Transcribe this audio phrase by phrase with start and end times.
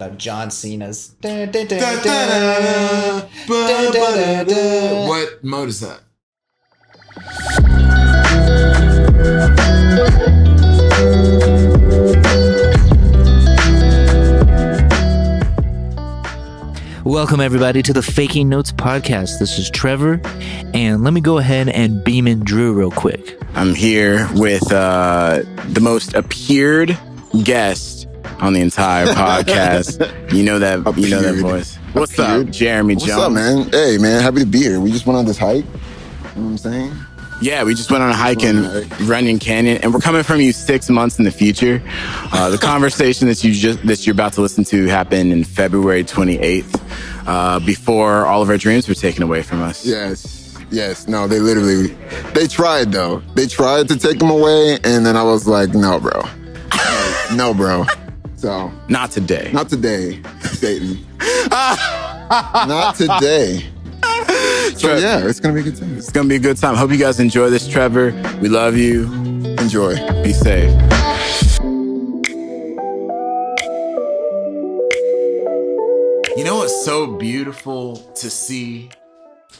[0.00, 1.16] about John Cena's.
[5.08, 6.02] What mode is that?
[17.04, 19.40] Welcome, everybody, to the Faking Notes podcast.
[19.40, 20.20] This is Trevor,
[20.74, 23.36] and let me go ahead and beam in Drew real quick.
[23.54, 26.96] I'm here with uh, the most appeared
[27.42, 28.07] guest
[28.40, 30.32] on the entire podcast.
[30.32, 31.76] you know that you know that voice.
[31.92, 33.18] What's up, Jeremy What's Jones?
[33.18, 33.70] What's up, man?
[33.70, 34.80] Hey, man, happy to be here.
[34.80, 35.64] We just went on this hike.
[35.64, 36.92] You know what I'm saying?
[37.40, 39.08] Yeah, we just went on a hike in Went on a hike.
[39.08, 41.80] Runyon Canyon, and we're coming from you six months in the future.
[42.32, 46.04] Uh, the conversation that you just that you're about to listen to happened in February
[46.04, 46.80] 28th,
[47.26, 49.86] uh, before all of our dreams were taken away from us.
[49.86, 50.56] Yes.
[50.70, 51.08] Yes.
[51.08, 51.96] No, they literally,
[52.34, 53.20] they tried though.
[53.34, 56.22] They tried to take them away, and then I was like, no, bro.
[57.34, 57.84] no, bro.
[58.38, 59.50] So, Not today.
[59.52, 61.04] not today, Satan.
[61.50, 63.66] not today.
[64.76, 65.98] So, yeah, it's going to be a good time.
[65.98, 66.76] It's gonna be a good time.
[66.76, 68.12] Hope you guys enjoy this, Trevor.
[68.40, 69.06] We love you.
[69.58, 69.96] Enjoy.
[70.22, 70.70] Be safe.
[76.36, 78.90] You know what's so beautiful to see?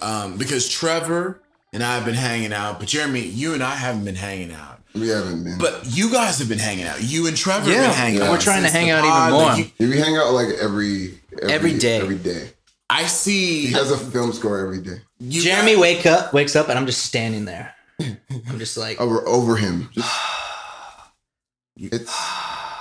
[0.01, 1.41] Um, because Trevor
[1.73, 4.78] and I have been hanging out, but Jeremy, you and I haven't been hanging out.
[4.95, 5.59] We haven't been.
[5.59, 7.03] But you guys have been hanging out.
[7.03, 8.31] You and Trevor Yeah, have been hanging out.
[8.31, 9.43] we're trying to hang the out even more.
[9.53, 12.01] Like, you- we hang out like every, every, Every day.
[12.01, 12.51] Every day.
[12.91, 15.01] I see He has a film score every day.
[15.21, 17.75] you Jeremy guys- wake up, wakes up, and I'm just standing there.
[18.01, 19.91] I'm just like, Over, over him.
[19.93, 20.11] Just,
[21.77, 22.15] it's,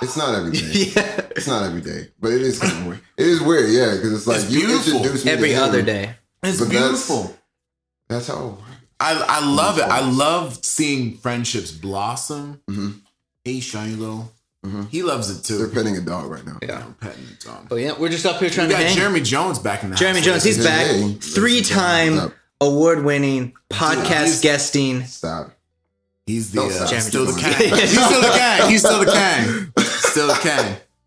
[0.02, 0.60] it's not every day.
[0.96, 3.00] yeah, It's not every day, but it is kind of weird.
[3.16, 4.96] It is weird, yeah, because it's like It's you beautiful.
[4.96, 5.62] introduced me every to him.
[5.62, 6.14] other day.
[6.42, 7.36] It's but that's- beautiful.
[8.08, 8.56] That's how.
[9.00, 9.84] I, I love it.
[9.84, 12.60] I love seeing friendships blossom.
[12.68, 13.00] Mhm.
[13.44, 14.32] Hey, shiny little.
[14.66, 14.88] Mhm.
[14.90, 15.56] He loves it too.
[15.58, 16.58] They're petting a dog right now.
[16.60, 16.82] Yeah.
[16.84, 17.68] I'm petting the dog.
[17.68, 18.96] But yeah, we're just up here We trying to got hang.
[18.96, 20.26] Jeremy Jones back in the Jeremy house.
[20.26, 20.86] Jones, he's Hey, back.
[20.86, 21.12] hey.
[21.14, 25.04] Three-time award-winning podcast he's- guesting.
[25.06, 25.52] Stop.
[26.26, 27.00] He's the Don't uh, stop.
[27.00, 27.74] Still the king.
[27.78, 28.68] He's still the king.
[28.68, 29.72] He's still the king.
[30.08, 30.34] Still the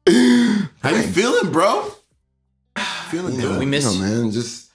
[0.08, 0.68] king.
[0.82, 1.92] How you feeling, bro?
[3.10, 3.52] Feeling You good.
[3.54, 4.22] know, We miss you know, you.
[4.24, 4.32] man.
[4.32, 4.71] Just,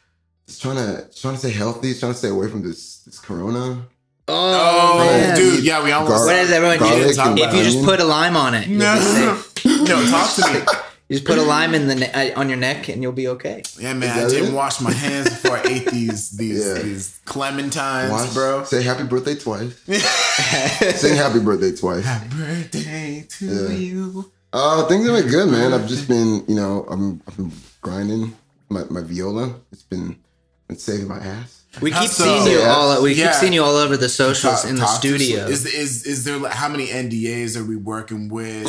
[0.57, 3.83] just trying to trying to stay healthy, trying to stay away from this this corona.
[4.29, 5.37] Oh, Oh, man.
[5.37, 6.17] dude, yeah, we almost.
[6.17, 6.85] Gar- What is everyone do?
[7.45, 8.95] If you just put a lime on it, you'll No,
[9.65, 10.61] no, talk to me.
[11.09, 13.29] You just put a lime in the ne- uh, on your neck, and you'll be
[13.29, 13.63] okay.
[13.79, 14.53] Yeah, man, I didn't it?
[14.57, 16.83] wash my hands before I ate these these Yeah.
[16.83, 18.65] these clementines, Watch, bro.
[18.65, 19.73] Say happy birthday twice.
[20.97, 22.05] Sing happy birthday twice.
[22.05, 23.69] Happy birthday to Yeah.
[23.77, 24.33] you.
[24.53, 25.73] Uh, things have been good, man.
[25.73, 27.53] I've just been, you know, I'm I've been
[27.83, 28.35] grinding
[28.69, 29.55] my, my viola.
[29.71, 30.17] It's been
[30.69, 31.63] been saving my ass.
[31.81, 32.25] We keep so?
[32.25, 32.75] seeing you Yeah.
[32.75, 33.03] all.
[33.03, 33.27] We Yeah.
[33.33, 34.99] keep seeing you all over the socials Talk- in the talk us.
[34.99, 35.47] studio.
[35.47, 38.67] Is is is there like, how many NDAs are we working with?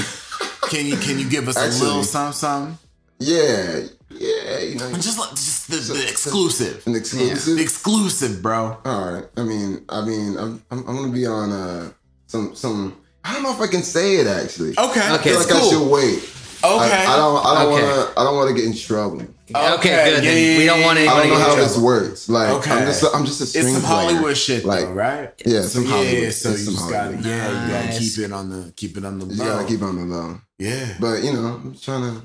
[0.70, 2.78] Can you can you give us a little something something?
[3.20, 7.56] Yeah, yeah, you know, Just like just the, the exclusive, an exclusive.
[7.56, 8.78] the exclusive, bro.
[8.84, 9.24] All right.
[9.38, 11.90] I mean, I mean, I'm I'm, I'm gonna be on uh
[12.28, 12.98] some some.
[13.24, 14.72] I don't know if I can say it actually.
[14.78, 16.20] Okay, I Okay, feel that's like I should wait.
[16.64, 17.46] Okay, I, I don't.
[17.46, 17.88] I don't Okay.
[17.88, 18.20] want to.
[18.20, 19.22] I don't want to get in trouble.
[19.56, 20.24] Okay, good.
[20.24, 20.52] yeah, then.
[20.54, 22.28] yeah, we don't want yeah, I don't know how get in this works.
[22.30, 22.72] Like, Okay.
[22.72, 23.04] I'm just.
[23.04, 23.96] A, I'm just a string It's some player.
[24.14, 25.34] Hollywood shit, Like, though, right?
[25.46, 26.34] Yeah, some yeah, Hollywood.
[26.34, 27.26] so It's you some just gotta, Hollywood.
[27.26, 28.00] yeah, you gotta Nice.
[28.16, 30.42] keep it on the, keep it on the You gotta keep it on the low.
[30.60, 32.22] yeah, But you know, I'm trying to.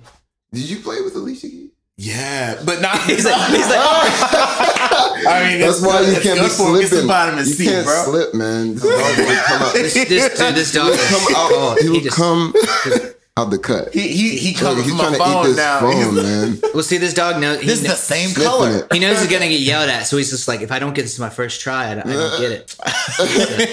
[0.52, 1.70] Did you play with Alicia Keys?
[1.98, 2.98] yeah, but not.
[3.06, 6.68] He's like, he's like, I mean, That's it's why you it's can't be good for
[6.74, 6.80] him.
[6.80, 7.38] Get some slipping.
[7.38, 8.04] You C, can't bro.
[8.04, 8.74] slip, man.
[8.74, 9.72] This dog will come out.
[9.74, 11.50] this, this, dude, this dog He'll is come out.
[11.52, 11.78] cold.
[11.80, 12.52] He will just- come
[13.38, 13.92] out the cut.
[13.94, 15.80] He he he Look, coming he's from trying my to eat this now.
[15.80, 16.58] phone, He's- man.
[16.74, 17.60] Well, see, this dog knows.
[17.60, 18.70] This is the same Sniffing color.
[18.90, 18.92] it.
[18.92, 21.02] he knows he's gonna get yelled at, so he's just like, if I don't get
[21.02, 22.76] this my first try, I don't, I don't get it.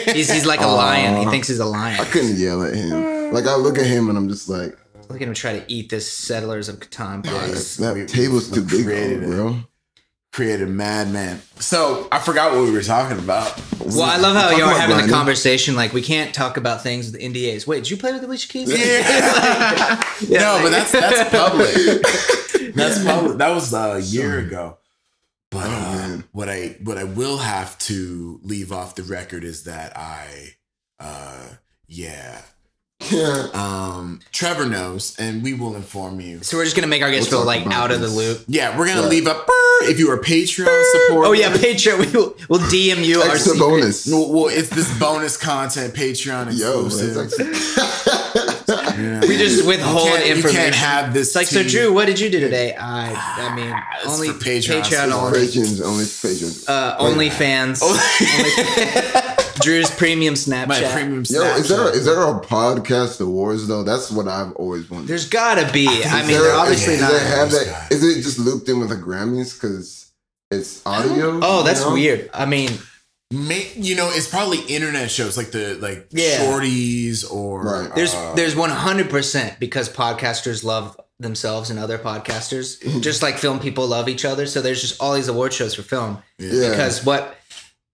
[0.15, 1.17] he's, he's like a lion.
[1.23, 1.99] He thinks he's a lion.
[1.99, 3.33] I couldn't yell at him.
[3.33, 4.77] Like I look at him and I'm just like,
[5.09, 7.77] Look at him try to eat this Settlers of Catan place.
[7.77, 9.29] that We- table's too big, for created it.
[9.29, 9.57] bro.
[10.31, 11.41] Created madman.
[11.59, 13.59] So I forgot what we were talking about.
[13.79, 15.75] Well, I love how Talk you're about having the conversation.
[15.75, 17.65] Like, we can't talk about things with NDAs.
[17.65, 18.69] Wait, did you play with the Alicia Keys?
[18.69, 18.75] Yeah.
[20.29, 22.05] no, but that's that's public.
[22.75, 23.37] That's public.
[23.39, 24.77] That was uh, a year ago.
[25.49, 25.69] But Oh,
[26.17, 30.51] uh, what I what I will have to leave off the record is that I,
[30.99, 31.47] uh,
[31.87, 32.41] yeah,
[33.09, 33.47] Yeah.
[33.53, 36.43] um, Trevor knows, and we will inform you.
[36.43, 38.43] So we're just gonna make our guests We'll feel like about out of the loop.
[38.47, 39.09] Yeah, we're gonna Right.
[39.09, 39.47] leave up
[39.83, 41.27] if you are a Patreon supporter.
[41.27, 41.99] Oh yeah, Patreon.
[41.99, 44.07] We will we'll DM you our Extra secret- bonus.
[44.07, 47.15] Well, well, it's this bonus content Patreon Yo, exclusive.
[47.15, 48.55] that's like,
[48.99, 49.21] Yeah.
[49.21, 50.61] We just withhold You can't- you information.
[50.61, 52.75] can't have this It's like, so Drew, what did you do today?
[52.75, 53.73] I, I mean,
[54.03, 56.67] It's only Patreon, Patreon, only, patrons, only patrons.
[56.67, 57.79] uh, only fans.
[57.81, 57.95] Oh.
[59.61, 60.67] Drew's premium Snapchat.
[60.67, 61.31] My premium Snapchat.
[61.33, 61.93] Yo, is there Snapchat.
[61.95, 63.83] is there a podcast awards though?
[63.83, 65.07] That's what I've always wondered.
[65.09, 65.87] There's gotta be.
[65.87, 67.11] I Is mean, there- they're obviously is, not.
[67.11, 67.71] Does have There's that?
[67.89, 70.11] got- Is it just looped in with the Grammys because
[70.51, 71.39] it's audio?
[71.41, 71.93] Oh, that's know?
[71.93, 72.29] weird.
[72.33, 72.71] I mean,
[73.31, 76.39] May, you know, it's probably internet shows like the like Yeah.
[76.39, 77.95] shorties or Right.
[77.95, 83.59] there's uh, there's 100 percent because podcasters love themselves and other podcasters, just like film
[83.59, 84.47] people love each other.
[84.47, 86.69] So there's just all these award shows for film Yeah.
[86.69, 87.35] because what.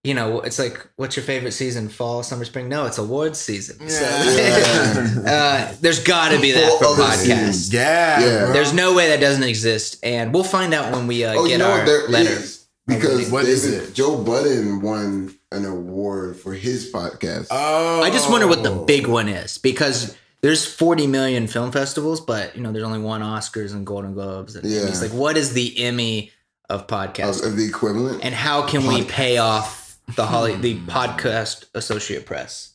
[0.05, 1.89] You know, it's like, what's your favorite season?
[1.89, 2.69] Fall, summer, spring?
[2.69, 3.89] No, it's awards season.
[3.89, 4.05] So,
[5.25, 7.73] uh, there's got to be that Whole for podcasts.
[7.73, 8.45] yeah, Yeah.
[8.53, 11.51] There's no way that doesn't exist, and we'll find out when we uh, Oh, get
[11.53, 11.85] you know our what?
[11.85, 12.29] There letter.
[12.29, 13.93] is because What is David, it?
[13.95, 17.47] Joe Budden won an award for his podcast.
[17.49, 22.21] Oh, I just wonder what the big one is because there's 40 million film festivals,
[22.21, 24.55] but you know there's only one Oscars and Golden Globes.
[24.55, 24.81] And Yeah.
[24.81, 25.01] Emmys.
[25.01, 26.31] like what is the Emmy
[26.69, 28.23] of of, podcasting, of the equivalent.
[28.23, 29.84] and how can we pay off
[30.15, 32.73] the Holly the podcast Associate Press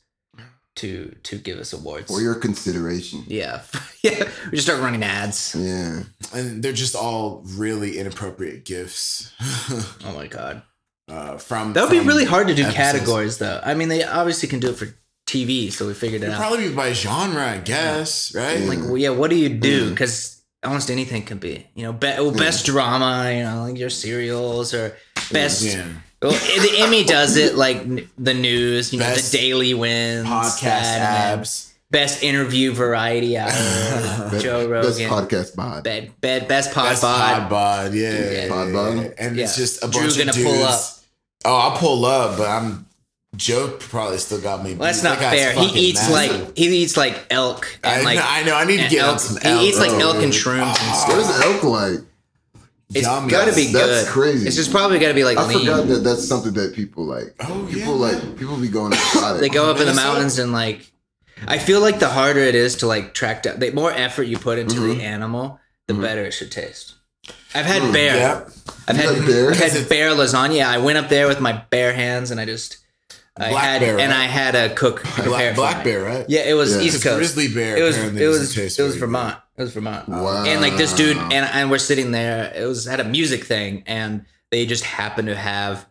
[0.77, 2.07] to to give us awards?
[2.07, 3.25] for your consideration.
[3.27, 3.63] yeah,
[4.03, 4.29] yeah.
[4.47, 5.55] We just start running ads.
[5.59, 6.03] Yeah.
[6.33, 9.33] and they're just all really inappropriate gifts
[10.05, 10.63] Oh my god,
[11.09, 11.73] uh, from.
[11.75, 12.77] that would be really hard to do episodes.
[12.77, 13.61] categories though.
[13.65, 14.87] I mean, they obviously can do it for
[15.27, 16.41] TV, so we figured it It'd out.
[16.41, 18.61] probably be by genre, I guess, right?
[18.61, 22.07] like well, yeah what do you do because almost anything can be you know be,
[22.19, 24.95] well, best drama you know like your serials or
[25.33, 25.87] best yeah.
[26.23, 27.83] Well, the emmy does it like
[28.19, 31.75] the news you know Best the daily wins podcast that, abs.
[31.91, 33.51] best interview variety hour
[34.31, 34.83] Be- joe Rogan.
[34.83, 35.85] Best podcast bod.
[35.85, 38.31] bed, bed, best pod Best bod pod bod, yeah.
[38.31, 38.49] Yeah.
[38.49, 39.15] Pod bod?
[39.19, 40.51] And it's just a Drew bunch gonna of dudes.
[40.51, 40.81] pull up.
[41.47, 42.87] Oh, I'll pull up, but I'm
[43.37, 44.75] Joe probably still got me.
[44.75, 46.43] well, that's not That fair he eats massive.
[46.49, 48.55] like he eats like elk and I, like know, I know.
[48.57, 49.63] I need to get on elk, some he elk.
[49.63, 50.01] eats like bro.
[50.01, 51.05] elk and shrooms and oh.
[51.07, 52.10] stuff What is elk like?
[52.95, 53.31] It's Yummy.
[53.31, 53.89] gotta be good.
[53.89, 54.47] That's crazy.
[54.47, 57.35] it's just probably gotta be like I lean forgot that that's something that people like.
[57.41, 59.41] Oh, yeah, people like people be going outside.
[59.41, 60.91] they go up in the mountains and like
[61.47, 64.39] I feel like the harder it is to like track down the more effort you
[64.39, 64.99] put into Mm-hmm.
[64.99, 66.95] the animal, the better it should taste.
[67.55, 68.17] I've had bear.
[68.17, 68.49] Yeah.
[68.89, 69.51] I've had, had bear?
[69.51, 70.65] I've had bear lasagna.
[70.65, 72.79] I went up there with my bare hands and I just
[73.37, 74.13] I Black had bear, and?
[74.13, 75.85] I had a cook prepare Black, it for black me.
[75.85, 76.27] bear, right?
[76.29, 76.83] Yeah, it was Yeah.
[76.83, 77.17] East Coast.
[77.17, 77.77] grizzly bear.
[77.77, 79.37] It was apparently it was taste it was very good.
[79.69, 80.09] Vermont.
[80.09, 80.25] It was Vermont.
[80.25, 80.45] Wow.
[80.47, 82.53] And like this dude and and we're sitting there.
[82.55, 85.87] It was had a music thing and they just happened to have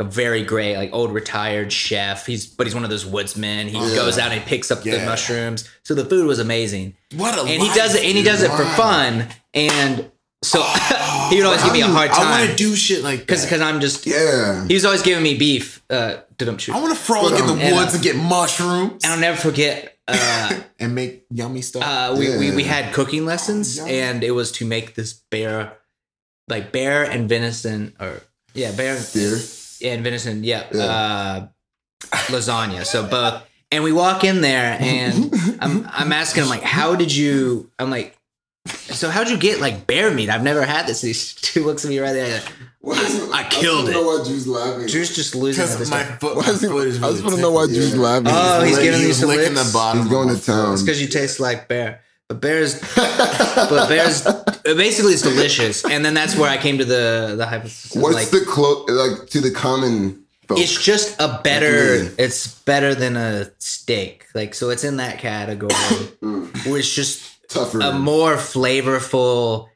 [0.00, 2.26] a very great like old retired chef.
[2.26, 3.68] He's but he's one of those woodsmen.
[3.68, 3.94] He Yeah.
[3.94, 5.68] goes out and he picks up the mushrooms.
[5.84, 6.96] So the food was amazing.
[7.14, 9.28] What a And he does it and he does it for fun.
[9.54, 10.10] And
[10.42, 10.60] so
[11.30, 12.26] he would always give me a hard time.
[12.26, 14.66] I want to do shit like because because I'm just yeah.
[14.66, 15.82] he was always giving me beef.
[15.88, 16.16] Uh,
[16.58, 16.74] shoot.
[16.74, 19.36] I want to frolic in the And, uh, woods and get mushrooms And I'll never
[19.36, 19.93] forget.
[20.06, 21.82] Uh, and make yummy stuff.
[21.82, 23.88] uh, we, we, we had cooking lessons Yum.
[23.88, 25.78] and it was to make this bear
[26.48, 28.20] like bear and venison or
[28.52, 29.38] yeah bear Deer.
[29.82, 30.84] and venison yeah, Yeah.
[30.84, 31.46] Uh,
[32.28, 33.42] lasagna so both
[33.72, 37.88] and we walk in there and I'm, I'm asking him like how did you i'm
[37.90, 38.14] like
[38.94, 41.12] so how'd you get like bear meat i've never had this he
[41.52, 42.40] two looks at me right there
[42.80, 43.92] What is- I killed just it.
[43.92, 44.86] know why Drew's laughing.
[44.86, 47.40] drew's just losing his my foot, Why is he- foot is I just want to
[47.42, 47.74] know why tickled.
[47.80, 48.00] Drew's Yeah.
[48.00, 48.26] laughing.
[48.30, 49.66] Oh, he's Lick- giving he me was some licking licks?
[49.68, 49.98] the bottom.
[50.02, 50.72] He's of going to town.
[50.74, 52.00] It's because you taste like bear.
[52.28, 54.22] But bears, but bears,
[54.64, 55.84] basically it's delicious.
[55.84, 57.94] And then that's where I came to the the hypothesis.
[58.00, 60.58] What's like, the close like to the common folk?
[60.58, 62.04] it's just a better.
[62.04, 64.26] Like It's better than a steak.
[64.34, 65.72] Like so, it's in that category.
[65.72, 66.78] where mm.
[66.78, 67.80] it's just tougher.
[67.80, 69.68] a more flavorful.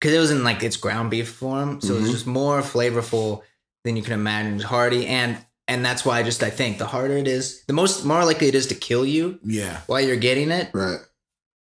[0.00, 2.12] Because it was in like its ground beef form, so it's Mhm.
[2.12, 3.40] just more flavorful
[3.84, 4.56] than you can imagine.
[4.56, 7.72] It's hearty, and and that's why I just I think the harder it is, the
[7.72, 9.78] most more likely it is to kill you Yeah.
[9.86, 10.68] while you're getting it.
[10.74, 10.98] right.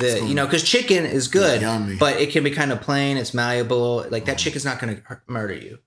[0.00, 1.94] The you know because chicken is good, Yummy.
[1.94, 3.16] but it can be kind of plain.
[3.16, 4.04] It's malleable.
[4.10, 5.78] Like that chicken's not going to murder you,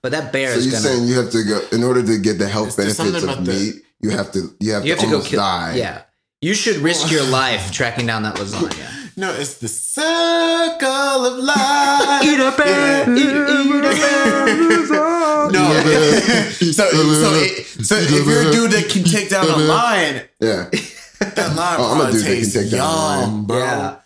[0.00, 0.88] but that bear So is you're going to.
[0.90, 3.52] saying you have to go in order to get the health benefits of about the-
[3.52, 3.74] meat.
[4.00, 5.40] You have to you have You to have to go almost kill.
[5.40, 5.74] die.
[5.76, 6.02] Yeah,
[6.40, 8.86] you should risk your life tracking down that lasagna.
[9.18, 12.22] No, it's the circle of life.
[12.24, 14.46] eat a bear, eat, eat a bear.
[15.50, 15.60] No,
[16.50, 20.68] so, so, it, so if you're a dude that can take down a lion, Yeah.
[21.20, 23.30] that lion Oh, I'm a probably dude that can take down a lion.
[23.30, 23.58] yum, bro.
[23.58, 23.96] Yeah.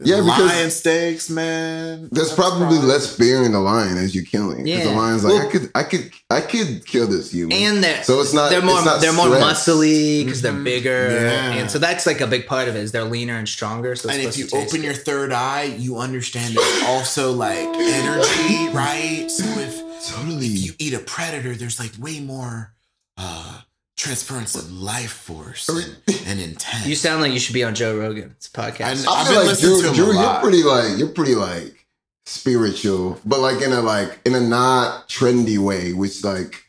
[0.00, 2.08] Yeah, because- lion steaks, man.
[2.10, 2.84] There's That's probably fries.
[2.88, 4.66] less fear in the lion as you're killing.
[4.66, 4.78] Yeah.
[4.78, 4.84] Yeah.
[4.84, 7.56] the lion's like, Well- I could, I could, I could kill this human.
[7.56, 11.52] And they're So it's not- They're more not they're more muscly because they're bigger, Yeah.
[11.52, 12.80] and so that's like a big part of it.
[12.80, 13.94] Is they're leaner and stronger.
[13.94, 14.84] So it's And if you to open good.
[14.84, 19.26] your third eye, you understand it's also like energy, right?
[19.30, 20.46] So if totally.
[20.46, 22.72] if you eat a predator, there's like way more
[23.18, 23.58] uh
[23.96, 25.96] transference of life force and,
[26.26, 26.86] and intent.
[26.86, 29.06] you sound like you should be on Joe Rogan's podcast.
[29.06, 30.98] I- I I've feel been like listening Drew, to him Drew a you're pretty like
[30.98, 31.86] you're pretty like
[32.26, 36.64] spiritual, but like in a like in a not trendy way, which like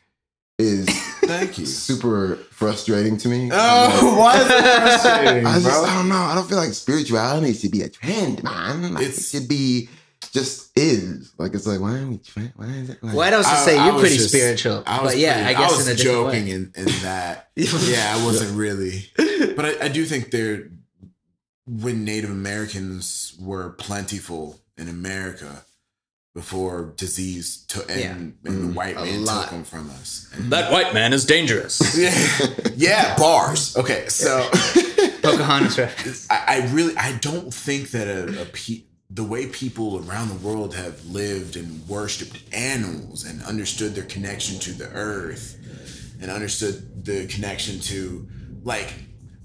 [0.58, 0.86] is
[1.24, 1.66] Thank you.
[1.66, 3.50] super frustrating to me.
[3.52, 5.84] Oh, why is that frustrating, I just bro?
[5.84, 6.16] I don't know.
[6.16, 8.94] I don't feel like spirituality should be a trend, man.
[8.94, 9.88] Like, it should be
[10.32, 11.32] just is.
[11.38, 12.52] Like it's like why are we trend?
[12.56, 13.02] Why is it?
[13.02, 14.82] Like, Well, I'd also I- say I you're was pretty just- spiritual.
[14.86, 16.50] I was but yeah, pretty- I guess was in a joking way.
[16.50, 17.48] in, in that.
[17.56, 19.10] yeah, I wasn't really.
[19.56, 20.68] But I, I do think there,
[21.66, 25.64] when Native Americans were plentiful in America
[26.34, 28.10] before disease took and, Yeah.
[28.12, 29.42] and the Mm, white man lot.
[29.42, 30.28] took them from us.
[30.34, 31.96] And- That white man is dangerous.
[31.96, 33.76] yeah, yeah, bars.
[33.76, 34.48] Okay, so
[35.22, 36.26] Pocahontas.
[36.30, 38.82] I, I really I don't think that a, a pe-
[39.14, 44.58] the way people around the world have lived and worshipped animals and understood their connection
[44.58, 45.56] to the earth
[46.20, 48.28] and understood the connection to
[48.64, 48.92] like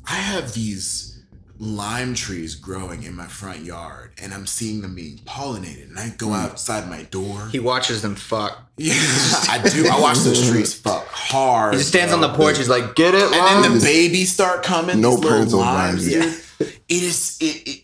[0.06, 1.24] I have these
[1.60, 6.10] lime trees growing in my front yard and I'm seeing them being pollinated and I
[6.18, 6.34] go hmm.
[6.34, 7.50] outside my door.
[7.52, 8.58] He watches them fuck.
[8.78, 9.88] Yeah, I do.
[9.88, 11.76] I watch those trees fuck hard.
[11.76, 12.58] He just stands on the porch.
[12.58, 15.02] He's like, "Get it, and then the babies start coming.
[15.02, 16.58] No these little parental limes, guidance.
[16.58, 16.68] dude.
[16.88, 17.38] It is.
[17.42, 17.84] It, it.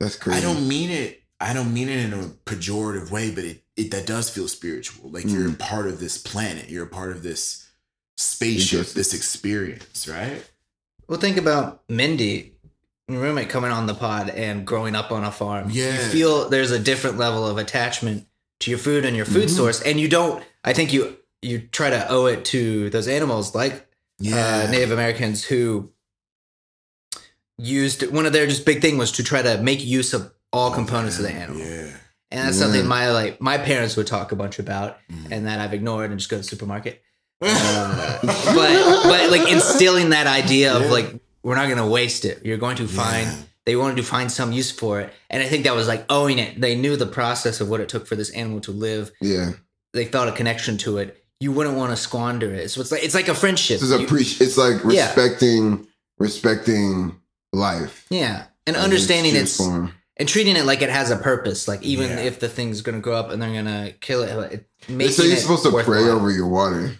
[0.00, 0.38] That's crazy.
[0.38, 1.21] I don't mean it.
[1.42, 5.10] I don't mean it in a pejorative way, but it, it that does feel spiritual.
[5.10, 6.70] Like you're a part of this planet.
[6.70, 7.68] You're a part of this
[8.16, 10.44] spaceship, this experience, right?
[11.08, 12.54] Well, think about Mindy,
[13.08, 15.68] your roommate coming on the pod and growing up on a farm.
[15.70, 15.92] Yeah.
[15.92, 18.26] You feel there's a different level of attachment
[18.60, 19.56] to your food and your food Mm-hmm.
[19.56, 19.82] source.
[19.82, 23.72] And you don't, I think you, you try to owe it to those animals like
[24.24, 25.90] uh, Native Americans who
[27.58, 30.70] used, one of their just big thing was to try to make use of all
[30.70, 31.60] components of the animal.
[31.62, 31.90] Yeah.
[32.30, 32.62] And that's Yeah.
[32.64, 35.28] something my like my parents would talk a bunch about, Mm.
[35.30, 37.02] and that I've ignored and just go to the supermarket.
[37.40, 40.90] Uh, but but like instilling that idea of Yeah.
[40.90, 42.40] like we're not gonna waste it.
[42.44, 43.36] You're going to find Yeah.
[43.66, 46.38] they wanted to find some use for it, and I think that was like owing
[46.38, 46.60] it.
[46.60, 49.10] They knew the process of what it took for this animal to live.
[49.20, 49.52] Yeah,
[49.92, 51.18] They felt a connection to it.
[51.40, 52.70] You wouldn't want to squander it.
[52.70, 53.80] So it's like it's like a friendship.
[53.80, 55.86] this is You- appreci- It's like respecting
[56.18, 57.16] respecting
[57.52, 58.06] life.
[58.10, 59.92] yeah, and in its understanding it's form.
[60.22, 61.66] And treating it like it has a purpose.
[61.66, 62.20] Like even Yeah.
[62.20, 65.24] if the thing's gonna grow up and they're gonna kill it, it They making say
[65.26, 66.10] you're it supposed to pray worthwhile.
[66.16, 66.96] over your water.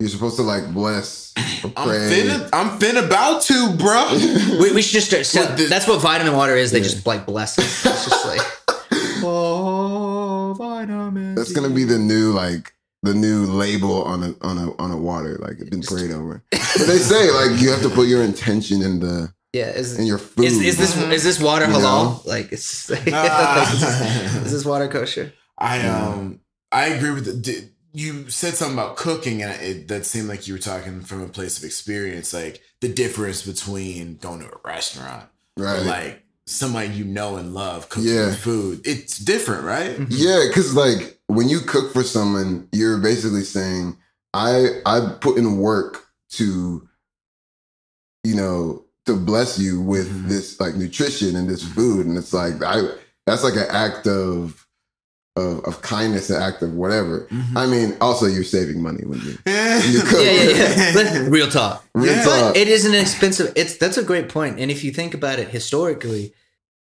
[0.00, 1.98] You're supposed to like bless or I'm pray.
[2.10, 2.48] finna.
[2.52, 4.08] I'm finna about to, bro.
[4.60, 5.24] We, we should just start.
[5.24, 6.72] So Well, that's what vitamin water is.
[6.72, 6.84] They Yeah.
[6.90, 7.64] just like bless it.
[7.64, 8.40] It's just like
[9.22, 11.36] oh, vitamin.
[11.36, 14.96] That's gonna be the new like the new label on a on a on a
[14.96, 15.36] water.
[15.38, 16.42] Like it's been prayed over.
[16.50, 19.70] But they say like you have to put your intention in the yeah.
[19.80, 20.44] Is, in your food.
[20.44, 21.80] is, is this is this water You halal?
[21.82, 22.20] know?
[22.26, 24.42] Like it's like, Ah.
[24.44, 25.32] is this water kosher?
[25.58, 26.40] I um
[26.72, 27.42] I agree with it.
[27.42, 31.22] Did- You said something about cooking, and it, that seemed like you were talking from
[31.22, 35.86] a place of experience, like the difference between going to a restaurant or right?
[35.86, 36.14] like
[36.46, 38.34] somebody you know and love cooking Yeah.
[38.34, 38.80] food.
[38.84, 39.94] It's different, right?
[40.10, 43.96] Yeah, because like when you cook for someone, you're basically saying,
[44.34, 46.02] "I I put in work
[46.38, 46.88] to,
[48.24, 50.28] you know, to bless you with Mhm.
[50.28, 52.82] this like nutrition and this food," and it's like I
[53.26, 54.60] that's like an act of
[55.36, 57.26] of, of kindness, an act of whatever.
[57.28, 57.56] Mhm.
[57.56, 59.82] I mean, also you're saving money when you Yeah.
[59.84, 60.24] you cook.
[60.24, 61.26] Yeah, yeah, yeah.
[61.28, 61.84] Real talk.
[61.92, 62.22] Real Yeah.
[62.22, 62.54] talk.
[62.54, 63.50] But it is an expensive.
[63.56, 64.60] It's that's a great point.
[64.60, 66.32] And if you think about it historically,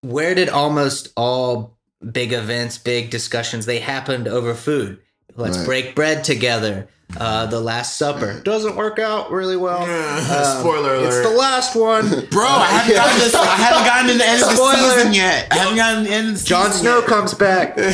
[0.00, 1.78] where did almost all
[2.12, 4.98] big events, big discussions, they happened over food?
[5.36, 5.66] Let's Right.
[5.66, 6.88] break bread together.
[7.18, 9.82] Uh, the Last Supper doesn't work out really well.
[9.82, 11.06] Um, Spoiler alert.
[11.08, 12.08] It's the last one.
[12.30, 13.34] Bro, I haven't gotten this.
[13.34, 14.90] I haven't gotten to the end of the Spoiler.
[14.94, 15.48] season yet.
[15.50, 17.06] I haven't gotten to the end of the Jon Snow yet.
[17.08, 17.76] comes back.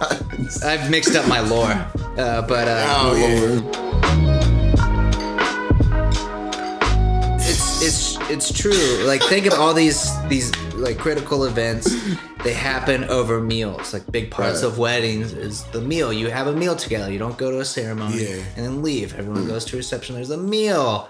[0.00, 1.66] Uh, I've mixed up my lore,
[2.16, 3.60] uh, but uh, Oh yeah.
[7.36, 9.04] it's it's it's true.
[9.06, 11.94] Like think of all these these like critical events.
[12.44, 13.92] They happen over meals.
[13.92, 14.68] Like big parts Right.
[14.72, 16.12] of weddings is the meal.
[16.12, 17.10] You have a meal together.
[17.12, 18.42] You don't go to a ceremony Yeah.
[18.56, 19.14] and then leave.
[19.18, 20.14] Everyone goes to a reception.
[20.14, 21.08] There's a meal.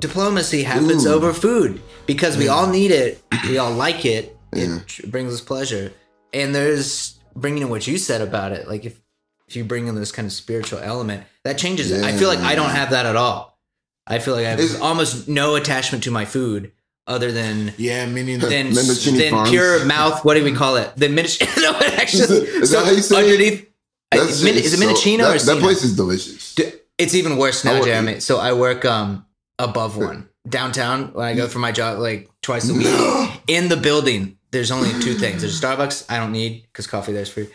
[0.00, 1.12] Diplomacy happens Ooh.
[1.14, 3.22] over food because we all need it.
[3.48, 4.36] We all like it.
[4.52, 4.76] Yeah.
[4.78, 5.92] It tr- brings us pleasure.
[6.32, 8.68] And there's bringing in what you said about it.
[8.68, 9.00] Like if
[9.46, 12.02] if you bring in this kind of spiritual element, that changes it.
[12.02, 13.58] I feel like I don't have that at all.
[14.06, 16.72] I feel like I have Is- almost no attachment to my food
[17.06, 19.50] other than Yeah, meaning than, Mendocino than Farms?
[19.50, 20.24] pure mouth.
[20.24, 20.92] What do we call it?
[20.96, 21.48] The miniature.
[21.58, 22.22] no, it actually.
[22.22, 23.24] Is it- is so that how you say it?
[23.24, 23.70] underneath?
[24.12, 26.54] I- min- is it so- Mendocino that, or that place is delicious.
[26.96, 28.20] It's even worse now, Jeremy.
[28.20, 29.26] So I work um
[29.58, 32.86] above one downtown when I go for my job like twice a week.
[33.48, 35.40] In the building, there's only two things.
[35.42, 37.48] There's Starbucks I don't need because coffee there's free,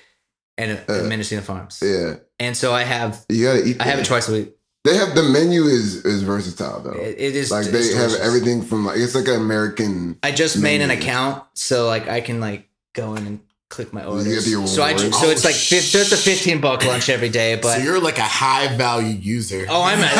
[0.57, 1.79] and a, Uh, Mendocino Farms.
[1.81, 3.77] Yeah, And so I have you gotta eat.
[3.81, 4.55] I have it twice a week.
[4.85, 6.91] They have the menu is is versatile though.
[6.93, 10.17] It, it is like it's they have everything from like it's like an American.
[10.23, 11.03] I just made an menu.
[11.03, 14.45] account, so like I can like go in and click my get orders.
[14.45, 15.19] the So I awards?
[15.19, 17.75] so it's like fif- so it's a fifteen buck lunch every day, but.
[17.77, 19.65] so you're like a high value user.
[19.69, 20.09] Oh, I'm a, I'm a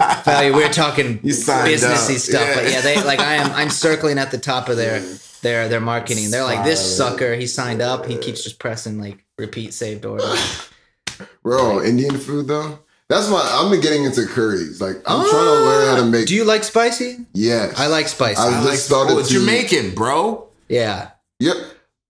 [0.00, 0.52] high value.
[0.52, 2.20] We're talking You signed businessy up.
[2.20, 2.70] stuff, but Yeah.
[2.70, 3.52] yeah, they like I am.
[3.52, 4.98] I'm circling at the top of their
[5.42, 6.32] their their marketing.
[6.32, 7.36] They're like this sucker.
[7.36, 8.06] He signed up.
[8.06, 10.34] He keeps just pressing like repeat saved order.
[11.42, 12.80] Bro, Indian food though.
[13.08, 14.80] That's why I've been getting into curries.
[14.80, 16.26] Like I'm trying to ah, learn how to make.
[16.26, 17.18] Do you like spicy?
[17.34, 18.40] yes, I like spicy.
[18.40, 20.48] I I just like started oh, to- Jamaican, bro.
[20.68, 21.10] yeah.
[21.38, 21.56] Yep.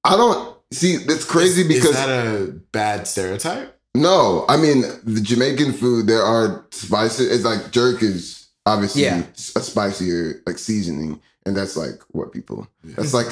[0.04, 0.94] I don't see.
[0.94, 3.78] It's crazy Is because is that a bad stereotype?
[3.94, 6.06] no, I mean the Jamaican food.
[6.06, 7.30] There are spices.
[7.30, 9.22] It's like jerk is obviously Yeah.
[9.56, 12.68] a spicier like seasoning, and that's like what people.
[12.84, 13.26] That's like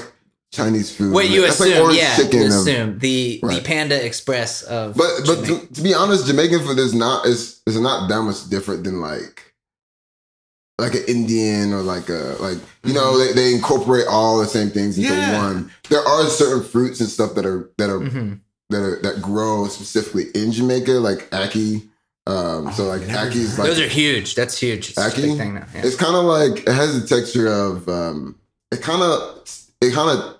[0.54, 1.12] Chinese food.
[1.12, 1.82] Wait, you that's assume?
[1.82, 3.64] orange yeah, chicken you of- assume the the Right.
[3.64, 4.94] Panda Express of.
[4.96, 8.48] But but to, to be honest, Jamaican food is not is is not that much
[8.48, 9.54] different than like
[10.78, 14.70] like an Indian or like a like you know they, they incorporate all the same
[14.70, 15.38] things into Yeah.
[15.42, 15.70] one.
[15.88, 18.40] There are certain fruits and stuff that are that are Mhm.
[18.70, 21.88] that are that grow specifically in Jamaica, like ackee.
[22.26, 24.34] Um, so like is like those are huge.
[24.34, 24.90] That's huge.
[24.90, 25.22] It's a Ackee?
[25.28, 25.66] big thing now.
[25.74, 25.82] Yeah.
[25.84, 28.36] it's kind of like it has the texture of um,
[28.72, 29.42] it kind of
[29.82, 30.33] it kind of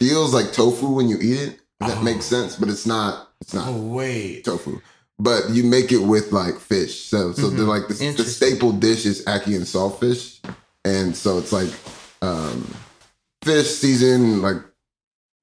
[0.00, 1.60] feels like tofu when you eat it.
[1.80, 2.02] That Oh.
[2.02, 3.28] makes sense, but it's not.
[3.40, 4.44] It's not Oh wait.
[4.44, 4.80] tofu.
[5.18, 7.04] But you make it with like fish.
[7.04, 10.40] So so they're like the, the staple dish is ackee and saltfish.
[10.84, 11.70] And so it's like
[12.22, 12.74] um
[13.44, 14.56] fish season like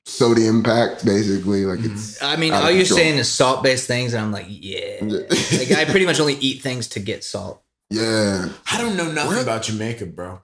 [0.06, 1.66] sodium packed basically.
[1.66, 2.98] Like it's I mean, all you're control.
[3.00, 4.98] saying is salt based things, and I'm like, yeah.
[5.02, 7.62] like I pretty much only eat things to get salt.
[7.90, 8.50] yeah.
[8.72, 10.42] I don't know nothing about Jamaica, bro.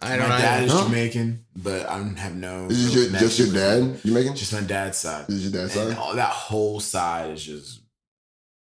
[0.00, 0.42] I don't my know.
[0.42, 0.84] dad is Huh?
[0.84, 2.68] Jamaican, but I don't have no.
[2.68, 4.32] This is no your, just your dad you making?
[4.32, 4.36] it.
[4.36, 5.26] Just my dad's side.
[5.26, 5.98] This is your dad's And side?
[5.98, 7.80] all, that whole side is just.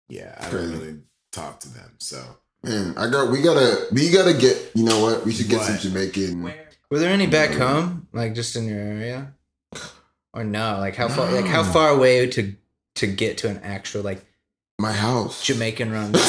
[0.09, 0.71] Yeah, I Crazy.
[0.71, 0.97] don't really
[1.31, 1.91] talk to them.
[1.99, 2.23] So
[2.63, 5.25] Man, I got we gotta we gotta get you know what?
[5.25, 5.81] We should get some What?
[5.81, 6.41] Jamaican
[6.89, 9.33] Were there any back home, like just in your area,
[10.33, 10.77] or no?
[10.79, 11.31] Like how far?
[11.31, 12.55] Like how far away to
[12.95, 14.23] to get to an actual like
[14.79, 15.43] my house.
[15.43, 16.13] Jamaican run?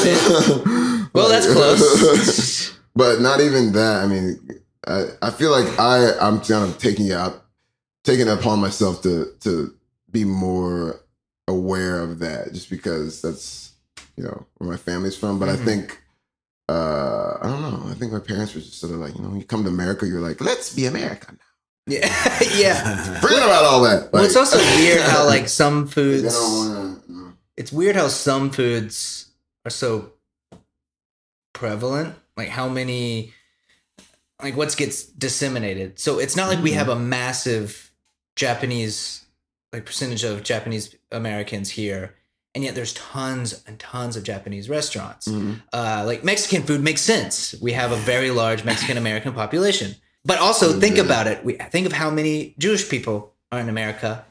[1.12, 2.65] Well, that's close.
[2.97, 4.03] but not even that.
[4.03, 4.41] I mean,
[4.87, 7.47] I, I feel like I I'm kind of taking it up,
[8.05, 9.75] taking it upon myself to to
[10.11, 11.00] be more
[11.49, 13.73] aware of that, just because that's
[14.16, 15.38] you know where my family's from.
[15.38, 15.53] But Mhm.
[15.61, 16.03] I think
[16.68, 17.90] uh I don't know.
[17.90, 19.68] I think my parents were just sort of like you know when you come to
[19.70, 21.35] America, you're like let's be American.
[21.38, 21.42] Now.
[21.88, 22.09] Yeah,
[22.57, 23.20] yeah.
[23.20, 24.12] Forget about all that.
[24.12, 26.35] Well, it's also weird how like some foods.
[26.35, 29.27] wanna, It's weird how some foods
[29.64, 30.11] are so
[31.53, 32.14] prevalent.
[32.37, 33.33] Like how many,
[34.42, 35.99] like what gets disseminated.
[35.99, 37.90] So it's not like we have a massive
[38.37, 39.25] Japanese,
[39.72, 42.14] like percentage of Japanese Americans here,
[42.55, 45.27] and yet there's tons and tons of Japanese restaurants.
[45.29, 45.62] Mhm.
[45.72, 47.55] Uh, like Mexican food makes sense.
[47.61, 49.96] We have a very large Mexican American population.
[50.25, 51.44] But also think about it.
[51.44, 54.25] We think of how many Jewish people are in America,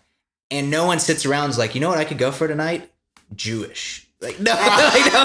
[0.51, 2.47] and no one sits around and is like, you know what I could go for
[2.47, 2.91] tonight?
[3.33, 4.04] Jewish.
[4.25, 4.51] Like no,
[4.95, 5.21] like no,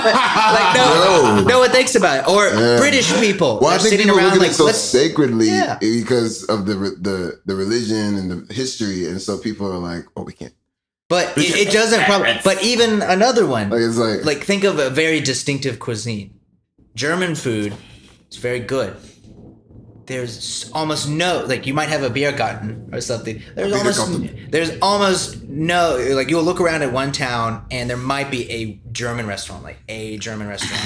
[0.58, 0.86] like no,
[1.36, 1.44] No.
[1.52, 2.28] no one thinks about it.
[2.28, 2.76] Or Yeah.
[2.78, 3.58] British people.
[3.62, 5.78] Well, I think sitting people around like so sacredly Yeah.
[5.80, 10.22] because of the the the religion and the history, and so people are like, "Oh,
[10.22, 10.52] we can't."
[11.08, 13.70] but it, it doesn't probably but even another one.
[13.70, 16.28] Like it's like, like think of a very distinctive cuisine.
[16.94, 17.72] German food
[18.30, 18.94] is very good.
[20.10, 23.40] There's almost no like you might have a beer garden or something.
[23.54, 28.28] There's almost there's almost no like you'll look around at one town and there might
[28.28, 30.82] be a German restaurant like a German restaurant.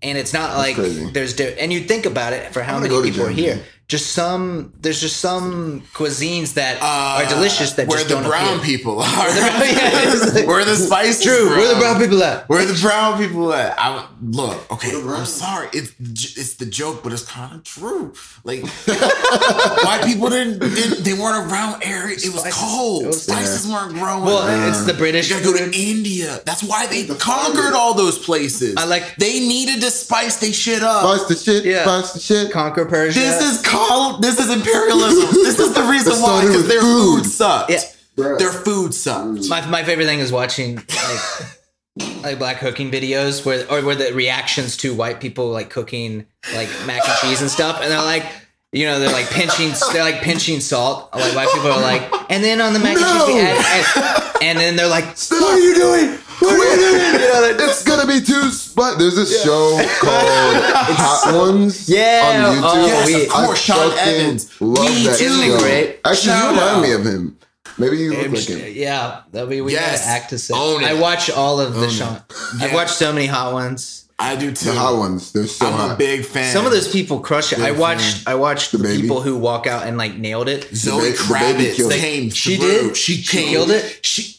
[0.00, 1.10] And it's not like crazy.
[1.10, 3.64] there's and you think about it for how many people are here.
[3.92, 8.24] Just some there's just some cuisines that Uh, are delicious that where just the don't
[8.24, 8.64] brown appeal.
[8.72, 9.28] people are.
[9.28, 12.48] Yeah, it's like- where the spice True, where the brown people at?
[12.48, 13.78] Where the brown people at?
[13.78, 14.58] I look.
[14.72, 15.68] Okay, Where the brown- I'm sorry.
[15.74, 15.92] It's
[16.40, 18.14] it's the joke, but it's kind of true.
[18.44, 18.62] Like
[19.86, 22.16] white people didn't, didn't they weren't around area.
[22.16, 23.02] It was cold.
[23.04, 24.24] it was- Spices weren't growing.
[24.24, 26.40] Well, it's the British You gotta go to India.
[26.46, 28.74] That's why they conquered all those places.
[28.76, 31.02] I like- They needed to spice they shit up.
[31.04, 31.82] spice the shit, Yeah.
[31.84, 32.52] spice the shit.
[32.52, 33.18] Conquer Persia.
[33.20, 34.22] This is called.
[34.22, 35.30] This is imperialism.
[35.32, 37.22] this is the reason why because their food.
[37.22, 37.70] food sucked.
[37.70, 37.78] Yeah.
[38.16, 38.38] Bruh.
[38.38, 39.40] Their food sucked.
[39.40, 39.48] Mm.
[39.48, 41.46] My my favorite thing is watching like
[42.22, 46.68] like black cooking videos where or where the reactions to white people like cooking like
[46.86, 48.24] mac and cheese and stuff, and they're like.
[48.72, 49.70] You know, they're like pinching.
[49.92, 51.10] They're like pinching salt.
[51.14, 54.42] Like white people are like, and then on the mac and cheese, we add, and,
[54.42, 56.18] and then they're like, What are you doing?
[56.40, 57.12] What are you doing?
[57.12, 58.98] You know, that- it's gonna be too spot.
[58.98, 60.64] There's this show called
[60.96, 61.86] Hot Ones.
[61.88, 62.60] Yeah, on YouTube.
[62.64, 64.60] oh, Yes, of course, I Sean fucking Evans.
[64.60, 65.28] Love Me that too.
[65.42, 65.58] Show.
[65.58, 66.00] great?
[66.04, 66.82] Actually, Shout you remind out.
[66.82, 67.38] me of him.
[67.78, 68.72] Maybe you look like him.
[68.74, 70.00] yeah, that we we Yes.
[70.00, 70.54] gotta act to say.
[70.54, 71.90] I watch all of the Own it.
[71.92, 72.22] Sean.
[72.60, 74.01] I've watched so many hot ones.
[74.18, 74.66] I do too.
[74.70, 75.92] The hot ones, they're so I'm hot.
[75.92, 76.52] a big fan.
[76.52, 77.58] Some of those people crush it.
[77.58, 78.26] I Big watched.
[78.28, 79.02] I watched the, baby?
[79.02, 80.74] people who walk out and like nailed it.
[80.74, 82.30] Zoe The ba- the baby Kravitz killed came.
[82.30, 82.66] She through.
[82.68, 82.96] did?
[82.96, 84.04] She She came, killed it?
[84.04, 84.36] She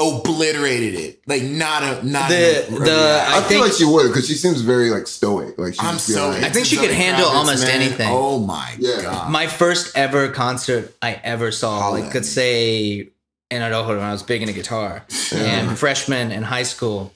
[0.00, 1.20] obliterated it.
[1.26, 4.34] Like not a not The- a, the- I, I feel like she would because she
[4.34, 5.58] seems very like stoic.
[5.58, 6.28] Like she's I'm so.
[6.28, 7.80] like, I think she could Zoe handle Kravitz, almost man.
[7.82, 8.08] anything.
[8.10, 9.02] Oh my Yeah.
[9.02, 9.30] god.
[9.30, 12.26] My first ever concert I ever saw, Holla like at could me.
[12.28, 13.08] say
[13.50, 17.12] in adulthood when I was big into guitar, and freshman in high school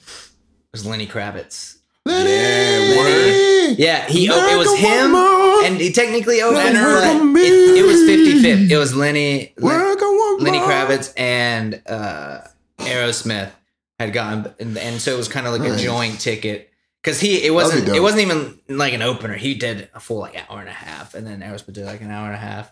[0.71, 1.77] was Lenny Kravitz.
[2.09, 3.75] Yeah, word.
[3.79, 8.01] Yeah, he it was him, one and he technically opened, America, but it, it was
[8.01, 8.41] me.
[8.41, 8.73] 50 50.
[8.73, 10.59] It was Lenny, Len- Work on one Lenny.
[10.59, 12.41] Kravitz and uh,
[12.79, 13.51] Aerosmith
[13.99, 16.69] had gotten, and, and so it was kind of like a joint ticket
[17.03, 19.35] because he it wasn't it wasn't even like an opener.
[19.35, 22.11] He did a full like hour and a half, and then Aerosmith did like an
[22.11, 22.71] hour and a half.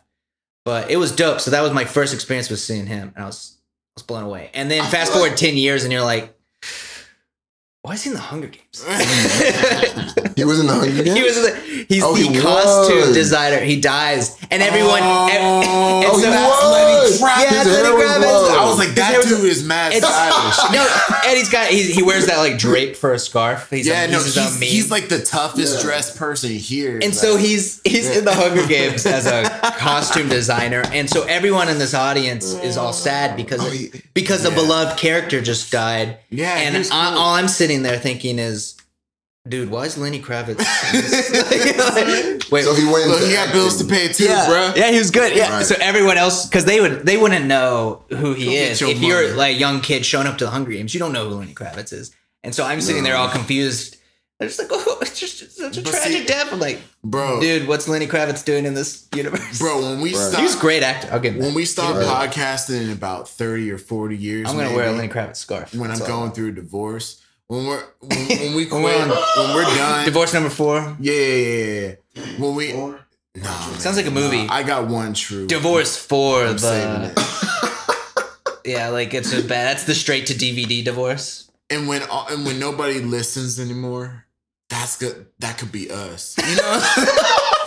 [0.65, 1.39] But it was dope.
[1.39, 4.23] So that was my first experience with seeing him, and I was I was blown
[4.23, 4.52] away.
[4.54, 6.37] And then I fast feel forward ten years, and you're like,
[7.88, 8.84] why is he in the Hunger Games?
[10.36, 11.13] He was in the Hunger Games.
[11.17, 11.56] he was the,
[11.88, 13.13] he's Oh, the he costume was.
[13.13, 13.60] designer.
[13.63, 15.00] He dies, and everyone.
[15.02, 17.21] Oh, and Oh, he so- that's was.
[17.21, 17.43] Lenny Kravitz.
[17.43, 18.12] Yeah, His it's Lenny hair was
[18.52, 18.58] Kravitz.
[18.60, 20.71] I was like, that hair was- dude is mad It's- stylish.
[20.73, 23.69] no, and he's got he, he wears that like drape for a scarf.
[23.69, 24.67] He's Yeah, a, no, he's, he's, his meme.
[24.69, 25.84] he's like the toughest Yeah.
[25.84, 27.00] dressed person here.
[27.02, 29.43] and so he's he's in the Hunger Games as a
[29.78, 34.45] costume designer, and so everyone in this audience is all sad because Oh, he- because
[34.45, 36.17] a beloved character just died.
[36.30, 37.19] Yeah, and I, cool.
[37.19, 38.76] all I'm sitting there thinking is,
[39.48, 40.60] dude, why is Lenny Kravitz?
[40.94, 42.52] in this?
[42.52, 43.08] Wait, So he went.
[43.10, 44.74] Look, he got bills to pay too, yeah, bro.
[44.76, 45.36] yeah, he was good.
[45.36, 45.66] Yeah, Right.
[45.66, 48.82] so everyone else, because they would, they wouldn't know who he Go get is.
[48.82, 51.13] your If you're like a young kid showing up to the Hunger Games, you don't
[51.13, 52.16] know who Lenny Kravitz is.
[52.44, 53.96] And so I'm sitting there all confused.
[54.40, 56.54] They're just like, oh, it's just such a But tragic see- death.
[56.54, 59.58] I'm like, bro, dude, what's Lenny Kravitz doing in this universe?
[59.60, 59.82] bro.
[59.82, 60.20] When we Right.
[60.28, 61.10] stop, he was a great actor.
[61.12, 61.56] I'll give when that.
[61.56, 62.30] we stop Right.
[62.32, 65.74] podcasting in about thirty or forty years, I'm gonna wear a Lenny Kravitz scarf.
[65.74, 66.20] when I'm That's all.
[66.20, 67.20] going through a divorce.
[67.48, 69.08] When we're when, when we When quit, we're
[69.38, 72.24] when we're done, Divorce number four Yeah, yeah, yeah, yeah.
[72.38, 74.48] When we no, sounds like a movie.
[74.50, 75.46] I got one true.
[75.46, 78.66] Divorce for I'm saving the it.
[78.66, 79.68] yeah, like it's a bad.
[79.68, 81.50] That's the straight to DVD divorce.
[81.70, 84.26] And when uh, and when nobody listens anymore,
[84.70, 85.28] that's good.
[85.40, 86.36] That could be us.
[86.38, 86.84] You know,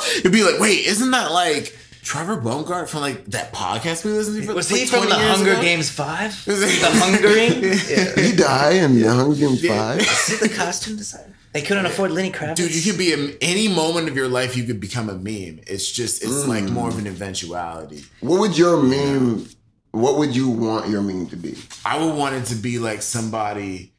[0.19, 4.36] it'd be like, wait, isn't that like Trevor Bogart from like that podcast we listened
[4.40, 4.42] to?
[4.48, 5.60] For, Was like he from the Hunger ago?
[5.62, 6.30] Games Five?
[6.46, 7.62] Was The he- Hungering?
[7.88, 8.20] Yeah.
[8.30, 9.76] He died in the Hunger Games Yeah.
[9.76, 10.00] Five.
[10.00, 11.34] Is he the costume designer?
[11.52, 12.56] They couldn't afford Lenny Kravitz.
[12.56, 14.56] Dude, you could be in any moment of your life.
[14.56, 15.60] You could become a meme.
[15.66, 16.70] It's just, it's like Mm.
[16.72, 18.04] more of an eventuality.
[18.20, 19.48] What would your meme?
[19.90, 21.56] What would you want your meme to be?
[21.84, 23.92] I would want it to be like somebody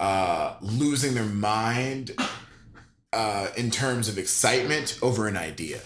[0.00, 2.12] uh, losing their mind
[3.12, 5.80] uh, in terms of excitement over an idea.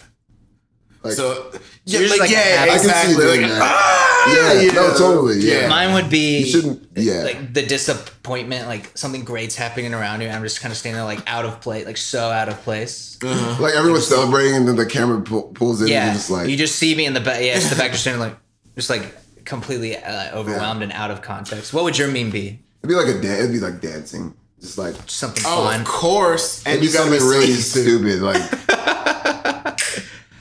[1.06, 1.50] Like, so
[1.84, 3.14] yeah, like, like yeah, happy- I can see exactly.
[3.24, 3.62] doing Like, that.
[3.62, 5.68] ah, Yeah, you no, totally, yeah.
[5.68, 7.22] Mine would be You shouldn't- yeah.
[7.22, 10.26] like the disappointment, like something great's happening around you.
[10.28, 12.60] and I'm just kind of standing there like out of place, like so out of
[12.62, 13.18] place.
[13.22, 16.48] like everyone's celebrating, and then the camera pull, pulls in, and Yeah, you're just like,
[16.48, 17.40] you just see me in the back.
[17.40, 17.90] Yeah, it's the back.
[17.92, 18.36] Just standing like,
[18.74, 19.14] just like
[19.44, 21.72] completely uh, overwhelmed and out of context.
[21.72, 22.58] What would your meme be?
[22.82, 25.80] it'd be like a dan- it'd be like dancing, just like something Oh, fun.
[25.82, 26.64] of course.
[26.66, 28.42] And you gotta something really really stupid, like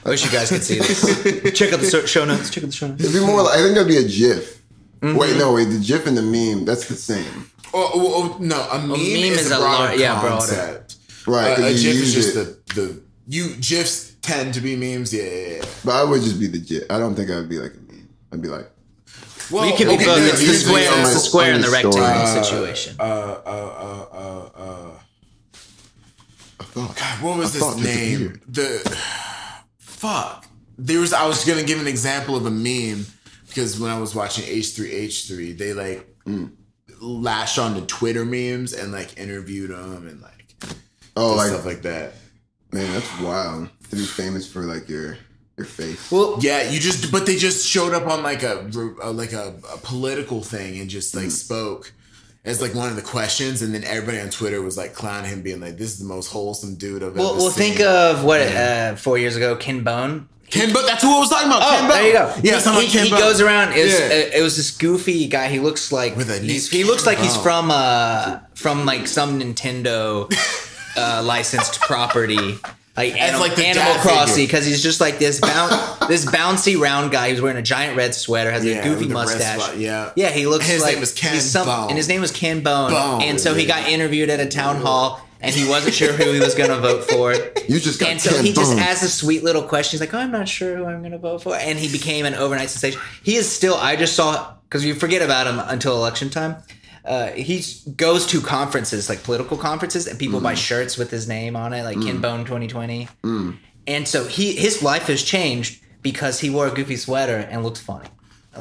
[0.06, 1.52] I wish you guys could see this.
[1.58, 2.48] Check out the show notes.
[2.50, 3.02] Check out the show notes.
[3.04, 3.42] it'd be more.
[3.42, 4.62] like I think it'd be a GIF.
[5.00, 5.18] Mm-hmm.
[5.18, 8.56] Wait, no, wait, the GIF and the meme that's the same, Oh, oh, oh, no,
[8.70, 10.36] a meme, meme is, is a a broader lar- yeah, broader.
[10.38, 10.96] concept.
[11.26, 11.52] right?
[11.52, 12.66] Uh, 'cause a you GIF is just it.
[12.68, 15.12] the the you GIFs tend to be memes.
[15.12, 15.64] Yeah, yeah, yeah.
[15.84, 16.84] But I would just be the GIF.
[16.88, 18.08] I don't think I'd be like a meme.
[18.32, 18.70] I'd be like,
[19.50, 20.32] Well, you could be both.
[20.32, 20.88] It's the square.
[21.00, 22.96] It's the square and the on rectangle Uh, situation.
[22.98, 24.90] Uh, uh, uh, uh, uh.
[26.60, 28.40] I thought, God, what was I thought his name?
[28.48, 28.80] The
[30.06, 30.46] fuck.
[30.78, 31.12] There was.
[31.12, 33.06] I was gonna give an example of a meme
[33.48, 36.52] because when I was watching H three H three, they like Mm.
[37.00, 40.54] lashed onto Twitter memes and like interviewed them and like
[41.16, 42.14] oh, like stuff like that.
[42.72, 45.16] man, that's wild to be famous for like your
[45.56, 46.10] your face.
[46.10, 48.68] Well, Yeah, you just but they just showed up on like a,
[49.02, 51.22] a like a, a political thing and just Mm.
[51.22, 51.92] like spoke
[52.46, 55.42] as like one of the questions, and then everybody on Twitter was like clowning him,
[55.42, 57.50] being like, "This is the most wholesome dude I've well, ever well.
[57.50, 60.28] seen." Think of what uh, four years ago, Ken Bone.
[60.48, 61.62] Ken, but that's who I was talking about.
[61.62, 62.34] Oh, Ken there you go.
[62.42, 63.18] Yeah, he, someone he, Bone.
[63.18, 63.72] goes around.
[63.72, 64.06] It was, Yeah.
[64.06, 65.48] uh, it was this goofy guy.
[65.48, 69.08] He looks like With a he's, he looks like he's Ken from uh from like
[69.08, 70.32] some Nintendo
[70.96, 72.58] uh, licensed property.
[72.96, 77.30] Like, anim- like Animal Crossing, because he's just like this bounce, this bouncy round guy
[77.30, 79.60] who's wearing a giant red sweater, has Yeah, a goofy with the red mustache.
[79.60, 80.12] spot, yeah.
[80.16, 81.88] yeah, he looks His like name was Ken some- Bone.
[81.90, 82.90] and his name was Ken Bone.
[82.90, 86.32] Bone, and so he got interviewed at a town hall, and he wasn't sure who
[86.32, 87.34] he was going to vote for.
[87.68, 89.90] You just got And so he just asked a sweet little question.
[89.96, 92.24] He's like, "Oh, I'm not sure who I'm going to vote for," and he became
[92.24, 93.00] an overnight sensation.
[93.24, 93.74] He is still.
[93.74, 96.54] I just saw because you forget about him until election time.
[97.06, 97.64] Uh, he
[97.96, 100.56] goes to conferences like political conferences, and people buy mm.
[100.56, 102.46] shirts with his name on it, like Ken Bone mm.
[102.46, 103.08] 2020.
[103.22, 103.56] Mm.
[103.86, 107.78] And so he his life has changed because he wore a goofy sweater and looked
[107.78, 108.08] funny.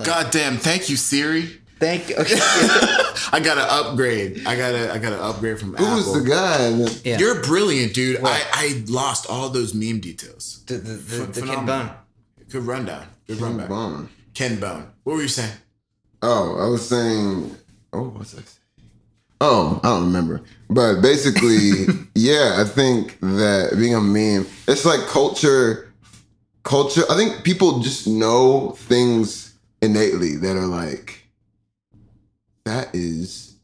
[0.03, 1.59] God damn, thank you, Siri.
[1.79, 2.15] Thank you.
[2.19, 4.45] I got to upgrade.
[4.45, 5.95] I got to I got to upgrade from Who Apple.
[5.97, 6.69] was the guy?
[6.69, 7.17] that- Yeah.
[7.17, 8.19] You're brilliant, dude.
[8.23, 10.63] I, I lost all those meme details.
[10.67, 11.55] the the, the, Ph- the phenomenal.
[11.55, 11.95] Ken Bone.
[12.49, 13.07] Good rundown.
[13.27, 13.67] Good rundown.
[13.67, 14.09] Bone.
[14.33, 14.87] Ken Bone.
[15.03, 15.51] What were you saying?
[16.21, 17.55] Oh, I was saying.
[17.95, 18.47] Oh, what's I saying?
[19.39, 20.41] Oh, I don't remember.
[20.69, 25.93] But basically, yeah, I think that being a meme, it's like culture.
[26.63, 27.03] Culture.
[27.09, 31.23] I think people just know things innately that are like.
[32.65, 33.55] that is,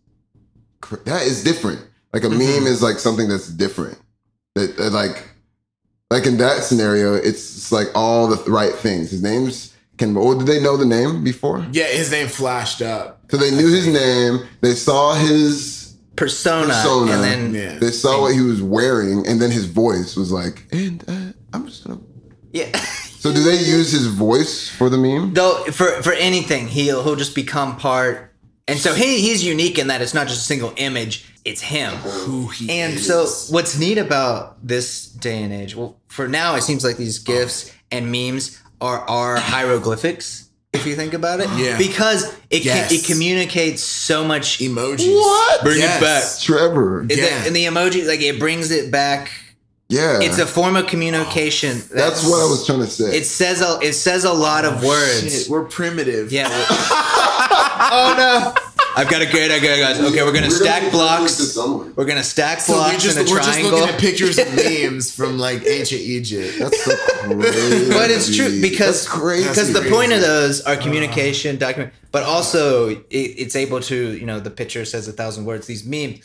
[1.06, 1.86] that is different.
[2.13, 2.63] Like a mm-hmm.
[2.63, 4.00] meme is like something that's different.
[4.56, 5.28] That, that like.
[6.10, 9.12] Like in that scenario, it's, it's like all the right things.
[9.12, 9.70] His name's
[10.02, 10.18] Ken.
[10.18, 11.66] Or did they know the name before?
[11.72, 13.22] Yeah, his name flashed up.
[13.32, 14.34] So they knew his name.
[14.62, 17.12] They saw his Persona, persona.
[17.14, 17.80] and then Yeah.
[17.80, 21.66] They saw what he was wearing, and then his voice was like, "And uh, I'm
[21.68, 22.00] just gonna."
[22.52, 22.70] yeah.
[23.22, 25.34] So do they use his voice for the meme?
[25.34, 28.34] Though for for anything, he'll he'll just become part.
[28.68, 31.14] And so he he's unique in that it's not just a single image;
[31.46, 31.94] it's him.
[32.26, 33.08] Who he And is.
[33.08, 35.76] so, what's neat about this day and age?
[35.76, 40.50] Well, for now, it seems like these gifs and memes are are hieroglyphics.
[40.74, 41.78] If you think about it, Yeah.
[41.78, 42.89] because it Yes.
[42.89, 44.60] can, it communicates so much.
[44.60, 45.13] emojis.
[45.13, 45.63] What?
[45.63, 45.98] Bring Yes.
[45.98, 46.44] it back.
[46.44, 47.02] Trevor.
[47.02, 47.41] And Yeah.
[47.41, 49.32] the, and the emoji, like it brings it back.
[49.89, 51.82] Yeah, It's a form of communication.
[51.84, 53.13] Oh, that's what I was trying to say.
[53.17, 55.22] It says a it says a lot of oh, words.
[55.44, 56.32] Shit, we're primitive.
[56.32, 56.48] Yeah.
[56.48, 56.65] well-
[57.91, 58.70] oh no!
[58.95, 59.99] I've got a great idea, guys.
[59.99, 61.54] Okay, we're gonna We're stack be blocks.
[61.54, 61.93] to.
[61.95, 63.80] We're gonna stack So we blocks just, in a we're just triangle.
[63.80, 66.60] looking at pictures of memes from like ancient Egypt.
[66.60, 67.89] That's so crazy.
[67.89, 69.47] but it's true because That's crazy.
[69.49, 74.25] because the point of those are communication, document, but also it, it's able to you
[74.25, 75.67] know the picture says a thousand words.
[75.67, 76.19] These memes,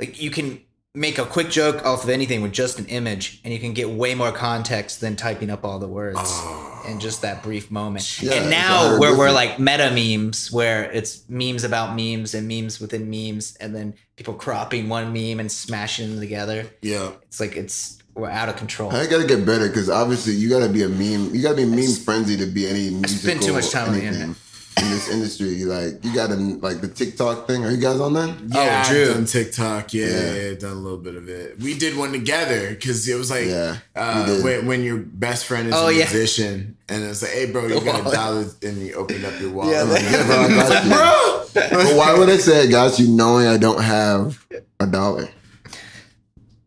[0.00, 0.60] like you can
[0.94, 3.90] make a quick joke off of anything with just an image, and you can get
[3.90, 6.84] way more context than typing up all the words oh.
[6.88, 8.22] in just that brief moment.
[8.22, 12.80] Yeah, and now a we're, like meta memes, where it's memes about memes and memes
[12.80, 16.70] within memes, and then people cropping one meme and smashing them together.
[16.80, 17.10] Yeah.
[17.22, 18.92] It's like it's we're out of control.
[18.92, 21.34] I gotta get better because obviously you gotta be a meme.
[21.34, 23.08] You gotta be meme frenzy to be any musical.
[23.08, 24.36] spend too much time on the internet.
[24.78, 25.64] In this industry.
[25.64, 27.64] Like you gotta like the TikTok thing.
[27.64, 28.28] Are you guys on that?
[28.48, 29.02] Yeah, Oh, Drew.
[29.08, 29.94] I've done TikTok.
[29.94, 30.34] Yeah, Yeah.
[30.34, 31.58] yeah, done a little bit of it.
[31.60, 35.68] We did one together because it was like Yeah, uh, when, when your best friend
[35.68, 35.98] is Oh, a yeah.
[36.04, 38.14] musician, and it's like, hey, bro, you gotta wallet.
[38.14, 39.72] dial it, and you opened up your wallet.
[39.74, 40.90] Yeah, like, Yeah, bro, I got you.
[40.90, 41.40] bro.
[41.54, 42.98] But why would I say it, guys?
[42.98, 44.44] You knowing I don't have
[44.80, 45.28] a dollar.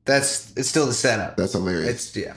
[0.05, 1.35] That's it's still the setup.
[1.37, 1.89] That's hilarious.
[1.89, 2.33] It's yeah.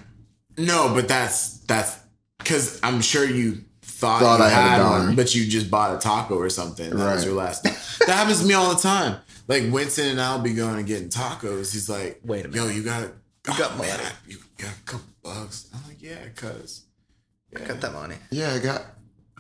[0.59, 1.97] No, but that's that's
[2.39, 3.63] because I'm sure you
[4.01, 4.99] thought, Thought you I had a had, dollar.
[5.07, 6.91] one, but you just bought a taco or something.
[6.91, 7.63] That was your last.
[7.65, 9.17] that happens to me all the time.
[9.47, 11.73] Like Winston and I'll be going and getting tacos.
[11.73, 14.03] He's like, Wait a minute, yo, you got you got man, money.
[14.05, 15.69] I- you got a couple bucks.
[15.75, 16.83] I'm like, yeah, cuz.
[17.57, 18.15] I got that money.
[18.31, 18.83] yeah, I got.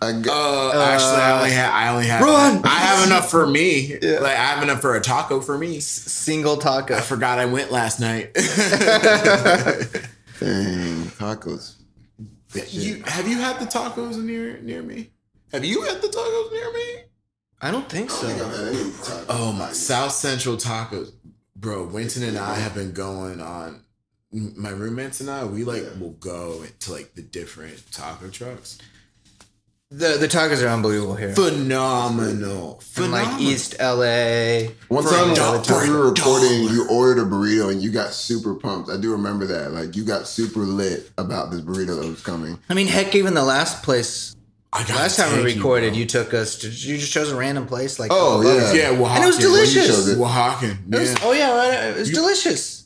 [0.02, 0.74] I got.
[0.74, 1.72] Uh, actually, I only have.
[1.74, 2.22] I only have.
[2.22, 2.62] Run!
[2.64, 3.98] I have enough for me.
[4.02, 5.78] Like I have enough for a taco for me.
[5.80, 6.96] Single taco.
[6.96, 8.32] I forgot I went last night.
[8.34, 8.40] dang
[11.18, 11.74] tacos.
[12.54, 15.10] You have you had the tacos near near me?
[15.52, 17.04] Have you had the tacos near me?
[17.62, 19.24] I don't think oh, so.
[19.28, 21.12] Oh my South Central tacos,
[21.56, 21.84] bro.
[21.84, 23.82] Winton and I have been going on.
[24.32, 28.78] My roommates and I, we like will go to like the different taco trucks.
[29.92, 31.34] The the tacos are unbelievable here.
[31.34, 33.32] Phenomenal, From phenomenal.
[33.32, 34.70] like East LA.
[34.86, 35.58] One For a time dollar.
[35.58, 38.88] when we were For a recording, you ordered a burrito and you got super pumped.
[38.88, 39.72] I do remember that.
[39.72, 42.56] Like you got super lit about this burrito that was coming.
[42.68, 44.36] I mean, heck, even the last place,
[44.72, 45.98] I gotta last time we recorded, bro.
[45.98, 46.68] you, took us to.
[46.68, 48.72] You just chose a random place, like Oh, yeah.
[48.72, 49.10] yeah, Oaxaca.
[49.14, 49.86] and it was delicious.
[50.06, 50.20] showed it.
[50.20, 50.78] Oaxaca.
[50.92, 52.79] It was- oh yeah, right, it was delicious.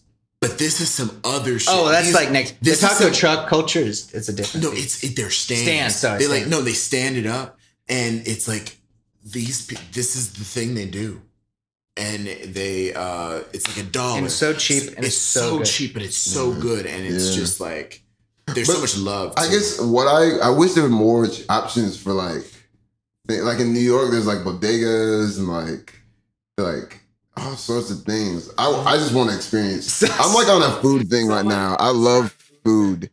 [0.48, 1.68] But this is some other shit.
[1.74, 2.50] Oh, that's These- like next.
[2.60, 4.64] The this is taco some- truck culture is it's a different.
[4.64, 5.02] No, beast.
[5.02, 5.62] it's it, they're stands.
[5.64, 8.76] Stands, sorry, They like no, they stand it up, and it's like
[9.24, 9.66] these.
[9.66, 11.22] pe- This is the thing they do,
[11.96, 12.92] and they.
[12.94, 14.18] uh It's like a dollar.
[14.18, 15.66] And it's so cheap, and it's so good.
[15.66, 17.36] cheap, but it's so good, and it's Yeah.
[17.42, 18.02] just like
[18.54, 19.32] there's so much love.
[19.38, 19.86] I guess it.
[19.86, 22.44] what I I wish there were more options for like
[23.28, 24.10] like in New York.
[24.10, 25.94] There's like bodegas and like
[26.58, 27.00] like
[27.36, 28.50] all sorts of things.
[28.58, 30.02] I I just want to experience.
[30.20, 31.76] I'm like on a food thing right now.
[31.78, 32.32] I love
[32.64, 33.10] food.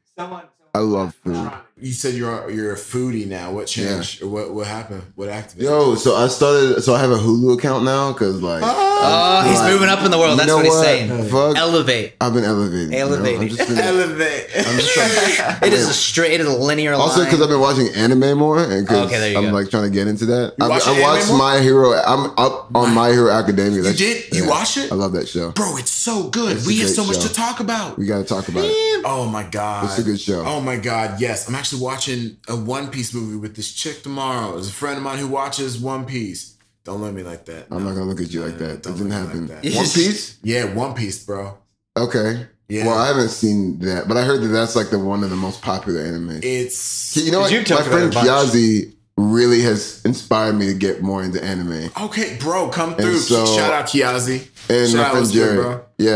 [0.73, 1.51] I love food.
[1.81, 3.51] You said you're you're a foodie now.
[3.51, 4.21] What changed?
[4.21, 5.03] Or what what happened?
[5.15, 5.69] What activated?
[5.69, 6.81] Yo, so I started.
[6.81, 8.63] So I have a Hulu account now because like.
[8.63, 8.97] Ah!
[9.03, 10.31] Oh, he's like, moving up in the world.
[10.33, 11.27] you That's know what he's saying.
[11.29, 12.13] Fuck, Elevate.
[12.21, 12.93] I've been elevating.
[12.93, 13.07] you know?
[13.07, 13.41] Elevating.
[13.41, 14.45] I'm just been- Elevate.
[14.55, 15.57] I'm just trying.
[15.63, 16.33] It is a straight.
[16.33, 19.45] It is a linear Also, because I've been watching anime more, and because Okay, I'm
[19.45, 19.51] go.
[19.51, 20.53] like trying to get into that.
[20.61, 21.37] I, I watched more?
[21.39, 21.93] My Hero.
[21.93, 23.81] I'm up on My Hero Academia.
[23.81, 24.31] That's- did?
[24.35, 24.91] You watch it?
[24.91, 25.51] I love that show.
[25.51, 26.57] Bro, it's so good.
[26.57, 27.27] It's we have great so much show.
[27.27, 27.97] to talk about.
[27.97, 29.01] We got to talk about it.
[29.05, 30.43] Oh my god, It's a good show.
[30.45, 31.47] Oh my god, yes.
[31.49, 34.53] I'm actually watching a One Piece movie with this chick tomorrow.
[34.53, 36.55] There's a friend of mine who watches One Piece.
[36.83, 37.67] Don't look at me like that.
[37.69, 37.89] I'm No.
[37.89, 38.83] not gonna look at you like No, that.
[38.83, 39.47] That didn't look at me happen.
[39.47, 39.75] like that.
[39.75, 40.35] One Piece.
[40.43, 41.57] Yeah, One Piece, bro.
[41.97, 42.47] Okay.
[42.69, 42.85] Yeah.
[42.87, 45.35] Well, I haven't seen that, but I heard that that's like the one of the
[45.35, 46.39] most popular anime.
[46.41, 47.51] It's you know what?
[47.51, 48.27] you've My about friend it a bunch.
[48.27, 51.89] Kiyazi really has inspired me to get more into anime.
[52.01, 52.69] okay, bro.
[52.69, 53.17] Come through.
[53.19, 54.47] so- Shout out Kiyazi.
[54.69, 55.55] And Shout my out, friend Jared.
[55.61, 55.85] bro?
[55.97, 56.13] Yeah.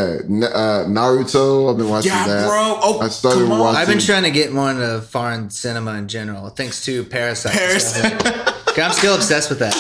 [0.47, 1.71] Uh, Naruto.
[1.71, 2.47] I've been watching Yeah, that.
[2.47, 2.79] bro.
[2.81, 3.59] Oh, I started come on.
[3.59, 3.77] watching.
[3.81, 7.53] I've been trying to get more into foreign cinema in general, thanks to Parasite.
[7.53, 8.77] Parasite.
[8.77, 9.75] I'm still obsessed with that.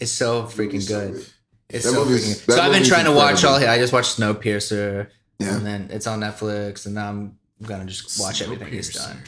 [0.00, 1.24] It's so freaking good.
[1.70, 2.46] It's That so movie's- freaking.
[2.46, 3.54] that So I've been trying to watch all.
[3.56, 3.74] incredible.
[3.74, 5.08] I just watched Snowpiercer,
[5.38, 5.56] Yeah.
[5.56, 7.32] and then it's on Netflix, and now I'm
[7.62, 9.18] gonna just watch everything he's done.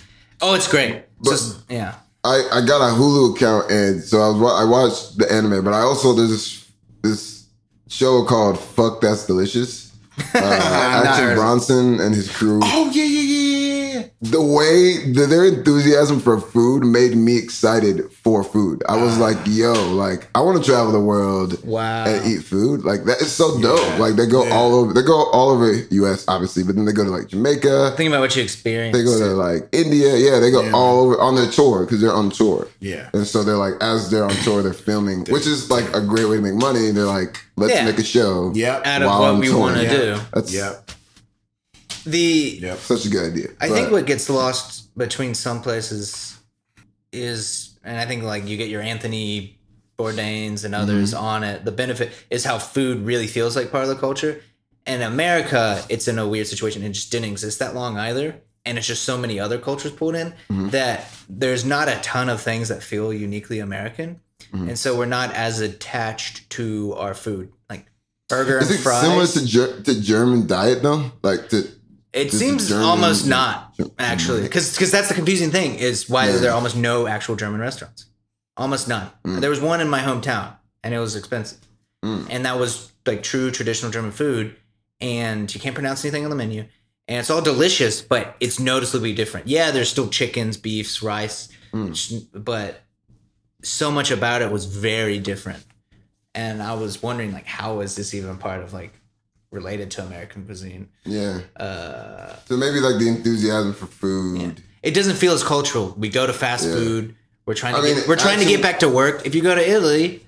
[0.40, 1.04] Oh, it's great.
[1.20, 1.94] It's just yeah.
[2.22, 5.72] I, I got a Hulu account, and so I was I watched the anime, but
[5.72, 6.70] I also there's this
[7.02, 7.46] this
[7.88, 9.88] show called Fuck That's Delicious.
[10.35, 11.35] Uh, Action.
[11.35, 12.61] Bronson and his crew.
[12.62, 13.39] Oh yeah, yeah, yeah.
[14.22, 18.83] The way the, their enthusiasm for food made me excited for food.
[18.87, 22.04] I was like, "Yo, like I want to travel the world Wow.
[22.04, 22.85] and eat food.
[22.85, 23.80] Like that is so dope.
[23.80, 23.96] Yeah.
[23.96, 24.54] Like they go Yeah.
[24.54, 24.92] all over.
[24.92, 26.26] They go all over U.S.
[26.28, 27.94] obviously, but then they go to like Jamaica.
[27.96, 28.94] Think about what you experience.
[28.94, 30.14] They go to like India.
[30.18, 30.72] Yeah, they go Yeah.
[30.72, 32.68] all over on their tour because they're on tour.
[32.80, 33.09] Yeah.
[33.14, 36.26] And so they're like, as they're on tour, they're filming, which is like a great
[36.28, 36.90] way to make money.
[36.90, 37.87] They're like, let's Yeah.
[37.87, 38.52] make a show.
[38.54, 38.87] Yep.
[38.87, 39.90] out of what I'm we want to Yeah.
[39.90, 40.20] do.
[40.35, 40.89] That's Yep.
[42.04, 42.78] The Yep.
[42.80, 43.48] such a good idea.
[43.60, 46.34] I But- think what gets lost between some places
[47.12, 49.58] is, and I think like you get your Anthony
[49.98, 51.24] Bourdains and others Mm-hmm.
[51.24, 51.64] on it.
[51.64, 54.40] The benefit is how food really feels like part of the culture.
[54.86, 56.82] In America, it's in a weird situation.
[56.82, 58.36] It just didn't exist that long either.
[58.64, 60.70] And it's just so many other cultures pulled in Mm-hmm.
[60.70, 64.20] that there's not a ton of things that feel uniquely American.
[64.54, 64.68] Mm-hmm.
[64.70, 67.50] And so we're not as attached to our food.
[67.68, 67.86] Like
[68.28, 69.02] burger is and it fries.
[69.02, 71.12] similar to Ger- to German diet though?
[71.22, 71.68] Like to
[72.12, 76.37] It seems German- almost not actually, because that's the confusing thing is why Yeah.
[76.38, 78.07] there are almost no actual German restaurants,
[78.57, 79.11] almost none.
[79.25, 79.40] Mm.
[79.40, 81.59] There was one in my hometown, and it was expensive,
[82.05, 82.27] Mm.
[82.31, 84.57] and that was like true traditional German food,
[85.01, 86.64] and you can't pronounce anything on the menu,
[87.07, 89.46] and it's all delicious, but it's noticeably different.
[89.46, 92.27] Yeah, there's still chickens, beefs, rice, Mm.
[92.33, 92.83] but
[93.62, 95.62] so much about it was very different,
[96.35, 98.94] and I was wondering like, how is this even part of like
[99.50, 100.88] related to American cuisine?
[101.04, 101.40] yeah.
[101.56, 104.62] Uh, So maybe like the enthusiasm for food.
[104.82, 105.94] it doesn't feel as cultural.
[105.98, 106.74] We go to fast Yeah.
[106.74, 107.14] food.
[107.46, 109.26] We're trying to I mean, get, we're trying to get back to work.
[109.26, 110.24] If you go to Italy,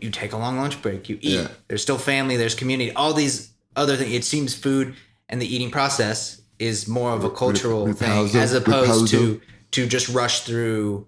[0.00, 1.08] you take a long lunch break.
[1.08, 1.32] You eat.
[1.40, 1.48] Yeah.
[1.68, 2.36] There's still family.
[2.36, 2.92] There's community.
[2.92, 4.12] All these other things.
[4.12, 4.94] It seems food
[5.28, 9.40] and the eating process is more of a cultural thing as opposed to
[9.72, 11.06] to just rush through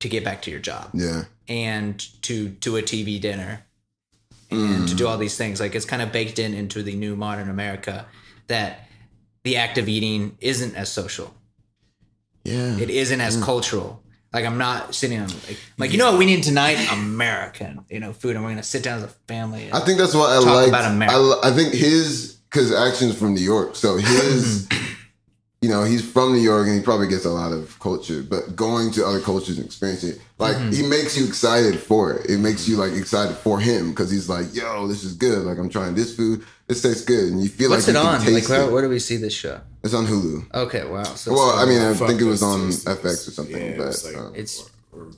[0.00, 1.24] to get back to your job Yeah.
[1.48, 3.64] and to to a TV dinner
[4.52, 5.08] and to do Mm.
[5.10, 5.60] all these things.
[5.60, 8.06] Like it's kind of baked in into the new modern America
[8.48, 8.88] that
[9.44, 11.34] the act of eating isn't as social.
[12.44, 12.76] Yeah.
[12.78, 13.42] It isn't as Mm.
[13.42, 14.02] cultural.
[14.32, 16.78] Like I'm not sitting on like, like you know what we need tonight?
[16.90, 19.68] American, you know, food, and we're gonna sit down as a family.
[19.72, 20.68] I think that's what I like.
[20.68, 21.16] about America.
[21.42, 24.68] I, I think his because action's from New York, so his,
[25.62, 28.22] you know, he's from New York and he probably gets a lot of culture.
[28.22, 30.72] But going to other cultures and experiencing, it, like Mm-hmm.
[30.72, 32.28] he makes you excited for it.
[32.28, 35.44] It makes you like excited for him because he's like, "Yo, this is good.
[35.44, 36.44] Like I'm trying this food.
[36.66, 38.20] This tastes good," and you feel What's like it you can on?
[38.20, 38.72] Like taste where, it.
[38.72, 39.60] where do we see this show?
[39.84, 40.52] It's on Hulu.
[40.66, 41.02] Okay, wow.
[41.04, 42.74] So Well, I mean, I think it was on two.
[42.74, 44.68] FX or something, Yeah, but was like- um, it's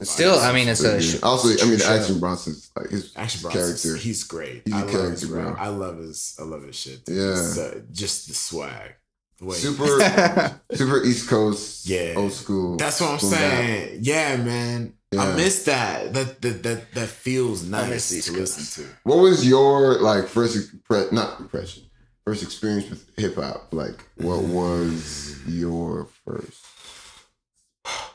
[0.01, 0.39] it's still.
[0.39, 1.01] I mean, it's a.
[1.01, 1.97] sh- also, I mean, the show.
[1.97, 3.97] Action Bronson's like his Action Bronson, character.
[3.97, 4.63] he's great.
[4.67, 5.57] He's a I love his bro.
[5.59, 6.37] I love his.
[6.39, 7.05] I love his shit.
[7.07, 7.17] dude.
[7.17, 7.31] Yeah.
[7.35, 8.95] Just, uh, just the swag.
[9.39, 12.15] The way super, super East Coast, Yeah.
[12.17, 12.77] old school.
[12.77, 13.41] That's what I'm boom bap.
[13.41, 13.99] saying.
[14.03, 14.95] Yeah, man.
[15.11, 15.23] Yeah.
[15.23, 16.13] I miss that.
[16.13, 18.91] That that that that feels nice to listen to.
[19.05, 21.85] What was your like first impre- not impression,
[22.25, 23.73] first experience with hip hop?
[23.73, 24.55] Like, what mm-hmm.
[24.55, 26.65] was your first?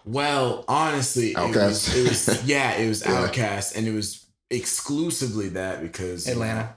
[0.06, 3.28] Well, honestly, it was, it was yeah, it was Yeah.
[3.28, 6.76] OutKast, and it was exclusively that because Atlanta.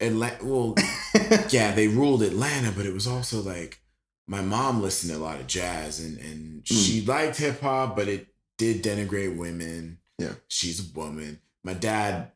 [0.00, 0.44] Uh, Atlanta.
[0.44, 0.74] Well,
[1.50, 3.81] yeah, they ruled Atlanta, but it was also like
[4.26, 8.08] my mom listened to a lot of jazz, and and she liked hip hop, but
[8.08, 9.98] it did denigrate women.
[10.18, 10.34] Yeah.
[10.48, 11.40] she's a woman.
[11.64, 12.30] My dad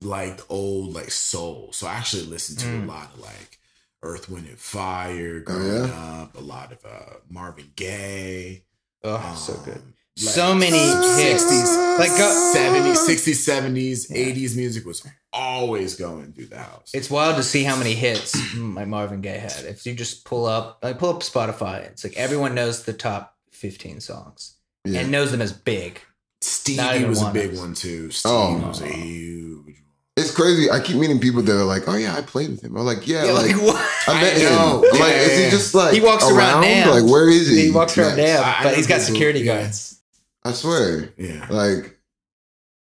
[0.00, 2.84] liked old like soul, so I actually listened to Mm.
[2.84, 3.58] a lot of like
[4.02, 6.22] Earth, Wind, and Fire Oh, growing yeah?
[6.22, 6.36] up.
[6.36, 8.64] A lot of uh, Marvin Gaye.
[9.04, 9.82] Oh, so good.
[10.18, 11.44] So many hits.
[11.44, 16.90] 60s, Like, go- 70s, 60s, 70s, 80s music was always going through the house.
[16.92, 19.64] It's wild to see how many hits like Marvin Gaye had.
[19.66, 23.36] If you just pull up, like pull up Spotify, it's like everyone knows the top
[23.52, 24.54] fifteen songs
[24.84, 25.00] Yeah.
[25.00, 25.94] and knows them as big.
[25.94, 28.06] Not Stevie was a big one too.
[28.06, 28.68] Oh Stevie Oh.
[28.68, 29.74] was a huge one.
[30.16, 30.68] It's crazy.
[30.70, 33.06] I keep meeting people that are like, "Oh yeah, I played with him." I'm like,
[33.06, 33.90] "Yeah, Yeah, like, like, what?
[34.08, 34.84] I met I him." know.
[34.92, 36.90] I'm like, is he just like He walks around now.
[36.90, 37.66] Like, where is he?
[37.66, 38.32] He walks around Next.
[38.32, 39.60] there, I- I but he's got people- security yeah.
[39.62, 39.97] guards.
[40.48, 41.12] I swear.
[41.16, 41.46] Yeah.
[41.50, 41.98] Like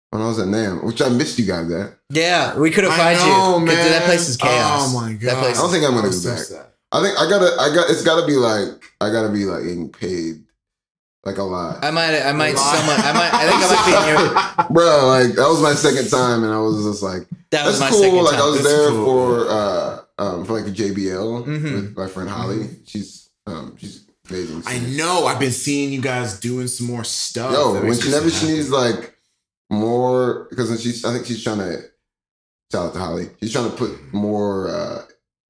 [0.09, 1.97] when I was at NAMM, which I missed you guys at.
[2.09, 3.25] Yeah, we could have I find know,
[3.59, 3.65] you.
[3.67, 3.91] 'cause man.
[3.91, 4.93] That place is chaos.
[4.93, 5.21] Oh my god.
[5.35, 6.39] That place I don't think I'm gonna I go so back.
[6.39, 6.65] sad.
[6.91, 7.55] I think I gotta.
[7.61, 7.89] I got.
[7.89, 8.83] It's gotta be like.
[8.99, 10.43] I gotta be like getting paid,
[11.25, 13.93] like a lot, I might, I might, someone, I might, I think I might be
[14.11, 14.67] in your.
[14.69, 15.07] bro.
[15.07, 17.89] Like that was my second time, and I was just like, That was that's my
[17.89, 17.99] cool.
[18.03, 19.05] second Like I was That's there cool.
[19.05, 21.63] for uh um for like the JBL Mhm.
[21.73, 22.69] with my friend Holly.
[22.85, 24.63] She's um she's amazing.
[24.65, 25.25] I know.
[25.25, 27.53] I've been seeing you guys doing some more stuff.
[27.53, 29.15] Yo, when makes she never she needs like
[29.69, 31.81] more because she's I think she's trying to
[32.71, 33.29] shout out to Holly.
[33.41, 35.01] She's trying to put more uh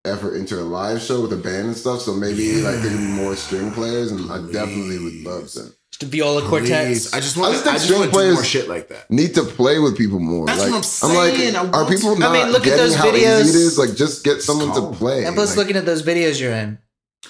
[0.05, 2.01] effort into a live show with a band and stuff.
[2.01, 2.69] So maybe Yeah.
[2.69, 5.53] like there could be more string players, and I definitely would love Please.
[5.55, 5.73] to.
[5.91, 6.87] Just a viola quartet.
[7.13, 7.69] I just want I just to.
[7.69, 9.11] I just string want to do players- more shit like that.
[9.11, 10.45] Need to play with people more.
[10.47, 11.53] That's like, what I'm saying.
[11.53, 13.41] like, are people not I mean, look at getting those how videos.
[13.41, 13.77] easy it is?
[13.77, 15.25] Like, just get someone to play.
[15.25, 16.77] And plus, Like, looking at those videos you're in,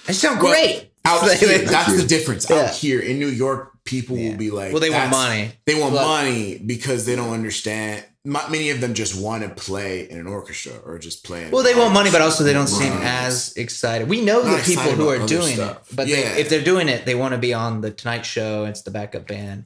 [0.06, 0.90] they sound Well, great.
[1.04, 1.97] Out Like, here, like- that's you.
[2.02, 2.47] the difference.
[2.49, 2.58] Yeah.
[2.58, 4.30] Out here in New York, people Yeah.
[4.32, 5.52] will be like, well, they want money.
[5.66, 6.04] They want Look.
[6.04, 8.04] money because they don't understand.
[8.24, 11.49] Many of them just want to play in an orchestra or just play.
[11.49, 14.08] Well, they want money, but also they don't seem as excited.
[14.08, 15.89] We know Not the people who are doing stuff.
[15.89, 16.18] it, but Yeah.
[16.36, 18.66] they, if they're doing it, they want to be on the Tonight Show.
[18.66, 19.64] It's the backup band,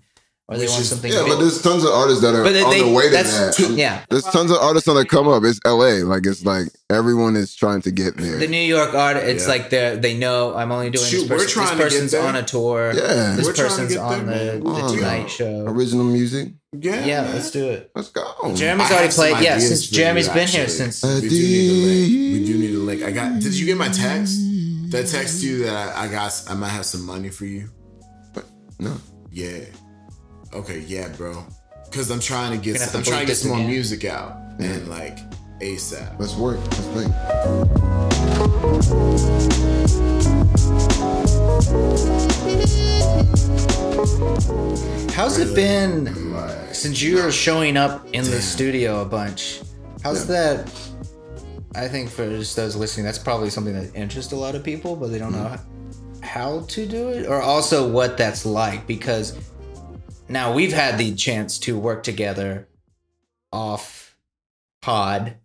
[0.48, 1.12] or they Which want is- something.
[1.12, 1.30] yeah, big.
[1.30, 3.54] but there's tons of artists that are But they- on the way to that's that.
[3.56, 4.02] too- yeah.
[4.12, 5.44] There's tons of artists on the come up.
[5.44, 6.04] It's LA.
[6.04, 8.38] Like it's like everyone is trying to get there.
[8.38, 9.50] the New York art, it's Yeah.
[9.50, 11.50] like they they know I'm only doing Shoot, this we're person.
[11.50, 12.22] trying to This get person's there.
[12.22, 12.94] on a tour.
[12.94, 13.36] Yeah.
[13.38, 15.30] This We're trying to person's get on there, the, the Tonight.
[15.32, 15.66] Show.
[15.68, 16.54] Original music.
[16.78, 17.34] Yeah, Yeah, man.
[17.36, 17.90] let's do it.
[17.96, 18.54] Let's go.
[18.54, 19.38] Jeremy's I already played.
[19.44, 21.02] Yeah, since Jeremy's been here since.
[21.02, 22.12] We do need a link.
[22.12, 23.02] We do need a link.
[23.04, 23.40] I got.
[23.40, 24.38] Did you get my text?
[24.92, 26.44] Did I text you that I, I got?
[26.50, 27.70] I might have some money for you.
[28.34, 28.46] But
[28.78, 28.94] no.
[29.32, 29.60] Yeah.
[30.56, 30.80] Okay.
[30.88, 31.46] Yeah, bro.
[31.84, 32.80] Because I'm trying to get.
[32.80, 33.70] Gonna I'm trying to get some more again.
[33.70, 35.18] music out and like
[35.60, 36.18] ASAP.
[36.18, 36.60] Let's work.
[36.60, 37.12] Let's think.
[45.14, 46.14] How's it been
[46.74, 49.62] since you're showing up in the studio a bunch?
[50.04, 50.70] How's that?
[51.76, 54.96] I think for just those listening, that's probably something that interests a lot of people,
[54.96, 55.56] but they don't mm-hmm.
[55.56, 55.60] know
[56.22, 58.88] how to do it, or also what that's like.
[58.88, 59.38] Because
[60.28, 62.68] now we've had the chance to work together
[63.52, 64.16] off
[64.82, 65.36] pod,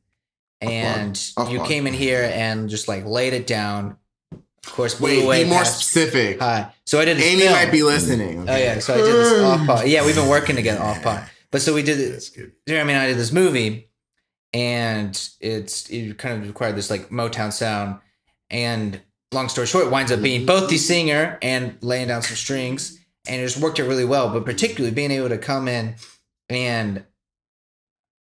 [0.60, 1.68] and Off you pod.
[1.68, 3.96] came in here and just like laid it down.
[4.32, 6.38] Of course, blew Wait, be more past- specific.
[6.40, 6.72] Hi.
[6.84, 7.16] So I did.
[7.16, 7.52] this Amy film.
[7.54, 8.48] might be listening.
[8.48, 9.86] Oh yeah, so I did this off pod.
[9.88, 11.24] Yeah, we've been working together off pod.
[11.52, 12.36] But so we did That's it.
[12.36, 12.52] good.
[12.68, 13.88] Jeremy and I did this movie,
[14.52, 15.10] and
[15.40, 17.98] it's it kind of required this like Motown sound.
[18.50, 19.00] And
[19.32, 22.99] long story short, it winds up being both the singer and laying down some strings,
[23.28, 24.30] and it just worked it really well.
[24.30, 25.94] But particularly being able to come in
[26.48, 27.04] and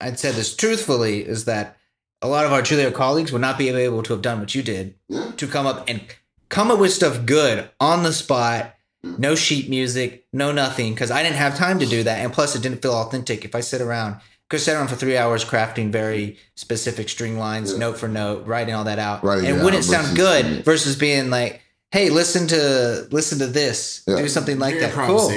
[0.00, 1.76] I'd said this truthfully is that
[2.22, 4.62] a lot of our Juilliard colleagues would not be able to have done what you
[4.62, 4.94] did
[5.36, 6.02] to come up and
[6.48, 8.74] come up with stuff good on the spot.
[9.02, 12.54] No sheet music, no nothing, because I didn't have time to do that, and plus
[12.54, 13.46] it didn't feel authentic.
[13.46, 14.16] If I sit around,
[14.50, 17.78] could sit around for three hours crafting very specific string lines, Yeah.
[17.78, 21.30] note for note, writing all that out, Writing and it wouldn't sound good versus being
[21.30, 21.62] like,
[21.92, 24.16] "Hey, listen to listen to this, Yeah.
[24.16, 25.28] do something like Your that." Cool.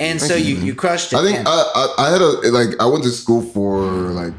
[0.00, 0.20] And good.
[0.20, 0.64] so you you.
[0.66, 1.16] you crushed it.
[1.16, 3.82] I think and- I, I I had a like I went to school for
[4.22, 4.34] like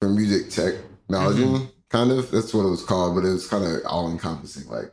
[0.00, 1.64] for music technology Mm-hmm.
[1.90, 4.90] kind of that's what it was called but it was kind of all encompassing like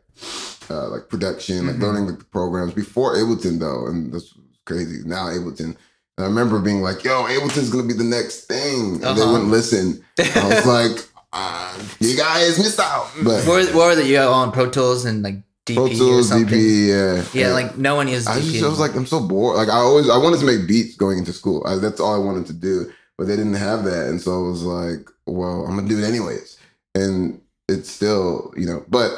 [0.69, 1.81] uh, like production like Mhm.
[1.81, 4.33] learning the programs before Ableton though and that's
[4.65, 5.75] crazy now Ableton
[6.17, 9.31] and I remember being like yo Ableton's gonna be the next thing and they Uh-huh.
[9.31, 14.05] wouldn't listen I was like uh, you guys missed out but what, what were that
[14.05, 15.37] you got on Pro Tools and like
[15.75, 16.57] DP Pro or something?
[16.57, 19.57] DP yeah Yeah, like no one uses I just I was like, I'm so bored.
[19.57, 21.65] Like I always I wanted to make beats going into school.
[21.65, 24.49] I, that's all I wanted to do, but they didn't have that, and so I
[24.49, 26.57] was like, well, I'm gonna do it anyways.
[26.95, 29.11] And it's still, you know, but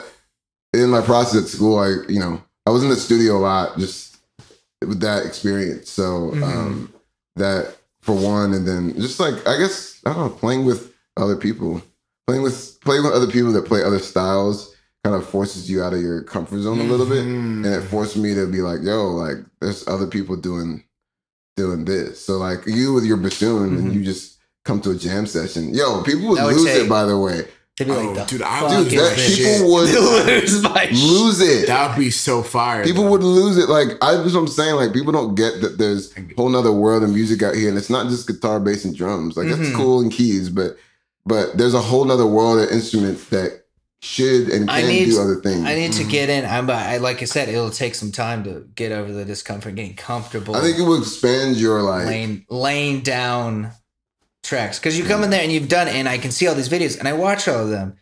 [0.74, 3.78] in my process at school, I, you know, I was in the studio a lot,
[3.78, 4.18] just
[4.82, 5.90] with that experience.
[5.90, 6.44] So Mhm.
[6.44, 6.94] um,
[7.36, 11.36] that for one, and then just like I guess I don't know, playing with other
[11.36, 11.82] people,
[12.28, 14.74] playing with playing with other people that play other styles,
[15.04, 17.66] kind of forces you out of your comfort zone a little bit Mhm.
[17.66, 20.84] and it forced me to be like, yo, like there's other people doing
[21.58, 22.24] doing this.
[22.24, 23.96] So like you with your bassoon and Mhm.
[23.96, 25.74] you just come to a jam session.
[25.74, 27.46] Yo, people would would lose take- it by the way.
[27.78, 29.36] They'd be Oh, like, the dude, I fuck Dude, that a this?
[29.36, 29.58] shit.
[29.58, 29.90] people would
[30.28, 31.68] lose my lose it.
[31.68, 32.84] That would be so fire.
[32.84, 33.12] People though.
[33.12, 33.70] would lose it.
[33.70, 34.76] Like I that's what I'm saying.
[34.76, 37.78] Like people don't get that there's a whole nother world of music out here, and
[37.78, 39.36] it's not just guitar, bass, and drums.
[39.36, 39.76] Like that's Mhm.
[39.76, 40.78] cool and keys, but
[41.26, 43.66] but there's a whole nother world of instruments that
[44.02, 45.64] should and I can need- do other things.
[45.64, 46.12] I need to mm-hmm.
[46.12, 46.46] get in.
[46.46, 49.96] I'm, I like I said, it'll take some time to get over the discomfort, getting
[49.96, 50.56] comfortable.
[50.56, 52.08] I think it will expand your like.
[52.08, 53.72] laying laying down
[54.44, 56.56] tracks because you come in there and you've done it, and I can see all
[56.56, 57.96] these videos and I watch all of them.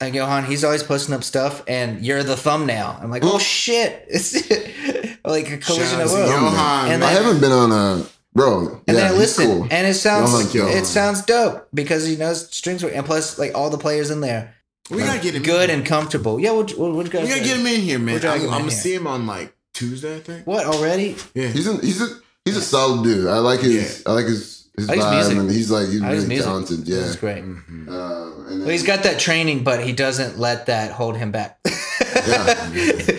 [0.00, 2.98] Like Johan, he's always posting up stuff, and you're the thumbnail.
[3.00, 4.34] I'm like, oh shit, it's
[5.24, 6.32] like a collision Shout of to worlds.
[6.32, 6.90] Johan.
[6.92, 8.82] And I haven't been on a bro.
[8.86, 9.62] And yeah, then I listen, cool.
[9.70, 10.82] and it sounds Johan Johan.
[10.82, 14.20] it sounds dope because he knows strings work, and plus like all the players in
[14.20, 14.54] there,
[14.90, 15.78] we gotta get him good In.
[15.78, 16.38] and comfortable.
[16.40, 17.22] Yeah, what what, what you guys?
[17.24, 17.46] We gotta say?
[17.50, 18.20] get him in here, man.
[18.22, 18.70] We're I'm, I'm gonna here.
[18.70, 20.46] see him on like Tuesday, I think.
[20.46, 21.16] What already?
[21.34, 21.48] Yeah.
[21.48, 22.08] He's a, he's a
[22.44, 23.26] he's a solid dude.
[23.28, 25.38] I like his I like his his I like his vibe, music.
[25.38, 26.46] and he's like he's I like really music.
[26.46, 26.88] talented.
[26.88, 27.42] Yeah, is great.
[27.44, 27.88] Mhm.
[27.88, 31.30] Uh, and then, Well, he's got that training, but he doesn't let that hold him
[31.32, 31.58] back.
[31.66, 32.70] I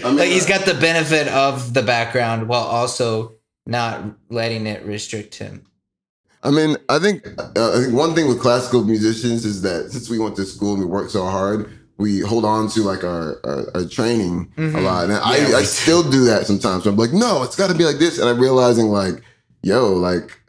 [0.06, 3.34] mean, like he's uh, got the benefit of the background while also
[3.66, 5.64] not letting it restrict him.
[6.44, 10.10] I mean, I think uh, I think one thing with classical musicians is that since
[10.10, 13.40] we went to school and we worked so hard, we hold on to like our
[13.44, 14.84] our, our training a Mhm.
[14.84, 15.04] lot.
[15.06, 16.84] And Yeah, I, I still do that sometimes.
[16.84, 18.20] So I'm like, no, it's got to be like this.
[18.20, 19.22] And I'm realizing like,
[19.64, 20.40] yo, like,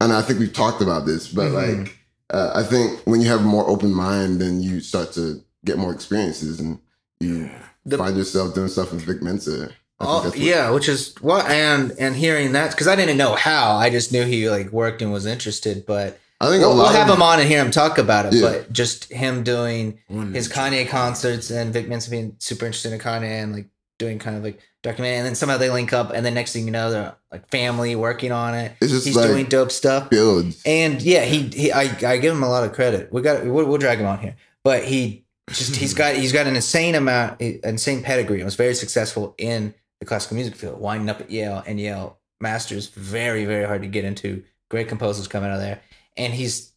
[0.00, 1.54] and I think we've talked about this, but Mhm.
[1.84, 1.94] like,
[2.30, 5.78] uh, I think when you have a more open mind, then you start to get
[5.78, 6.78] more experiences and
[7.20, 7.62] you Yeah.
[7.86, 9.70] The- find yourself doing stuff with Vic Mensa.
[10.00, 13.34] I think Oh, yeah, which is what and and hearing that because I didn't know
[13.34, 13.72] how.
[13.76, 16.86] I just knew he like worked and was interested, but I think we'll, a we'll
[16.86, 18.34] have of, him on and hear him talk about it.
[18.34, 18.42] Yeah.
[18.42, 23.00] But just him doing One his Kanye concerts and Vic Mensa being super interested in
[23.00, 23.66] Kanye and like
[23.98, 26.64] doing kind of like documentary, and then somehow they link up, and then next thing
[26.64, 28.76] you know, they're like family working on it.
[28.80, 30.10] It's just He's like doing dope stuff.
[30.10, 30.62] builds.
[30.64, 33.12] And yeah, he, he I, I give him a lot of credit.
[33.12, 36.46] We got we'll, we'll drag him on here, but he just he's got he's got
[36.46, 38.36] an insane amount, insane pedigree.
[38.36, 42.18] and was very successful in the classical music field, winding up at Yale and Yale
[42.40, 42.88] Masters.
[42.88, 44.42] Very very hard to get into.
[44.70, 45.80] Great composers coming out of there,
[46.16, 46.72] and he's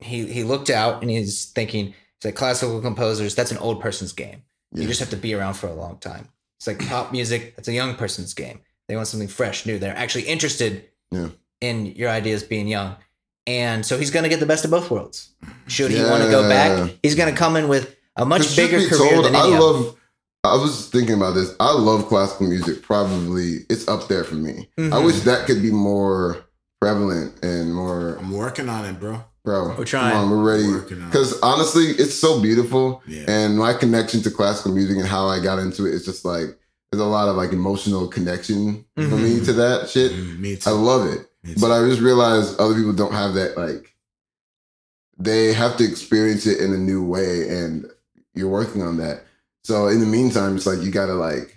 [0.00, 3.34] he he looked out and he's thinking he's like classical composers.
[3.34, 4.42] That's an old person's game.
[4.72, 6.28] You just have to be around for a long time.
[6.58, 7.56] It's like pop music.
[7.56, 8.60] That's a young person's game.
[8.88, 9.78] They want something fresh, new.
[9.78, 11.28] They're actually interested Yeah.
[11.60, 12.96] in your ideas being young.
[13.46, 15.30] And so he's going to get the best of both worlds.
[15.68, 18.78] Should he want to go back, he's going to come in with a much bigger
[18.88, 19.60] career told, than I any them.
[19.60, 19.96] love.
[20.46, 21.54] I was thinking about this.
[21.60, 22.82] I love classical music.
[22.82, 24.68] Probably it's up there for me.
[24.78, 25.04] I Mhm.
[25.04, 26.38] wish that could be more
[26.80, 28.16] prevalent and more.
[28.18, 29.22] I'm working on it, bro.
[29.44, 30.12] Bro, We're trying.
[30.12, 30.68] Come on, we're ready.
[30.68, 31.06] Working it.
[31.06, 33.24] Because honestly, it's so beautiful, Yeah.
[33.28, 36.58] and my connection to classical music and how I got into it is just like
[36.90, 40.12] there's a lot of like emotional connection for me to that shit.
[40.12, 41.28] Mm, me I love it.
[41.60, 43.56] But I just realized other people don't have that.
[43.56, 43.94] Like,
[45.18, 47.86] they have to experience it in a new way, and
[48.34, 49.25] you're working on that.
[49.66, 51.56] So in the meantime, it's like you gotta like,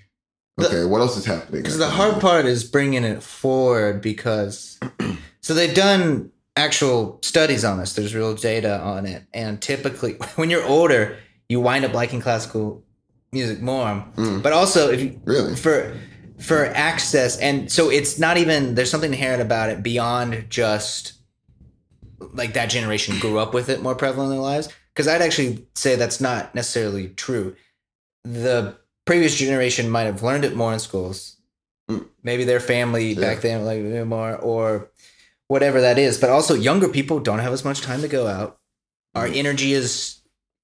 [0.58, 1.62] The- okay, what else is happening?
[1.62, 4.80] Because the hard part is bringing it forward because
[5.42, 7.94] so they've done actual studies on this.
[7.94, 9.26] There's real data on it.
[9.32, 11.18] And typically when you're older,
[11.50, 12.84] you wind up liking classical
[13.32, 14.04] music more.
[14.16, 14.42] Mm.
[14.42, 15.96] But also if you really, for
[16.40, 21.14] for access and so it's not even there's something inherent about it beyond just
[22.34, 25.68] like that generation grew up with it more prevalent in their lives because i'd actually
[25.76, 27.54] say that's not necessarily true
[28.24, 31.36] the previous generation might have learned it more in schools
[31.90, 32.06] Mm.
[32.22, 33.22] maybe their family Yeah.
[33.22, 34.92] back then like more or
[35.48, 38.60] whatever that is but also younger people don't have as much time to go out
[39.16, 39.36] our Mm.
[39.38, 40.18] energy is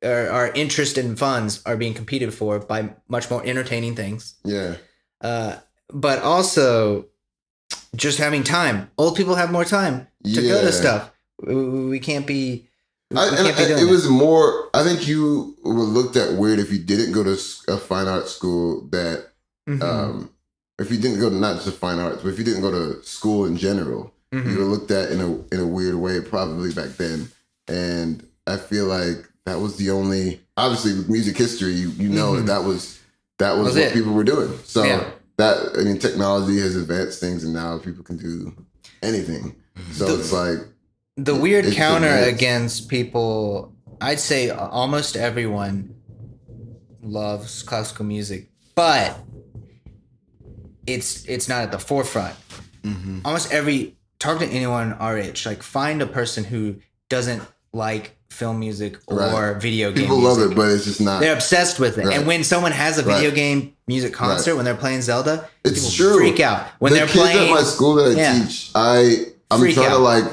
[0.04, 4.76] our, our interest and funds are being competed for by much more entertaining things yeah,
[5.22, 5.56] uh,
[5.92, 7.06] but also
[7.96, 8.92] just having time.
[8.98, 11.12] Old people have more time to go to stuff.
[11.42, 12.68] We can't be.
[13.16, 14.70] I, and I- it was more.
[14.74, 17.34] I think you were looked at weird if you didn't go to
[17.68, 18.88] a fine arts school.
[18.92, 19.28] That
[19.70, 19.82] Mhm.
[19.84, 20.30] um,
[20.80, 22.72] if you didn't go to not just a fine arts, but if you didn't go
[22.72, 24.52] to school in general, Mhm.
[24.52, 27.30] you were looked at in a in a weird way probably back then.
[27.68, 32.32] And I feel like that was the only obviously with music history, you, you know
[32.34, 32.38] Mhm.
[32.38, 32.98] that that was
[33.38, 33.94] that was, Was what it.
[33.94, 34.58] people were doing.
[34.66, 35.04] So Yeah.
[35.38, 38.52] that I mean technology has advanced things and now people can do
[39.04, 39.56] anything.
[39.94, 40.60] So The- it's like
[41.18, 43.74] the weird it's counter against people.
[44.02, 45.96] I'd say almost everyone
[47.02, 49.18] loves classical music, but
[50.86, 52.36] it's it's not at the forefront.
[52.84, 53.22] Mhm.
[53.26, 56.76] Almost every talk to anyone our age, like find a person who
[57.10, 57.42] doesn't
[57.74, 59.62] like film music or Right.
[59.62, 60.04] video game.
[60.04, 60.38] people music.
[60.40, 62.06] love it, but it's just not They're obsessed with it.
[62.06, 62.18] Right.
[62.18, 63.36] And when someone has a video Right.
[63.36, 66.18] game music concert when they're playing Zelda, It's people true.
[66.18, 66.66] freak out.
[66.80, 68.34] When the they're kids playing at my school that I Yeah.
[68.46, 70.26] teach, I I'm Freak trying to like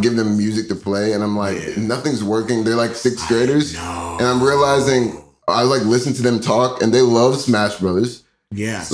[0.00, 2.64] give them music to play, and I'm like, nothing's working.
[2.64, 7.00] They're like sixth graders, and I'm realizing I like listen to them talk, and they
[7.02, 8.24] love Smash Brothers.
[8.54, 8.84] Yeah.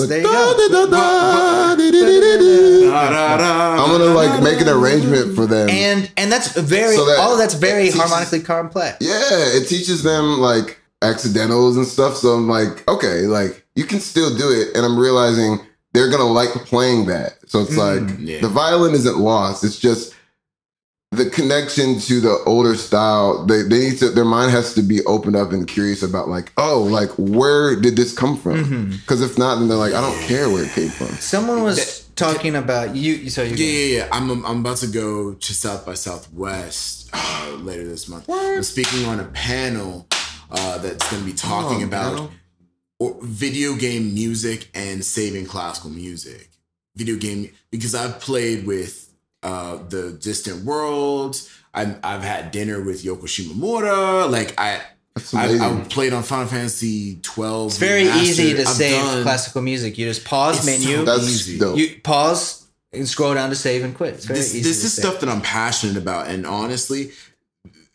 [3.78, 5.68] I'm gonna like make an arrangement for them.
[5.68, 8.98] And and that's very So that- all that's very teaches- harmonically complex.
[9.00, 12.16] Yeah, it teaches them like accidentals and stuff.
[12.16, 14.76] So I'm like, okay, like you can still do it.
[14.76, 15.60] And I'm realizing
[15.92, 17.38] they're gonna like playing that.
[17.46, 18.40] So it's like yeah.
[18.40, 19.64] the violin isn't lost.
[19.64, 20.14] It's just
[21.10, 23.46] the connection to the older style.
[23.46, 26.52] They they need to their mind has to be opened up and curious about like,
[26.56, 28.90] oh, like where did this come from?
[28.90, 31.08] Because if not, then they're like, I don't care where it came from.
[31.08, 33.30] Someone was talking about you.
[33.30, 34.08] So you Yeah, yeah, yeah.
[34.12, 38.26] I'm I'm about to go to South by Southwest uh, later this month.
[38.30, 40.06] I'm speaking on a panel
[40.50, 42.30] uh, that's going to be talking Oh, about
[43.00, 46.50] or video game music and saving classical music.
[46.96, 49.07] Video game because I've played with
[49.42, 51.50] uh, the Distant Worlds.
[51.74, 54.30] I've, I've had dinner with Yoko Shimomura.
[54.30, 54.80] Like I.
[55.34, 55.58] I.
[55.58, 57.66] I played on Final Fantasy 12.
[57.66, 59.98] It's very easy to I've save done- classical music.
[59.98, 60.98] You just pause It's menu.
[60.98, 61.58] so That's easy.
[61.58, 61.76] dope.
[61.76, 64.14] you pause and scroll down to save and quit.
[64.14, 64.68] It's very this, easy.
[64.68, 65.04] this is save.
[65.04, 67.10] stuff that I'm passionate about, and honestly,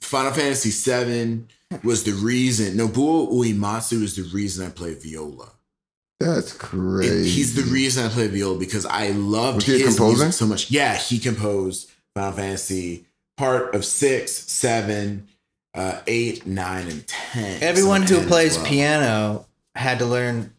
[0.01, 1.47] Final Fantasy seven
[1.83, 2.75] was the reason.
[2.77, 5.49] Nobuo Uematsu is the reason I play viola.
[6.25, 7.29] That's It- crazy.
[7.29, 10.23] he's the reason I play viola because I loved Was he his composer?
[10.25, 10.71] music so much.
[10.71, 13.05] Yeah, he composed Final Fantasy
[13.37, 15.27] part of six, seven,
[15.75, 17.61] uh, eight, nine, and ten.
[17.63, 18.65] Everyone Some who 10 plays well.
[18.65, 19.45] piano
[19.75, 20.51] had to learn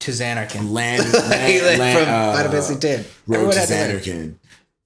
[0.00, 0.70] To Zanarkand.
[0.70, 3.08] Land, like, land, land, from uh, Final Fantasy X.
[3.26, 3.68] Road to had.
[3.68, 4.34] Zanarkand.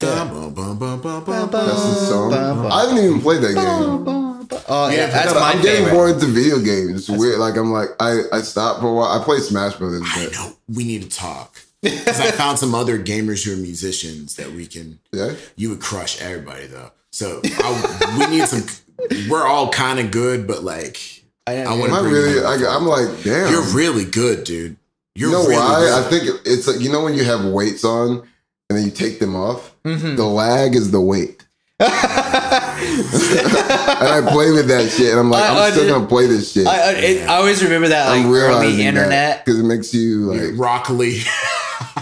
[0.01, 2.31] That's the song.
[2.31, 2.73] Bum, bum.
[2.73, 4.05] I haven't even played that game.
[4.69, 5.95] Oh, yeah, Yeah, that's my I'm getting favorite.
[5.95, 7.09] more into video games.
[7.09, 7.39] It's weird.
[7.39, 9.21] Like I'm like I I stopped for a while.
[9.21, 12.75] I played Smash Brothers, I but know we need to talk because I found some
[12.75, 14.99] other gamers who are musicians that we can.
[15.13, 15.35] yeah.
[15.57, 16.91] You would crush everybody though.
[17.13, 18.65] So I, we need some.
[19.31, 20.99] We're all kind of good, but like
[21.47, 22.11] I, I want Am to.
[22.11, 22.45] really?
[22.45, 23.51] I, I'm like, damn.
[23.51, 24.77] You're really good, dude.
[25.15, 25.81] You're you know really why?
[25.81, 25.93] good.
[26.05, 28.29] I think it's like you know when you have weights on
[28.69, 29.75] and then you take them off.
[29.85, 30.17] Mm-hmm.
[30.17, 31.47] The lag is the weight.
[31.81, 31.89] and
[34.09, 36.53] I play with that shit, and I'm like, I I'm still under- gonna play this
[36.53, 36.67] shit.
[36.67, 39.45] I, I, it, I always remember that like I'm realizing early internet.
[39.45, 41.23] because it makes you like, Rock Lee.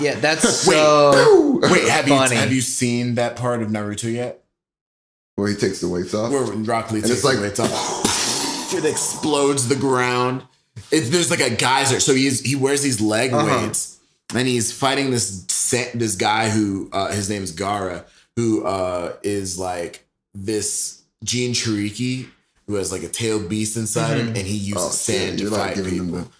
[0.01, 0.75] Yeah, that's Wait.
[0.77, 1.59] so.
[1.71, 4.43] Wait, have you have you seen that part of Naruto yet?
[5.37, 6.31] where he takes the weights off.
[6.31, 8.75] Where Rock Lee And takes it's like- the weights off.
[8.75, 10.43] It explodes the ground.
[10.91, 12.01] It, there's like a geyser.
[12.01, 13.65] So he's he wears these leg Uh-huh.
[13.67, 13.99] weights,
[14.35, 15.43] and he's fighting this
[15.95, 18.05] this guy who uh, his name is Gaara,
[18.37, 22.29] who uh, is like this Jinchuriki
[22.67, 25.43] who has like a tailed beast inside him, and he uses Oh, sand shit, to
[25.45, 26.07] you're like fight giving people.
[26.19, 26.31] them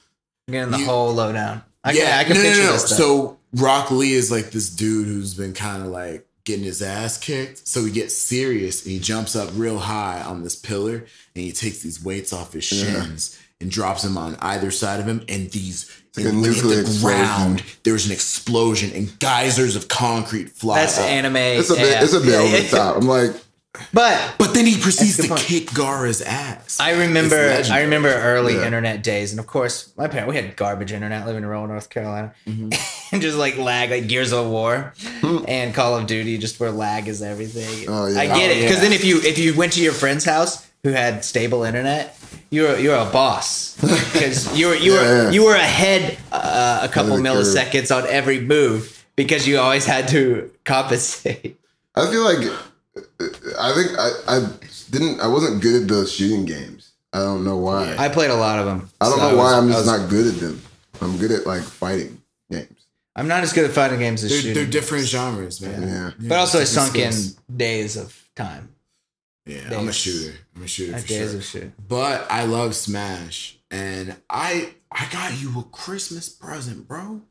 [0.51, 1.63] Getting the You- whole lowdown.
[1.85, 2.73] I yeah, can, I can no, no, picture no, no.
[2.73, 2.99] this stuff.
[2.99, 7.17] So Rock Lee is like this dude who's been kind of like getting his ass
[7.17, 7.67] kicked.
[7.69, 11.53] So he gets serious and he jumps up real high on this pillar and he
[11.53, 15.25] takes these weights off his shins and drops them on either side of him.
[15.29, 17.81] And these like a and when they hit nuclear the ground, explosion.
[17.85, 20.81] there's an explosion and geysers of concrete fly.
[20.81, 21.07] That's up.
[21.07, 21.37] anime.
[21.37, 22.03] It's a bit, yeah.
[22.03, 22.97] it's a bit Yeah, over the top.
[22.97, 23.31] I'm like,
[23.93, 25.41] But But then he proceeds to point.
[25.43, 26.79] kick Gaara's ass.
[26.81, 27.37] I remember,
[27.71, 28.65] I remember early Yeah.
[28.65, 31.91] internet days, and of course, my parents we had garbage internet living in rural North
[31.91, 32.71] Carolina, mm-hmm.
[33.13, 35.45] and just like lag, like Gears of War hmm.
[35.47, 37.87] and Call of Duty, just where lag is everything.
[37.89, 38.21] Oh, yeah.
[38.21, 38.81] I get Oh, it because yeah.
[38.83, 42.17] then if you if you went to your friend's house who had stable internet,
[42.51, 43.77] you're you're a boss
[44.13, 45.31] because you were you were Yeah.
[45.31, 47.73] you were ahead uh, a couple Ahead of the curve.
[47.75, 51.59] milliseconds on every move because you always had to compensate.
[51.97, 52.39] I feel like
[53.59, 54.49] I think I, I
[54.91, 56.93] didn't I wasn't good at those shooting games.
[57.13, 57.97] I don't know why.
[57.99, 58.89] I played a lot of them.
[59.01, 60.63] I don't so know why was- I'm just was- not good at them.
[61.03, 62.71] I'm good at like fighting games.
[63.17, 64.55] I'm not as good at fighting games as They're, shooting.
[64.55, 65.83] they're different genres, man.
[65.83, 66.11] Yeah.
[66.29, 66.97] But also, I different sunk
[67.51, 68.69] in days of time.
[69.47, 70.37] Yeah, I'm a shooter.
[70.57, 71.25] I'm a shooter for sure.
[71.37, 71.73] of shooting.
[71.89, 77.23] But I love Smash, and I I got you a Christmas present, bro.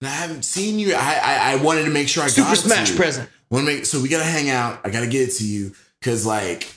[0.00, 0.94] And I haven't seen you.
[0.94, 2.96] I I, I wanted to make sure I Super got it to Smash you.
[2.96, 3.30] present.
[3.50, 4.80] Want to make so we gotta hang out.
[4.84, 6.74] I gotta get it to you because like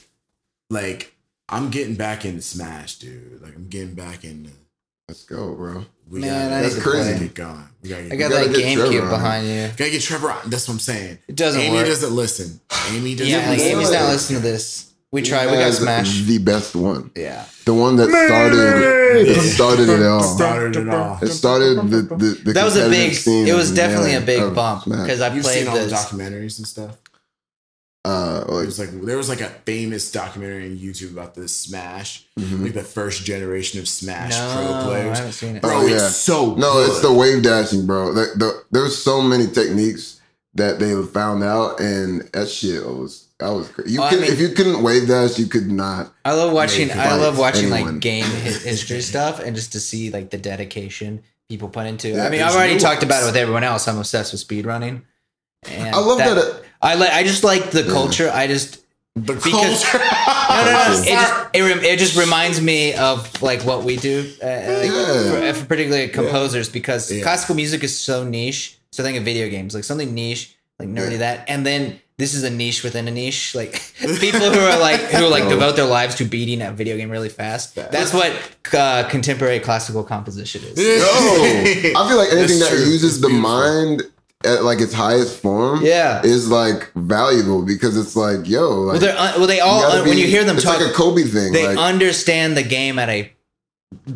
[0.70, 1.14] like
[1.48, 3.42] I'm getting back into Smash, dude.
[3.42, 4.50] Like I'm getting back into.
[5.08, 5.84] Let's go, bro.
[6.08, 7.18] We Man, gotta, I need to we gotta play.
[7.18, 7.68] get going.
[7.82, 8.12] We gotta get.
[8.12, 9.68] I got gotta that GameCube behind you.
[9.76, 10.50] gotta get Trevor on.
[10.50, 11.18] That's what I'm saying.
[11.26, 11.86] It doesn't Amy work.
[11.86, 12.60] doesn't listen.
[12.92, 13.58] Amy doesn't Yeah, like.
[13.60, 14.92] Amy's not listening to this.
[15.10, 15.46] We tried.
[15.46, 16.22] We got has Smash.
[16.22, 17.10] The best one.
[17.16, 17.44] Yeah.
[17.64, 20.22] The one that started it started it all.
[20.22, 21.18] Started it all.
[21.22, 23.12] It started the the, the That was a big.
[23.48, 26.66] It was definitely a big bump because I You've played seen all the documentaries and
[26.66, 26.96] stuff.
[28.06, 32.24] Uh It was like there was like a famous documentary on YouTube about the Smash,
[32.38, 32.62] Mhm.
[32.62, 35.18] like the first generation of Smash No, pro I players.
[35.18, 35.62] haven't seen it.
[35.62, 35.96] Bro, Oh, yeah.
[36.06, 36.90] it's so no, good.
[36.90, 38.08] it's the wave dashing, bro.
[38.10, 40.20] Like the, there's so many techniques
[40.54, 43.92] that they found out, and that shit was that was crazy.
[43.92, 46.14] You Oh, I could mean- if you couldn't wave dash, you could not.
[46.24, 46.90] I love watching.
[46.92, 47.94] I love watching anyone.
[47.94, 48.24] like game
[48.70, 52.08] history stuff, and just to see like the dedication people put into.
[52.08, 52.14] it.
[52.16, 52.82] Yeah, I mean, I've already nuance.
[52.82, 53.86] talked about it with everyone else.
[53.88, 55.02] I'm obsessed with speedrunning.
[55.68, 56.38] And I love that.
[56.38, 57.10] uh, I like.
[57.12, 58.30] I just like the culture.
[58.32, 58.82] I just
[59.16, 59.98] The Because- culture.
[60.50, 61.02] no, no, no.
[61.02, 64.90] It just it, rem- it just reminds me of like what we do, uh, like,
[64.90, 65.52] Yeah.
[65.52, 67.22] for, for particularly composers, because Yeah.
[67.22, 68.76] classical music is so niche.
[68.92, 71.18] So think of video games, like something niche, like nerdy Yeah.
[71.18, 73.54] that, and then this is a niche within a niche.
[73.54, 73.72] Like
[74.20, 77.28] people who are like who like devote their lives to beating a video game really
[77.30, 77.74] fast.
[77.74, 78.32] That's what
[78.74, 80.76] uh, contemporary classical composition is.
[80.76, 81.08] No,
[82.00, 82.84] I feel like anything That's that true.
[82.92, 83.50] uses It's the beautiful.
[83.50, 84.02] mind
[84.44, 86.22] at like its highest form, Yeah.
[86.22, 90.02] is like valuable because it's like, yo, like Well, they're un- well, they all gotta
[90.02, 91.52] uh, when you hear them it's talk, like a Kobe thing.
[91.52, 93.32] they like, understand the game at a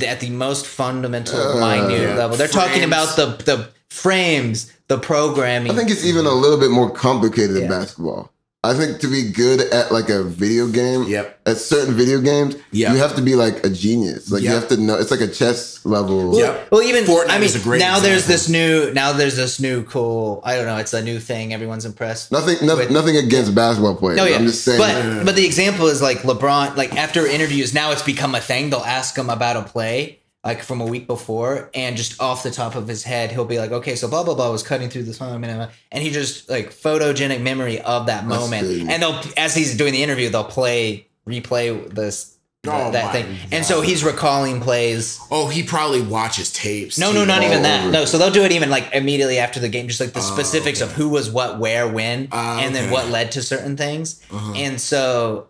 [0.06, 2.14] at the most fundamental, Uh, minute Yeah.
[2.16, 2.36] level.
[2.36, 5.72] They're talking about the the frames, the programming.
[5.72, 7.68] I think it's even a little bit more complicated than Yeah.
[7.68, 8.30] basketball.
[8.62, 11.40] I think to be good at like a video game, Yep.
[11.46, 12.92] at certain video games, Yeah.
[12.92, 14.30] you have to be like a genius.
[14.30, 14.96] Like you have to know.
[14.96, 16.38] It's like a chess level.
[16.38, 16.68] Yep.
[16.70, 19.60] Well, even Fortnite I mean, is a great now there's this new now there's this
[19.60, 20.42] new cool.
[20.44, 20.76] I don't know.
[20.76, 21.54] It's a new thing.
[21.54, 22.32] Everyone's impressed.
[22.32, 24.18] Nothing, no, With- nothing against basketball players.
[24.18, 24.78] No, yeah, I'm just saying.
[24.78, 26.76] but but the example is like LeBron.
[26.76, 28.68] Like after interviews, now it's become a thing.
[28.68, 32.50] They'll ask him about a play like from a week before, and just off the
[32.50, 35.02] top of his head, he'll be like, "Okay, so blah blah blah was cutting through
[35.04, 38.66] the time," and and he just like photogenic memory of that moment.
[38.90, 42.36] And they'll as he's doing the interview, they'll play replay this.
[42.66, 45.18] Oh that thing, and so he's recalling plays.
[45.30, 46.98] Oh, he probably watches tapes.
[46.98, 47.90] No, no, not even that.
[47.90, 50.22] No, so they'll do it even like immediately after the game, just like the Oh,
[50.22, 52.92] specifics of who was what, where, when, Ah, and then okay.
[52.92, 54.20] what led to certain things.
[54.30, 54.52] Uh-huh.
[54.56, 55.48] And so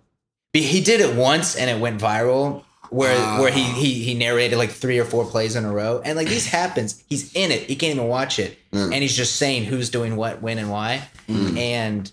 [0.53, 2.63] he did it once, and it went viral.
[2.91, 3.75] Where where he, ah.
[3.75, 7.03] he he narrated like three or four plays in a row, and like this happens.
[7.09, 7.63] He's in it.
[7.63, 8.85] He can't even watch it, mm.
[8.85, 11.57] and he's just saying who's doing what, when, and why, mm.
[11.57, 12.11] and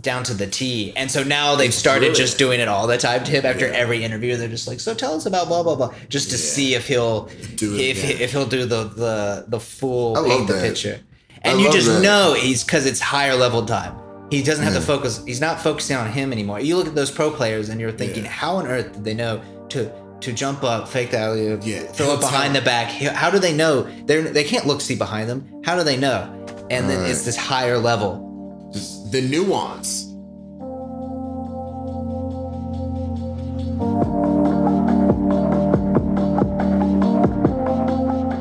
[0.00, 0.92] down to the T.
[0.96, 4.04] And so now they've started just doing it all the time to him after every
[4.04, 4.36] interview.
[4.36, 7.24] They're just like, so tell us about blah blah blah, just to see if he'll
[7.56, 10.62] Do it if if he'll do the the the full paint the that.
[10.62, 11.00] picture.
[11.44, 12.02] I And you just that.
[12.02, 13.94] know he's because it's higher level time.
[14.30, 14.84] He doesn't have to mm.
[14.84, 15.24] focus.
[15.24, 16.60] He's not focusing on him anymore.
[16.60, 18.30] You look at those pro players and you're thinking, Yeah.
[18.30, 19.40] how on earth did they know
[19.70, 19.90] to
[20.20, 22.62] to jump up, fake the alley, Yeah, throw it behind tell.
[22.62, 22.90] the back?
[22.90, 23.82] How do they know?
[24.06, 25.62] They they can't look see behind them.
[25.64, 26.34] How do they know?
[26.70, 27.10] And then Right.
[27.10, 28.70] it's this higher level.
[28.72, 30.06] just The nuance.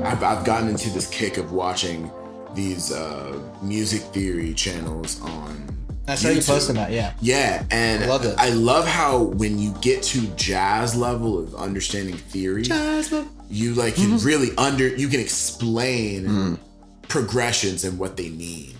[0.05, 2.09] I've, I've gotten into this kick of watching
[2.55, 5.67] these uh, music theory channels on.
[6.07, 6.47] I saw you YouTube.
[6.47, 6.91] posting that.
[6.91, 7.13] Yeah.
[7.21, 8.35] Yeah, and I love it.
[8.37, 12.63] I love how when you get to jazz level of understanding theory,
[13.49, 14.25] you like can Mm-hmm.
[14.25, 16.59] really under you can explain Mm.
[17.07, 18.75] progressions and what they mean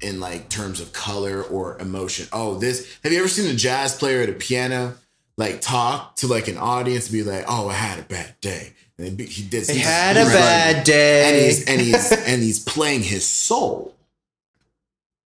[0.00, 2.26] in like terms of color or emotion.
[2.32, 4.94] Oh, this have you ever seen a jazz player at a piano
[5.36, 8.72] like talk to like an audience and be like, "Oh, I had a bad day."
[8.98, 9.64] And he did.
[9.64, 11.44] They he's- had a he's bad and day.
[11.46, 13.94] he's and he's and he's playing his soul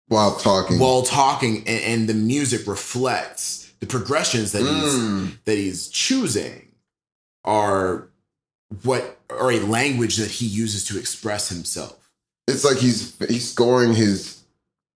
[0.10, 0.78] while talking.
[0.80, 5.38] while talking and, and the music reflects the progressions that he's Mm.
[5.46, 6.68] that he's choosing
[7.46, 8.10] are
[8.84, 11.96] what are a language that he uses to express himself
[12.48, 14.42] it's like he's he's scoring his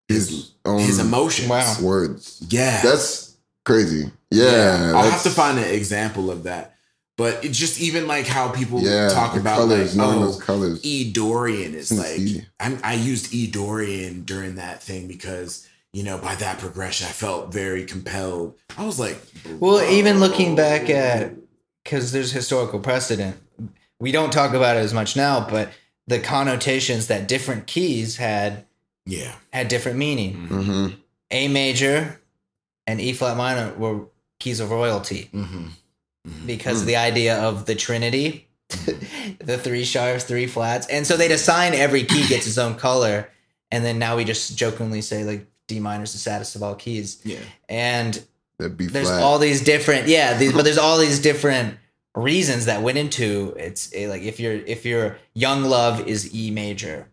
[0.09, 1.75] his own his emotions Wow.
[1.81, 2.43] words.
[2.49, 4.11] yeah That's crazy.
[4.31, 6.72] Yeah, i'll have to find an example of that
[7.17, 10.79] but it just even like how people yeah talk about colors, like oh those colors.
[10.83, 12.45] E Dorian is like.
[12.59, 17.11] I'm, I used E Dorian during that thing because you know by that progression I
[17.11, 18.55] felt very compelled.
[18.77, 19.19] I was like,
[19.59, 21.33] Well, even looking back at
[21.83, 23.37] because there's historical precedent,
[23.99, 25.69] we don't talk about it as much now, but
[26.07, 28.65] the connotations that different keys had
[29.05, 30.47] yeah, had different meaning.
[30.47, 30.87] hmm
[31.29, 32.19] A major
[32.87, 34.05] and E flat minor were
[34.39, 35.67] keys of royalty hmm
[36.45, 36.87] because hmm.
[36.87, 38.47] the idea of the Trinity,
[39.39, 43.29] the three sharps, three flats, and so they'd assign every key gets its own color,
[43.71, 46.75] and then now we just jokingly say like D minor is the saddest of all
[46.75, 48.23] keys, yeah, and
[48.57, 49.21] there's flat.
[49.21, 51.77] all these different yeah these, but there's all these different
[52.15, 57.07] reasons that went into it's like if you're if your young love is e major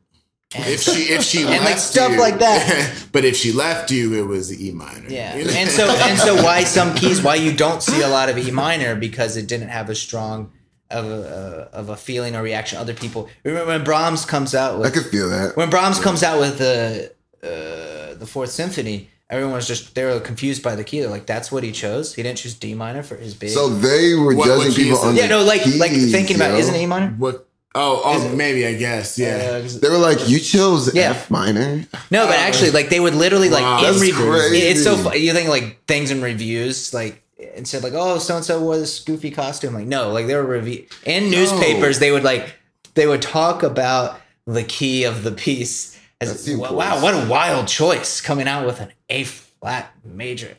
[0.54, 3.06] and, if she if she And, like, left stuff you- like that.
[3.12, 5.08] but if she left you, it was E minor.
[5.08, 8.36] yeah and so and so why some keys why you don't see a lot of
[8.38, 10.50] e minor because it didn't have a strong
[10.90, 14.74] of a, uh, of a feeling or reaction other people remember when brahms comes out
[14.74, 15.56] I with could feel that.
[15.56, 17.12] when brahms comes out with the
[17.44, 21.26] uh, the fourth symphony everyone was just they were confused by the key they're like
[21.26, 24.34] that's what he chose he didn't choose d minor for his big So they were
[24.34, 26.56] What- judging what people on Yeah, the no, like like keys, thinking about yo.
[26.58, 27.14] isn't it E minor?
[27.18, 29.16] what Oh, oh, maybe I guess.
[29.16, 29.62] Yeah.
[29.64, 31.10] Uh, They were like, "You chose Yeah.
[31.10, 34.56] F minor." No, but actually, like they would literally like Wow, in that's re- crazy.
[34.58, 37.22] It's so fu- you think like things in reviews like
[37.56, 40.34] and said like oh so and so wore this goofy costume like no like they
[40.34, 42.54] were review in newspapers they would like
[42.94, 46.76] they would talk about the key of the piece as wow, importance.
[46.76, 50.54] wow what a wild choice coming out with an A flat major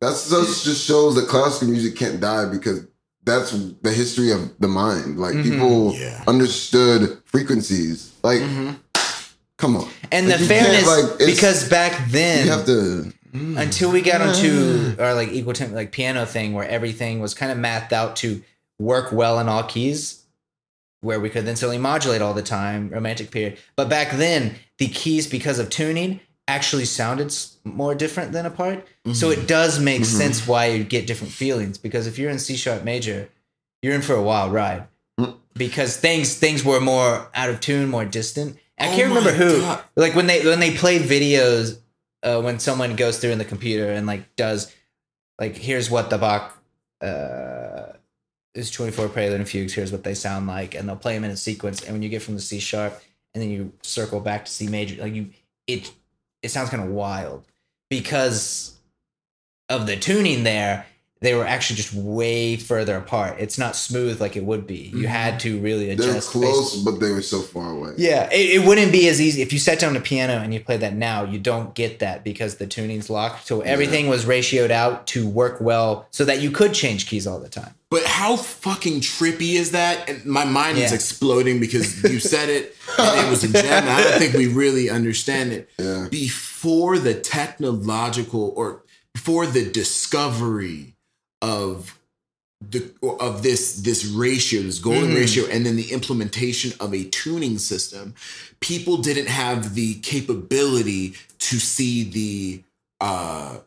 [0.00, 2.86] That's those just shows that classical music can't die because
[3.28, 3.50] that's
[3.82, 5.18] the history of the mind.
[5.18, 5.50] Like Mm-hmm.
[5.50, 6.22] people Yeah.
[6.26, 8.12] understood frequencies.
[8.22, 8.70] Like, mm-hmm.
[9.56, 9.88] come on.
[10.10, 10.86] and Like, the you can't, fairness
[11.18, 13.12] like, because back then you have to.
[13.32, 13.58] Mm.
[13.60, 15.00] until we got onto mm.
[15.00, 18.42] our like equal temp like piano thing where everything was kind of mathed out to
[18.78, 20.24] work well in all keys
[21.02, 24.88] where we could then suddenly modulate all the time romantic period but back then the
[24.88, 27.32] keys because of tuning actually sounded
[27.64, 32.06] more different than apart so it does make sense why you get different feelings because
[32.06, 33.28] if you're in c sharp major
[33.82, 34.88] you're in for a wild ride.
[35.54, 38.56] Because things things were more out of tune more distant.
[38.78, 39.84] I Oh can't remember who God.
[39.96, 41.78] like when they when they play videos
[42.22, 44.72] uh, when someone goes through in the computer and like does
[45.40, 46.62] like here's what the Bach
[47.00, 47.92] uh,
[48.54, 51.30] is 24 prelude and fugues here's what they sound like and they'll play them in
[51.32, 51.82] a sequence.
[51.82, 53.00] And when you get from the C sharp
[53.34, 55.30] and then you circle back to C major like you
[55.66, 55.90] it
[56.42, 57.44] it sounds kind of wild
[57.90, 58.76] because
[59.68, 60.86] of the tuning there
[61.20, 64.98] they were actually just way further apart it's not smooth like it would be you
[64.98, 65.04] mm-hmm.
[65.06, 66.08] had to really adjust.
[66.08, 67.92] They're adjust based- close, but they were so far away.
[67.96, 70.60] yeah, it, it wouldn't be as easy if you sat down a piano and you
[70.60, 71.24] played that now.
[71.24, 73.46] You don't get that because the tuning's locked.
[73.46, 77.38] So everything was ratioed out to work well, so that you could change keys all
[77.38, 77.74] the time.
[77.90, 80.08] But how fucking trippy is that?
[80.08, 83.64] And my mind is exploding because you said it and it was a gem.
[83.64, 85.70] and I don't think we really understand it.
[85.78, 86.08] Yeah.
[86.10, 88.82] Before the technological or
[89.14, 90.96] before the discovery
[91.42, 91.98] of
[92.60, 97.58] the of this this ratio, this golden ratio, and then the implementation of a tuning
[97.58, 98.14] system,
[98.60, 102.62] people didn't have the capability to see the
[103.00, 103.58] uh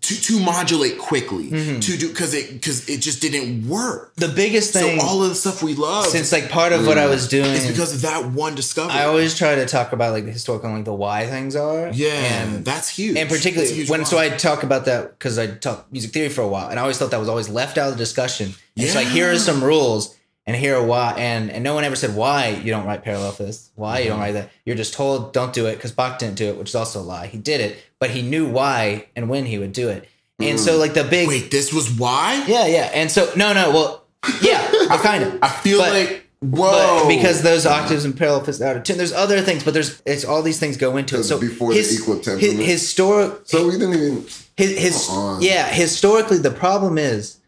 [0.00, 1.80] to, to modulate quickly mm-hmm.
[1.80, 4.14] to do because it because it just didn't work.
[4.14, 6.98] The biggest So thing, all of the stuff we love since like part of what
[6.98, 8.94] I was doing, is because of that one discovery.
[8.94, 11.90] I always try to talk about like the historical, like the why things are.
[11.92, 13.16] yeah, and that's huge.
[13.16, 14.04] and particularly huge when why.
[14.04, 16.82] so I talk about that because I taught music theory for a while, and I
[16.82, 18.54] always thought that was always left out of the discussion.
[18.76, 20.16] It's like here are some rules,
[20.48, 23.70] and here why, and and no one ever said why you don't write parallel fifths,
[23.76, 24.50] why you don't write that.
[24.64, 27.02] You're just told don't do it because Bach didn't do it, which is also a
[27.02, 27.26] lie.
[27.28, 30.08] He did it, but he knew why and when he would do it.
[30.40, 32.44] And so like the big wait, this was why?
[32.48, 34.04] yeah yeah, and so no no well
[34.40, 38.44] yeah well, kind of I feel But- like whoa but because those octaves and parallel
[38.44, 41.18] fifths out of tune, there's other things, but there's it's all these things go into
[41.18, 41.24] it.
[41.24, 42.60] So before the his, equal his, temperament.
[42.64, 44.16] historic So we didn't even.
[44.56, 45.08] his, his
[45.40, 47.38] yeah historically the problem is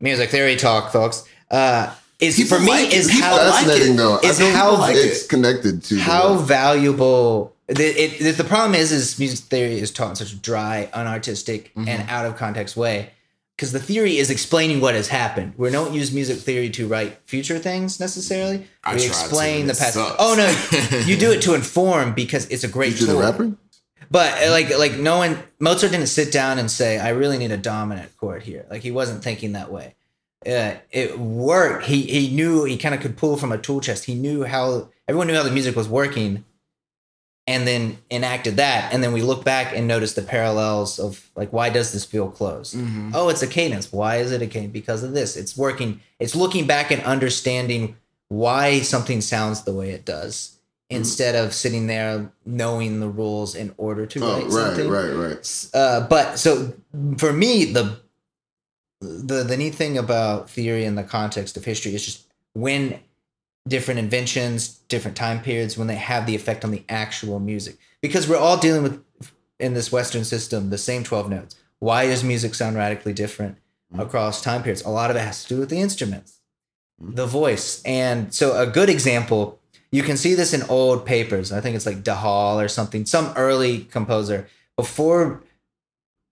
[0.00, 2.94] music theory talk folks uh is People for me like it.
[2.94, 3.96] is how like Fascinating it.
[3.96, 4.18] though.
[4.20, 5.28] Is how- like it's it.
[5.28, 10.16] connected to how valuable the, it, the, problem is is music theory is taught in
[10.16, 11.88] such a dry unartistic Mm-hmm.
[11.88, 13.10] and out of context way
[13.56, 17.16] because the theory is explaining what has happened we don't use music theory to write
[17.26, 20.16] future things necessarily I we explain to, the past sucks.
[20.18, 23.52] oh no you do it to inform because it's a great the tool rapper.
[24.10, 27.50] but uh, like like no one Mozart didn't sit down and say I really need
[27.52, 28.66] a dominant chord here.
[28.70, 29.94] Like he wasn't thinking that way.
[30.46, 31.86] Uh, it worked.
[31.86, 34.04] He he knew he kind of could pull from a tool chest.
[34.04, 36.44] He knew how everyone knew how the music was working,
[37.46, 38.92] and then enacted that.
[38.92, 42.30] And then we look back and notice the parallels of like why does this feel
[42.30, 42.76] close?
[43.14, 43.92] Oh, it's a cadence.
[43.92, 44.72] Why is it a cadence?
[44.72, 45.36] Because of this.
[45.36, 46.00] It's working.
[46.18, 47.96] It's looking back and understanding
[48.28, 50.58] why something sounds the way it does
[50.90, 54.88] instead of sitting there knowing the rules in order to Oh, write right, something.
[54.88, 55.66] right, right.
[55.74, 56.72] Uh, but so
[57.18, 57.98] for me, the
[59.04, 63.00] the the neat thing about theory in the context of history is just when
[63.66, 68.28] different inventions, different time periods, when they have the effect on the actual music, because
[68.28, 69.02] we're all dealing with
[69.58, 71.56] in this Western system the same twelve notes.
[71.78, 73.56] Why does music sound radically different
[73.92, 74.00] mm-hmm.
[74.00, 74.82] across time periods?
[74.82, 76.40] A lot of it has to do with the instruments,
[77.02, 77.14] mm-hmm.
[77.14, 79.58] the voice, and so a good example.
[79.90, 81.52] You can see this in old papers.
[81.52, 85.44] I think it's like De Hall or something, some early composer before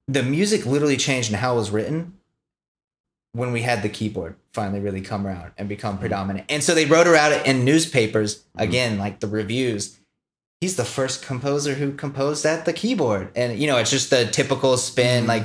[0.09, 2.15] the music literally changed in how it was written
[3.33, 6.01] when we had the keyboard finally really come around and become mm-hmm.
[6.01, 6.47] predominant.
[6.49, 8.61] And so they wrote about it in newspapers mm-hmm.
[8.61, 9.99] again, like the reviews.
[10.61, 13.31] He's the first composer who composed at the keyboard.
[13.35, 15.29] And you know, it's just the typical spin, mm-hmm.
[15.29, 15.45] like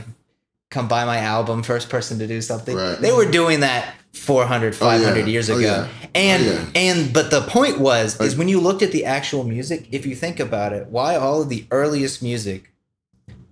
[0.69, 2.75] come buy my album, first person to do something.
[2.75, 2.99] Right.
[2.99, 5.25] They were doing that 400, 500 yeah.
[5.25, 5.65] years Oh, ago.
[5.65, 5.87] yeah.
[5.89, 6.65] Oh, and Oh, yeah.
[6.75, 10.15] and but the point was is when you looked at the actual music, if you
[10.15, 12.73] think about it, why all of the earliest music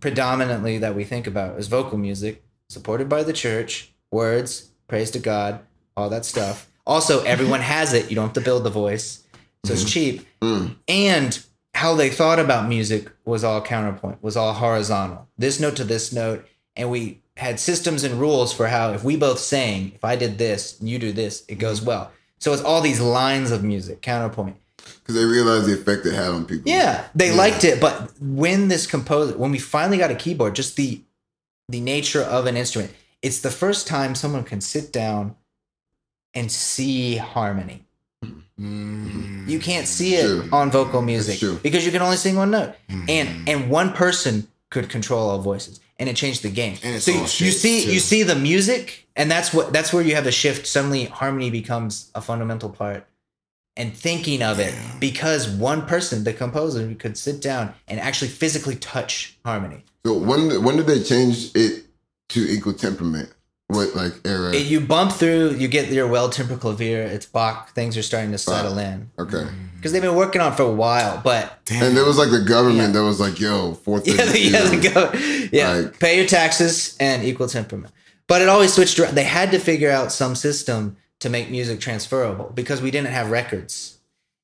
[0.02, 5.20] predominantly that we think about is vocal music, supported by the church, words, praise to
[5.20, 5.60] God,
[5.96, 6.68] all that stuff.
[6.88, 8.10] Also, everyone has it.
[8.10, 9.24] You don't have to build the voice,
[9.66, 10.26] so it's cheap.
[10.42, 10.76] Mm.
[10.88, 15.28] And how they thought about music was all counterpoint, was all horizontal.
[15.38, 19.18] This note to this note, and we had systems and rules for how if we
[19.18, 22.12] both sang, if I did this, you do this, it goes well.
[22.40, 24.56] So it's all these lines of music, counterpoint.
[24.78, 26.72] Because they realized the effect it had on people.
[26.72, 30.76] Yeah, they liked it, but when this composer, when we finally got a keyboard, just
[30.76, 31.02] the
[31.68, 32.94] the nature of an instrument,
[33.26, 35.36] it's the first time someone can sit down
[36.34, 37.80] and see harmony.
[38.60, 39.48] Mm.
[39.50, 40.50] You can't see it True.
[40.52, 43.10] on vocal music because you can only sing one note, Mm-hmm.
[43.10, 46.76] and and one person could control all voices, and it changed the game.
[46.76, 47.94] So you, you see too.
[47.94, 50.68] you see the music, and that's what that's where you have a shift.
[50.68, 53.06] Suddenly, harmony becomes a fundamental part,
[53.76, 58.76] and thinking of it because one person, the composer, could sit down and actually physically
[58.78, 59.84] touch harmony.
[60.06, 61.85] So when when did they change it
[62.30, 63.32] to equal temperament?
[63.68, 64.56] What like era?
[64.56, 67.02] You bump through, you get your well tempered clavier.
[67.02, 67.72] It's Bach.
[67.72, 69.48] Things are starting to settle in okay.
[69.76, 71.84] because they've been working on it for a while, but Damn.
[71.84, 73.00] And there was like the government Yeah.
[73.00, 75.12] that was like, "Yo, fourth Yeah, yeah, they go.
[75.52, 77.92] Yeah, Like- pay your taxes and equal temperament.
[78.28, 79.16] But it always switched around.
[79.16, 83.32] They had to figure out some system to make music transferable because we didn't have
[83.32, 83.98] records.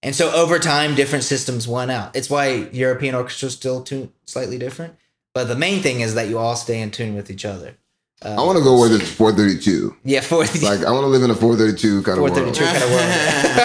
[0.04, 2.16] And so over time, different systems won out.
[2.16, 4.96] It's why European orchestras still tune slightly different.
[5.34, 7.76] But the main thing is that you all stay in tune with each other.
[8.24, 9.96] I want to go where it's 432.
[10.04, 12.36] Yeah, for the Like I want to live in a 432 kind of world.
[12.36, 13.10] 432 kind of world.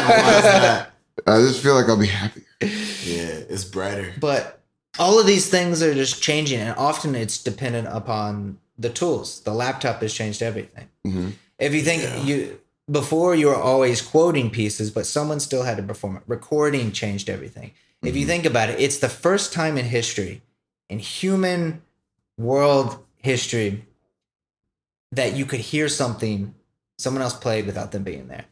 [0.09, 0.91] Why is that?
[1.27, 2.43] I just feel like I'll be happy.
[2.61, 4.15] Yeah, it's brighter.
[4.19, 4.61] But
[4.99, 9.41] all of these things are just changing, and often it's dependent upon the tools.
[9.41, 10.89] The laptop has changed everything.
[11.07, 11.33] Mhm.
[11.59, 12.23] If you think Yeah.
[12.23, 12.59] you
[12.91, 16.23] before you were always quoting pieces, but someone still had to perform it.
[16.27, 17.73] Recording changed everything.
[18.03, 20.41] If you think about it, it's the first time in history,
[20.89, 21.83] in human
[22.39, 23.85] world history,
[25.13, 26.55] that you could hear something
[26.99, 28.45] someone else played without them being there.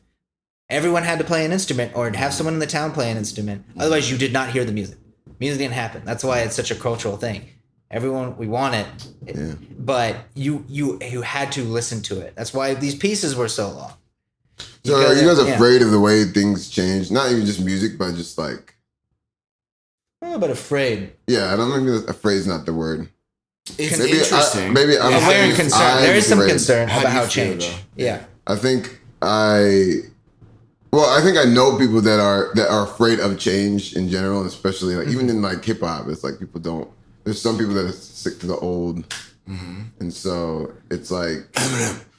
[0.70, 2.30] Everyone had to play an instrument or have mm-hmm.
[2.30, 3.68] someone in the town play an instrument.
[3.68, 3.80] Mm-hmm.
[3.80, 4.99] Otherwise, you did not hear the music.
[5.41, 6.03] Music didn't happen.
[6.05, 7.47] That's why it's such a cultural thing.
[7.91, 8.87] Everyone, we want it,
[9.26, 9.55] Yeah.
[9.78, 12.35] but you you you had to listen to it.
[12.35, 13.93] That's why these pieces were so long.
[14.85, 15.55] So are you guys yeah.
[15.55, 17.11] afraid of the way things change?
[17.11, 18.74] Not even just music, but just like
[20.27, 21.12] Oh, but afraid.
[21.27, 21.53] yeah.
[21.53, 23.09] I don't think afraid is not the word.
[23.79, 24.70] It's Maybe interesting.
[24.70, 26.05] I, maybe I'm Aware and I'm concerned.
[26.05, 26.51] There is some afraid.
[26.51, 27.66] concern How about you how change.
[27.68, 27.77] though?
[27.97, 28.25] Yeah.
[28.47, 30.01] I think I
[30.93, 34.41] well, I think I know people that are that are afraid of change in general,
[34.41, 36.89] and especially like even in like hip hop, it's like people don't.
[37.25, 39.05] There's some people that are sick to the old,
[39.49, 39.83] Mm-hmm.
[40.01, 41.49] and so it's like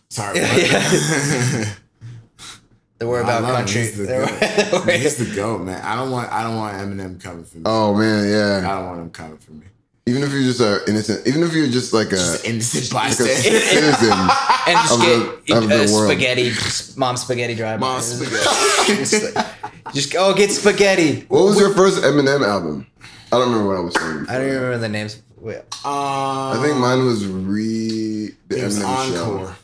[0.10, 0.40] Sorry.
[0.40, 1.66] Yeah.
[2.98, 3.82] The word I about country.
[3.82, 4.86] He's the the goat.
[4.86, 5.82] word- He's the goat, man.
[5.84, 6.32] I don't want.
[6.32, 7.64] I don't want Eminem coming for me.
[7.66, 8.70] oh man, yeah.
[8.70, 9.66] I don't want him coming for me.
[10.08, 13.08] Even if you're just a innocent, even if you're just like a, Just innocent like
[13.08, 13.60] a bystander.
[13.60, 14.12] citizen,
[14.68, 16.12] and just of the- get the uh, world.
[16.12, 16.52] spaghetti,
[16.96, 17.80] mom spaghetti drive.
[17.80, 18.46] Mom spaghetti.
[19.04, 19.38] just,
[19.94, 21.22] just go get spaghetti.
[21.28, 22.86] what was your first Eminem album?
[23.32, 24.26] I don't remember what I was saying.
[24.30, 25.22] I don't even remember the names.
[25.38, 29.48] Wait, Uh, I think mine was re the Eminem Encore.
[29.48, 29.56] show.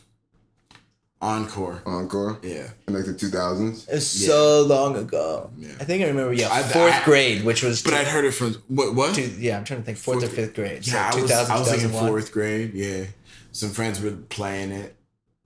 [1.22, 1.80] Encore.
[1.86, 2.68] Encore Yeah.
[2.88, 3.86] in like the 2000s.
[3.88, 5.50] It was so long ago.
[5.56, 5.68] Yeah.
[5.80, 6.32] I think I remember.
[6.34, 7.80] Yeah, I- fourth I- grade, which was.
[7.80, 8.94] But I'd heard it from what?
[8.96, 9.14] What?
[9.14, 9.98] two, yeah, I'm trying to think.
[9.98, 10.84] Fourth, or fifth grade.
[10.86, 12.08] yeah, so I was, 2000, I was thinking 2001.
[12.10, 12.74] fourth grade.
[12.74, 13.04] Yeah,
[13.52, 14.96] some friends were playing it.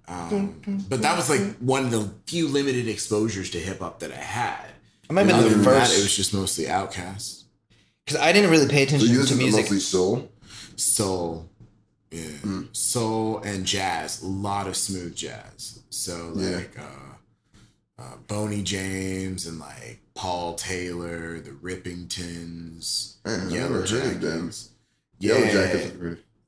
[0.09, 4.12] Um, but that was like one of the few limited exposures to hip hop that
[4.12, 4.66] I had.
[5.11, 7.43] I might have been than the that, it was just mostly OutKast,
[8.07, 9.62] because I didn't really pay So attention you to to music.
[9.64, 10.31] mostly soul.
[10.77, 11.49] soul,
[12.11, 12.75] yeah, Mm.
[12.77, 14.23] soul and jazz.
[14.23, 15.81] A lot of smooth jazz.
[15.91, 16.57] So Yeah.
[16.57, 24.15] like uh, uh, Boney James and like Paul Taylor, the Rippingtons, Man, Yellow never heard
[24.17, 24.41] of them.
[24.51, 24.69] Jackets.
[25.19, 25.93] Yeah, Jackets.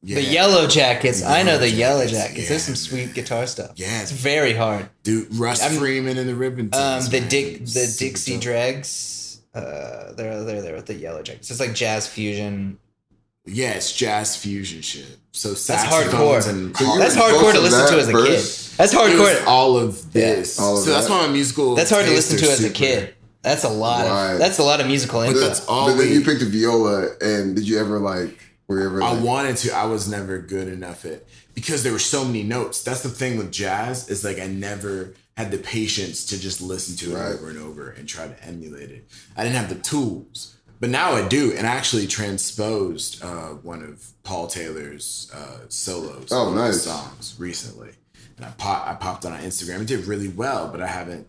[0.02, 0.14] yeah.
[0.16, 1.22] The Yellow Jackets.
[1.22, 2.48] I know the Yellow Yellow Jackets, Jackets.
[2.48, 3.72] There's some sweet guitar stuff.
[3.76, 4.02] Yeah.
[4.02, 4.88] It's very hard.
[5.02, 6.70] Dude, Russ I'm- Freeman and the Ribbon.
[6.74, 7.28] Um, the man.
[7.28, 8.42] Dick, the Dixie dope.
[8.42, 9.40] Dregs.
[9.54, 11.50] Uh, they're they're there with the Yellow Jackets.
[11.50, 12.78] It's like jazz fusion.
[13.46, 15.06] Yeah, it's jazz fusion shit.
[15.32, 16.46] So That's hardcore.
[16.48, 18.68] And So you That's hardcore to to listen to as a verse?
[18.68, 18.76] kid.
[18.78, 19.46] That's hardcore.
[19.46, 20.58] all of this.
[20.60, 21.12] all of so that's that.
[21.12, 21.74] why my musical.
[21.74, 23.14] That's hard to listen to as a kid.
[23.42, 24.04] That's a lot.
[24.06, 24.32] Right.
[24.32, 27.08] Of, that's a lot of musical But that's all But then you picked a viola,
[27.20, 28.38] and did you ever like?
[28.66, 29.02] Were you ever?
[29.02, 29.72] I wanted to.
[29.72, 31.24] I was never good enough at
[31.54, 32.82] because there were so many notes.
[32.82, 36.96] That's the thing with jazz is like I never had the patience to just listen
[36.96, 37.32] to it Right.
[37.34, 39.08] over and over and try to emulate it.
[39.36, 41.52] I didn't have the tools, but now I do.
[41.56, 46.28] And I actually transposed uh, one of Paul Taylor's uh, solos.
[46.30, 46.82] Oh, nice.
[46.82, 47.90] songs recently,
[48.36, 49.80] and I pop, I popped on Instagram.
[49.82, 51.26] It did really well, but I haven't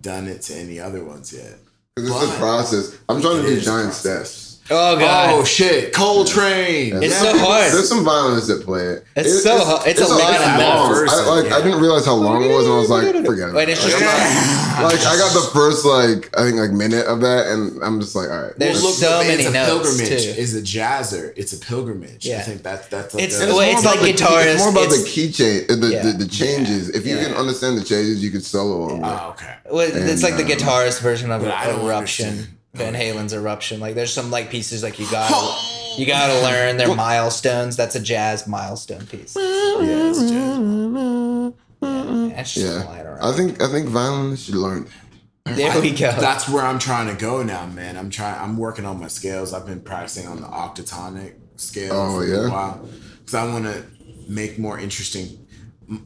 [0.00, 1.58] done it to any other ones yet.
[1.94, 2.98] Because it's a process.
[3.08, 4.30] I'm trying to do giant process.
[4.30, 4.45] steps.
[4.70, 5.30] Oh god.
[5.34, 6.96] Oh shit, Coltrane.
[7.02, 7.32] It's Yeah.
[7.32, 7.72] so hard.
[7.72, 8.82] There's some violence at play.
[8.84, 9.04] It.
[9.14, 9.86] It's so hard.
[9.86, 11.08] It's a lot of long.
[11.08, 13.54] I, like I didn't realize how long it was, and I was like, forget it.
[13.54, 17.46] Wait, it's just like I got the first like I think like minute of that,
[17.46, 18.52] and I'm just like, all right.
[18.56, 20.22] There's Well, look, so it's many a notes, pilgrimage.
[20.24, 20.34] too.
[20.40, 21.32] It's a jazzer.
[21.36, 22.26] It's a pilgrimage.
[22.26, 22.38] Yeah.
[22.38, 24.62] I think that that's like It's- a- well, more it's like the key- guitarist, It's
[24.62, 26.02] more about it's- the key change, the, Yeah.
[26.02, 26.88] the, the changes.
[26.90, 27.24] If you Yeah.
[27.24, 29.54] can understand the changes, you can solo on oh, okay.
[29.70, 32.48] Well, it's like the um, guitarist version of But Eruption, understand.
[32.76, 33.80] Van Halen's Eruption.
[33.80, 35.34] Like there's some like pieces like you gotta
[35.98, 37.76] you gotta learn their milestones.
[37.76, 39.36] That's a jazz milestone piece.
[39.36, 41.52] Yeah, it's jazz.
[41.80, 44.88] That's just Yeah, flying I think I think violin should learn.
[45.44, 46.10] There we go.
[46.12, 47.96] That's where I'm trying to go now, man.
[47.96, 48.40] I'm trying.
[48.40, 49.54] I'm working on my scales.
[49.54, 52.88] I've been practicing on the octatonic scale Oh, for a while
[53.20, 53.84] because I want to
[54.28, 55.46] make more interesting.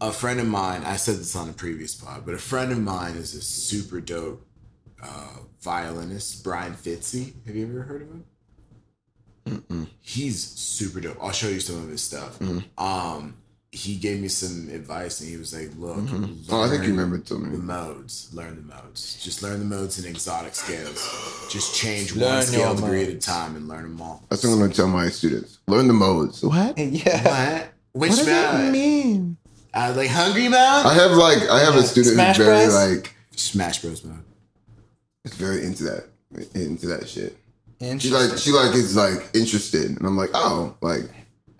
[0.02, 2.78] A friend of mine, I said this on a previous pod, but a friend of
[2.78, 4.46] mine is a super dope
[5.02, 7.34] uh, violinist, Brian Fitzy.
[7.46, 8.24] Have you ever heard of him?
[10.00, 11.16] He's super dope.
[11.20, 12.38] I'll show you some of his stuff.
[12.38, 12.82] Mm-hmm.
[12.84, 13.34] Um,
[13.72, 15.98] he gave me some advice, and he was like, "Look,
[16.50, 18.28] Oh, I think you remember it to the modes.
[18.32, 19.22] Learn the modes.
[19.22, 21.46] Just learn the modes in exotic scales.
[21.50, 24.24] Just change Learn one scale your degree at a time and learn them all.
[24.28, 25.58] That's what I'm going to tell my students.
[25.68, 26.42] Learn the modes.
[26.42, 26.76] What?
[26.78, 27.54] yeah.
[27.54, 27.72] What?
[27.92, 28.72] Which mode?
[28.72, 29.36] mean?
[29.72, 30.54] Uh, like hungry mode?
[30.58, 32.74] I have like I have a student Smash who's very Bros?
[32.98, 34.24] like Smash Bros mode.
[35.24, 36.04] Is very into that
[36.54, 37.36] into that shit.
[37.80, 41.04] She like she like is like interested, and I'm like, oh, like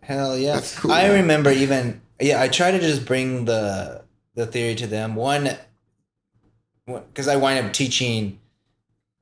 [0.03, 0.55] Hell yeah.
[0.55, 0.91] That's cool.
[0.91, 4.03] I remember even yeah, I try to just bring the
[4.35, 5.15] the theory to them.
[5.15, 5.57] One
[6.87, 8.41] because I wind up teaching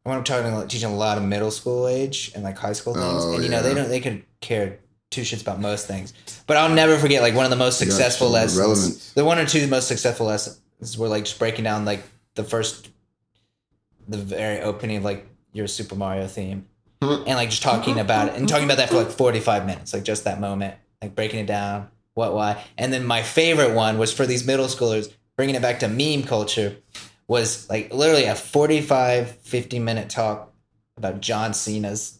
[0.06, 2.94] I wind up talking teaching a lot of middle school age and like high school
[2.94, 3.24] things.
[3.24, 4.78] Oh, and you know, they don't they could care
[5.10, 6.14] two shits about most things.
[6.46, 9.12] But I'll never forget like one of the most successful lessons.
[9.12, 12.02] The one or two most successful lessons were like just breaking down like
[12.34, 12.88] the first
[14.08, 16.66] the very opening of like your Super Mario theme
[17.00, 17.24] mm-hmm.
[17.26, 18.00] and like just talking mm-hmm.
[18.00, 21.14] about it and talking about that for like 45 minutes like just that moment like
[21.14, 25.12] breaking it down what why and then my favorite one was for these middle schoolers
[25.36, 26.76] bringing it back to meme culture
[27.26, 30.52] was like literally a 45 50 minute talk
[30.96, 32.18] about john cena's.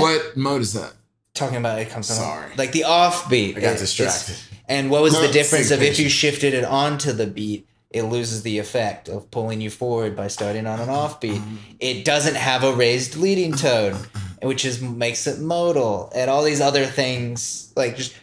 [0.00, 0.94] What mode is that?
[1.34, 2.52] talking about it comes on Sorry.
[2.56, 4.36] like the offbeat I got distracted.
[4.68, 8.42] and what was the difference of if you shifted it onto the beat it loses
[8.42, 11.56] the effect of pulling you forward by starting on an offbeat mm-hmm.
[11.80, 13.96] it doesn't have a raised leading tone
[14.42, 18.14] which is makes it modal and all these other things like just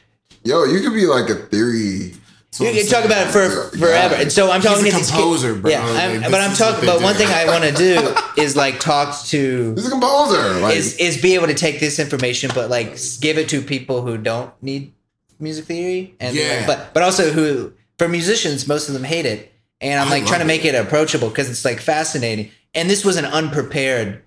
[0.44, 2.14] yo, you could be like a theory.
[2.60, 3.46] you can talk about it for
[3.76, 3.86] Yeah.
[3.86, 5.72] forever and so i'm He's talking a to these composer, bro.
[5.72, 7.04] yeah I'm, this but i'm talking they but do.
[7.04, 10.60] one thing i want to do is like talk to He's a composer.
[10.62, 14.02] Like, is is be able to take this information but like give it to people
[14.04, 14.94] who don't need
[15.40, 16.66] music theory and Yeah.
[16.68, 19.52] but but also who for musicians most of them hate it
[19.82, 20.76] and i'm like trying to make it.
[20.76, 22.52] approachable because it's like fascinating.
[22.74, 24.22] And this was an unprepared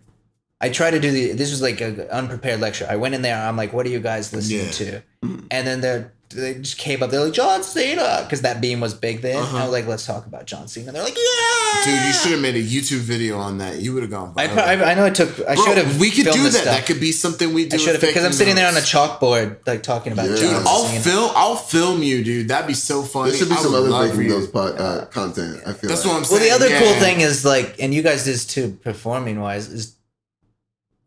[0.61, 2.87] i try to do the this was like an unprepared lecture.
[2.91, 4.71] I went in there i'm like what are you guys listening Yeah.
[4.73, 5.03] to?
[5.25, 5.47] Mm-hmm.
[5.51, 8.93] And then they're they just came up they're like john cena because that beam was
[8.93, 9.57] big then Uh-huh.
[9.59, 12.41] i was like let's talk about john cena they're like yeah Dude, you should have
[12.41, 13.79] made a YouTube video on that.
[13.81, 15.29] You would have gone I, I, I know I took.
[15.47, 16.01] I should have.
[16.01, 16.53] we could do that.
[16.53, 16.65] stuff.
[16.65, 17.77] That could be something we do.
[17.77, 20.37] I should have because I'm sitting there on a chalkboard, like talking about Yeah.
[20.37, 21.01] John Dude, I'll Cena.
[21.03, 21.31] film.
[21.37, 22.49] I'll film you, dude.
[22.49, 23.31] That'd be so funny.
[23.31, 25.61] there should be I some other love Those pod, uh, content.
[25.67, 26.13] I feel That's like.
[26.15, 26.41] what I'm saying.
[26.41, 26.81] Well, the other yeah.
[26.81, 29.95] cool thing is like, and you guys did this too, performing wise, is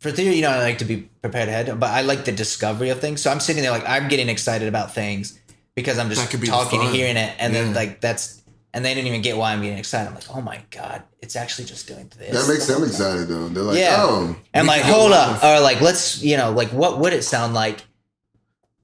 [0.01, 0.35] for theory.
[0.35, 3.21] You know, I like to be prepared ahead, but I like the discovery of things.
[3.21, 5.39] So I'm sitting there like I'm getting excited about things
[5.75, 8.41] because I'm just be talking and hearing it, and then like that's,
[8.73, 10.09] and they didn't even get why I'm getting excited.
[10.09, 12.31] I'm like, oh my god, it's actually just doing this.
[12.33, 13.47] that makes them excited though.
[13.47, 13.95] They're like, Yeah.
[13.99, 17.53] oh, And like, hold up, or like, let's, you know, like, what would it sound
[17.53, 17.81] like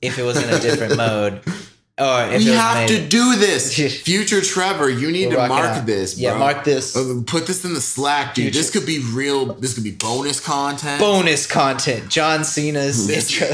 [0.01, 1.41] if it was in a different mode,
[1.99, 3.75] or if We have made- to do this.
[4.03, 5.85] Future Trevor, you need We'll to mark out.
[5.85, 6.13] this.
[6.13, 6.21] Bro.
[6.23, 6.95] Yeah, mark this.
[6.95, 8.53] Uh, Put this in the Slack, dude.
[8.53, 9.53] This could be real.
[9.55, 10.99] This could be bonus content.
[10.99, 12.09] bonus content.
[12.09, 13.47] John Cena's This- intro,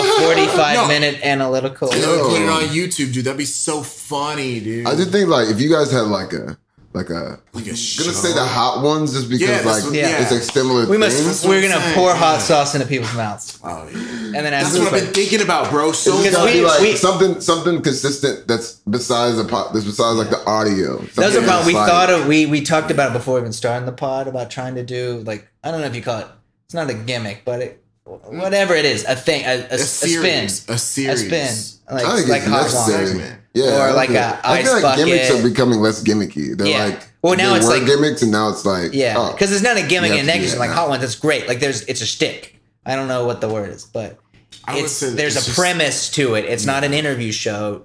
[0.00, 0.88] a forty-five No.
[0.88, 1.92] minute analytical.
[1.92, 3.24] And put it on YouTube, dude.
[3.26, 4.86] That'd be so funny, dude.
[4.86, 6.56] I did think like if you guys had like a
[6.98, 8.02] like a Like a I'm show.
[8.04, 10.20] gonna say the hot ones just because Yeah, like what- yeah.
[10.22, 10.86] it's like similar.
[10.86, 11.16] We must.
[11.16, 11.44] things.
[11.46, 12.38] We're gonna saying, pour hot yeah.
[12.48, 13.98] sauce into people's mouths, Oh, yeah.
[13.98, 15.92] and then That's what I've been thinking about, bro.
[15.92, 19.72] So It's Because gotta we- be like we- something something consistent that's besides the pot
[19.72, 20.98] that's besides like the audio.
[21.16, 21.66] That was a problem.
[21.66, 24.50] We like- thought of we we talked about it before even starting the pod about
[24.50, 26.26] trying to do like I don't know if you call it.
[26.66, 29.78] It's not a gimmick, but it, whatever it is, a thing, a, a, a a
[29.78, 31.54] spin, a series, a spin,
[31.94, 33.22] like I think like hot necessary.
[33.54, 33.64] Ones.
[33.64, 33.74] Segment.
[33.76, 36.56] Yeah, Or I like feel- a I feel ice like gimmicks are becoming less gimmicky.
[36.56, 36.84] They're Yeah.
[36.86, 39.62] like Well, now they it's like- gimmicks, and now it's like Yeah, oh, because it's
[39.62, 40.58] not a gimmick You and have to do negation.
[40.58, 41.48] that Like hot ones, that's great.
[41.48, 42.56] Like there's it's a shtick.
[42.86, 44.18] I don't know what the word is, but
[44.64, 46.44] I it's there's it's a just- premise to it.
[46.44, 47.84] It's not an interview show.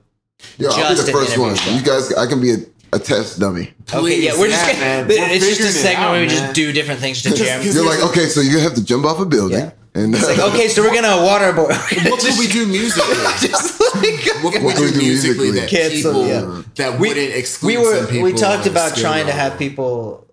[0.58, 1.56] Yo, I'll be just the first one.
[1.56, 1.72] show.
[1.72, 2.58] You guys, I can be a
[2.92, 3.74] a test dummy.
[3.92, 5.08] Okay, yeah, we're just gonna, man.
[5.08, 6.36] We're it's just a figuring it segment out, where we man.
[6.38, 7.66] just do different things to Jeremy.
[7.72, 9.72] You're like, okay, so you have to jump off a building, Yeah.
[9.96, 11.70] And It's like, uh, okay, so we're gonna waterboard.
[12.10, 13.14] What could we do musically?
[13.40, 15.52] just like, What could we What do we do musically musically?
[15.52, 16.64] that Cancel, people yeah.
[16.76, 20.28] that we, wouldn't exclude we were some people we talked about trying to have people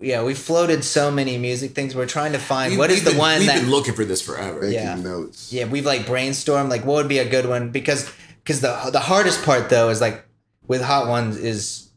[0.00, 3.10] yeah we floated so many music things we're trying to find We- what is the
[3.10, 4.60] been- one we've that been looking for this forever.
[4.62, 4.94] making yeah.
[4.94, 5.52] notes.
[5.52, 8.10] yeah we've like brainstormed like what would be a good one because
[8.42, 10.24] because the the hardest part though is like
[10.68, 11.90] with hot ones is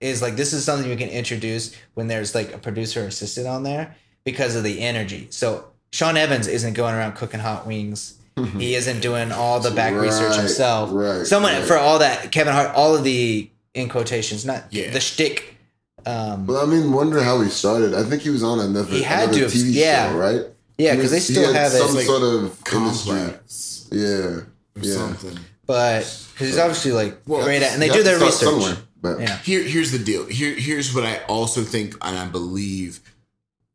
[0.00, 3.62] is like this is something you can introduce when there's like a producer assistant on
[3.62, 8.14] there because of the energy so sean evans isn't going around cooking hot wings
[8.58, 11.64] he isn't doing all the back research himself right, someone right.
[11.64, 14.90] for all that kevin hart all of the in quotations not Yeah.
[14.90, 15.56] the shtick
[16.04, 17.94] um Well, I mean, wonder how he started.
[17.94, 20.10] I think he was on another, He had another to have- TV yeah.
[20.10, 20.40] show, right?
[20.76, 23.98] yeah because they was- he still had have some it sort of industry.
[24.00, 24.46] Yeah, or
[24.80, 24.94] yeah.
[24.94, 25.38] something.
[25.66, 26.00] but
[26.32, 29.38] because he's obviously like Well, great at and they do their research somewhere, but yeah
[29.44, 30.26] Here, here's the deal.
[30.26, 32.98] Here, here's what I also think, and I believe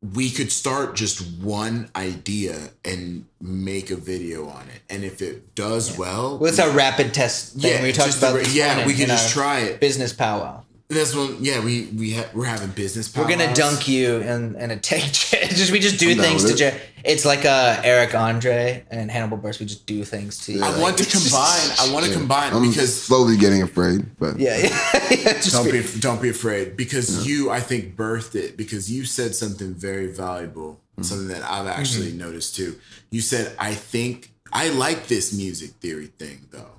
[0.00, 5.54] we could start just one idea and make a video on it, and if it
[5.56, 8.36] does well, Well, it's our rapid test thing Yeah, we talked about.
[8.36, 9.80] ra- yeah, we can just try it.
[9.80, 10.62] Business powwow.
[10.90, 13.14] That's when yeah we we ha- we're having business.
[13.14, 13.58] We're gonna powwows.
[13.58, 15.02] dunk you in, in a take.
[15.12, 16.52] just we just do I'm things to.
[16.52, 16.72] with it.
[16.72, 19.60] Jer- it's like uh, Eric Andre and Hannibal Buress.
[19.60, 20.62] We just do things to you.
[20.64, 21.70] I like- want to combine.
[21.78, 24.06] I want to combine I'm because slowly getting afraid.
[24.18, 24.68] But Yeah, yeah.
[25.10, 28.90] yeah just don't be- be don't be afraid because you I think birthed it because
[28.90, 32.76] you said something very valuable something that I've actually noticed too.
[33.10, 36.70] You said I think I like this music theory thing though.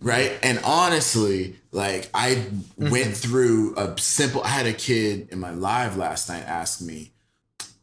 [0.00, 0.38] Right?
[0.44, 2.90] And honestly, like I mm-hmm.
[2.90, 7.12] went through a simple I had a kid in my live last night ask me,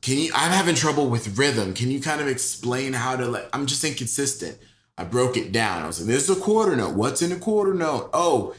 [0.01, 1.73] "Can you I'm having trouble with rhythm.
[1.73, 4.57] Can you kind of explain how to like I'm just inconsistent."
[4.97, 5.83] I broke it down.
[5.83, 6.95] I was like, "This is a quarter note.
[6.95, 8.09] What's in a quarter note?
[8.13, 8.55] Oh,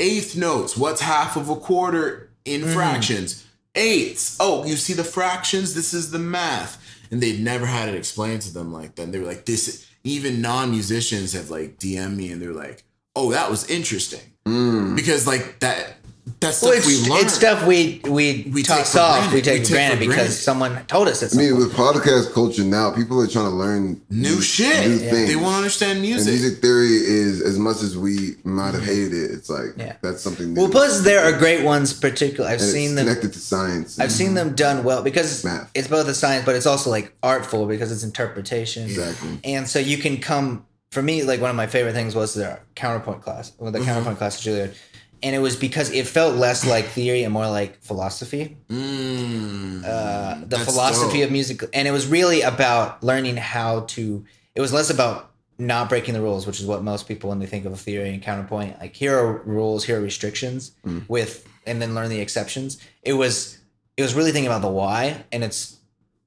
[0.00, 0.76] eighth notes.
[0.76, 2.72] What's half of a quarter in mm-hmm.
[2.72, 3.46] fractions?
[3.74, 4.36] Eighths.
[4.40, 5.74] Oh, you see the fractions?
[5.74, 6.82] This is the math.
[7.10, 9.02] And they'd never had it explained to them like that.
[9.02, 12.84] And they were like, this even non-musicians have like DM me and they're like,
[13.14, 14.32] oh, that was interesting.
[14.46, 14.94] Mm.
[14.96, 15.94] Because like that
[16.40, 17.24] that's stuff Well, it's, we learned.
[17.24, 19.18] it's stuff we we, We toss take for off.
[19.30, 19.34] granted.
[19.34, 20.32] We take We for take granted for because granted.
[20.32, 24.00] someone told us it's I mean, with podcast culture now, people are trying to learn
[24.10, 24.88] new shit.
[24.88, 25.28] new things.
[25.28, 26.32] They want to understand And music.
[26.34, 29.30] music theory is as much as we might have hated it.
[29.30, 29.94] It's like Yeah.
[30.02, 30.52] that's something.
[30.52, 30.60] New.
[30.62, 31.92] Well, plus there are great ones.
[31.92, 33.06] Particular, I've And seen it's them.
[33.06, 33.98] connected to science.
[33.98, 35.70] I've seen them done well because Math.
[35.74, 38.84] it's both a science, but it's also like artful because it's interpretation.
[38.84, 39.40] exactly.
[39.44, 42.62] And so you can come for me, like one of my favorite things was their
[42.74, 43.80] counterpoint class, well, Mm-hmm.
[43.80, 44.74] the counterpoint class at Juilliard.
[45.22, 50.44] And it was because it felt less like theory and more like philosophy, Mm, uh,
[50.46, 51.26] the philosophy dope.
[51.26, 51.62] of music.
[51.72, 56.20] And it was really about learning how to, it was less about not breaking the
[56.20, 58.94] rules, which is what most people, when they think of a theory and counterpoint, like
[58.94, 60.72] here are rules, here are restrictions
[61.08, 62.78] with, and then learn the exceptions.
[63.02, 63.58] It was,
[63.96, 65.24] it was really thinking about the why.
[65.32, 65.78] And it's,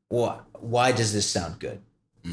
[0.09, 1.79] what, why does this sound good?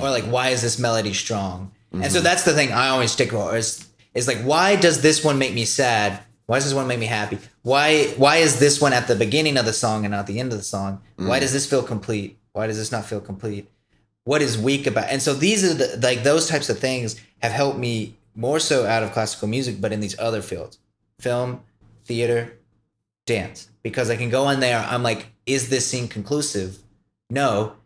[0.00, 2.24] or like why is this melody strong and so mm-hmm.
[2.24, 3.86] that's the thing i always stick with is
[4.16, 6.22] is like why does this one make me sad?
[6.46, 7.38] Why does this one make me happy?
[7.62, 10.52] Why why is this one at the beginning of the song and not the end
[10.52, 11.02] of the song?
[11.16, 11.40] Why mm.
[11.40, 12.38] does this feel complete?
[12.52, 13.70] Why does this not feel complete?
[14.24, 17.52] What is weak about and so these are the like those types of things have
[17.52, 20.78] helped me more so out of classical music but in these other fields
[21.20, 21.60] film
[22.04, 22.58] theater
[23.26, 23.68] dance.
[23.82, 26.78] Because i can go in there i'm like is this scene conclusive?
[27.30, 27.76] No.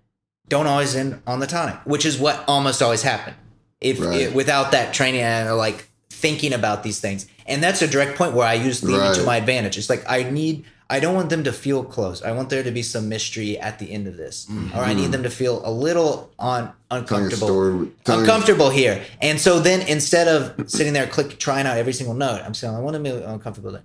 [0.48, 3.36] Don't always end on the tonic, which is what almost always happened.
[3.80, 4.20] If Right.
[4.20, 8.16] it, without that training and uh, like thinking about these things, and that's a direct
[8.18, 9.78] point where I use theory to my advantage.
[9.78, 12.22] It's like I need, I don't want them to feel close.
[12.22, 15.12] I want there to be some mystery at the end of this, or I need
[15.12, 17.88] them to feel a little on uncomfortable, story.
[18.06, 19.02] Uncomfortable here.
[19.22, 22.74] And so then instead of sitting there click trying out every single note, I'm saying
[22.74, 23.72] I want to be uncomfortable.
[23.72, 23.82] there.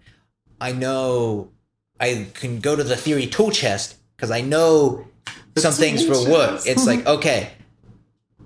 [0.59, 1.51] I know
[1.99, 5.05] I can go to the theory tool chest because I know
[5.57, 6.61] some things will work.
[6.65, 7.51] It's like okay,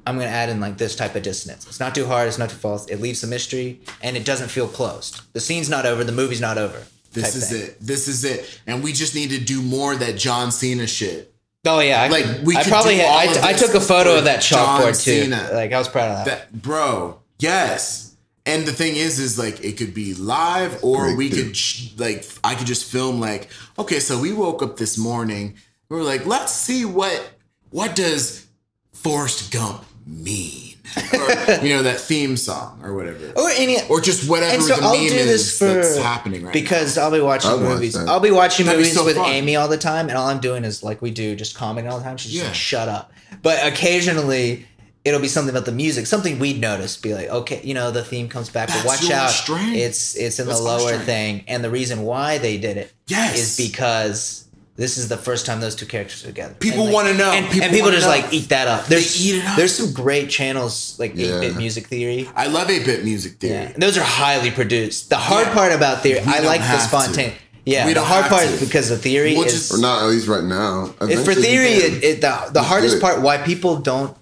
[0.08, 1.68] I'm gonna add in like this type of dissonance.
[1.68, 2.28] It's not too hard.
[2.28, 2.86] It's not too false.
[2.88, 5.22] It leaves some mystery and it doesn't feel closed.
[5.34, 6.04] The scene's not over.
[6.04, 6.84] The movie's not over.
[7.12, 7.62] This is thing.
[7.70, 7.78] it.
[7.82, 8.62] This is it.
[8.68, 11.34] And we just need to do more of that John Cena shit.
[11.66, 13.74] Oh yeah, I, Like, we I could probably do had, all of I, I took
[13.74, 15.22] a photo of that John chalkboard too.
[15.24, 15.50] Cena.
[15.54, 16.52] Like I was proud of that.
[16.52, 18.16] That bro, yes.
[18.46, 21.56] And the thing is, is like it could be live, or Great, we dude.
[21.56, 25.56] could like I could just film like, okay, so we woke up this morning.
[25.90, 27.30] We were like, let's see what
[27.72, 28.48] what does
[28.94, 30.76] Forrest Gump mean,
[31.14, 31.30] or
[31.66, 34.82] you know that theme song or whatever, or any or just whatever and so the
[34.84, 37.94] I'll meme do this is for that's happening right because I'll be watching I'll movies.
[37.94, 38.08] that.
[38.10, 39.30] I'll be watching That'd be movies so with fun.
[39.30, 42.00] Amy all the time, and all I'm doing is like we do, just commenting all
[42.00, 42.18] the time.
[42.18, 42.50] She's just Yeah.
[42.50, 43.12] like, "Shut up!"
[43.44, 44.66] But occasionally,
[45.06, 46.98] it'll be something about the music, something we'd notice.
[46.98, 49.76] Be like, okay, you know, the theme comes back, but watch out, strength.
[49.78, 53.38] it's it's in That's the lower thing, and the reason why they did it Yes.
[53.38, 54.46] is because.
[54.80, 56.54] This is the first time those two characters are together.
[56.60, 57.32] People like- wanna know.
[57.32, 58.12] and and People people, just know.
[58.12, 58.88] like eat that up.
[58.88, 59.58] There's eat it up.
[59.58, 61.32] there's some great channels like Yeah.
[61.32, 62.30] 8-bit music theory.
[62.34, 63.56] I love 8 bit music theory.
[63.56, 65.10] Yeah, and those are highly produced.
[65.10, 65.54] The hard Yeah.
[65.54, 66.88] part about theory, We I like the have to.
[66.88, 67.36] spontaneous.
[67.66, 68.54] Yeah, We the don't hard have part to.
[68.54, 70.96] is because the theory We'll is just- Or not at least right now.
[71.02, 71.74] it's for theory.
[71.74, 73.02] It, it, the the Let's hardest it.
[73.02, 74.16] part why people don't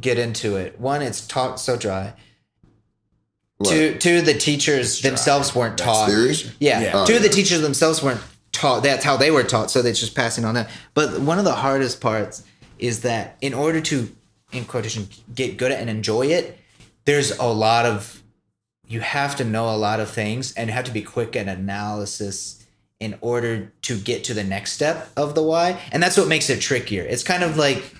[0.00, 0.80] get into it.
[0.80, 2.14] One, it's taught so dry.
[3.58, 3.70] What?
[3.70, 6.08] Two, two, the teachers themselves weren't taught.
[6.08, 6.34] theory?
[6.58, 6.90] Yeah, Yeah.
[6.94, 8.20] Oh, two, the teachers themselves weren't
[8.60, 8.82] taught.
[8.82, 9.70] That's how they were taught.
[9.70, 10.70] So they're just passing on that.
[10.94, 12.44] But one of the hardest parts
[12.78, 14.14] is that in order to,
[14.52, 16.58] in quotation, get good at and enjoy it,
[17.06, 18.22] there's a lot of,
[18.86, 22.64] you have to know a lot of things and have to be quick at analysis
[22.98, 25.80] in order to get to the next step of the why.
[25.90, 27.04] And that's what makes it trickier.
[27.04, 27.94] It's kind of like,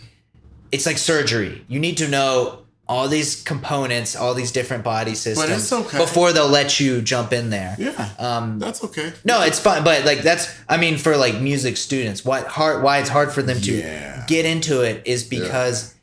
[0.73, 1.65] it's like surgery.
[1.69, 5.97] You need to know all these components, all these different body systems it's okay.
[5.97, 7.77] before they'll let you jump in there.
[7.79, 8.11] Yeah.
[8.19, 9.12] Um, That's okay.
[9.25, 12.99] no, it's fine, but like that's I mean for like music students, why hard why
[12.99, 14.25] it's hard for them to Yeah.
[14.27, 15.95] get into it is because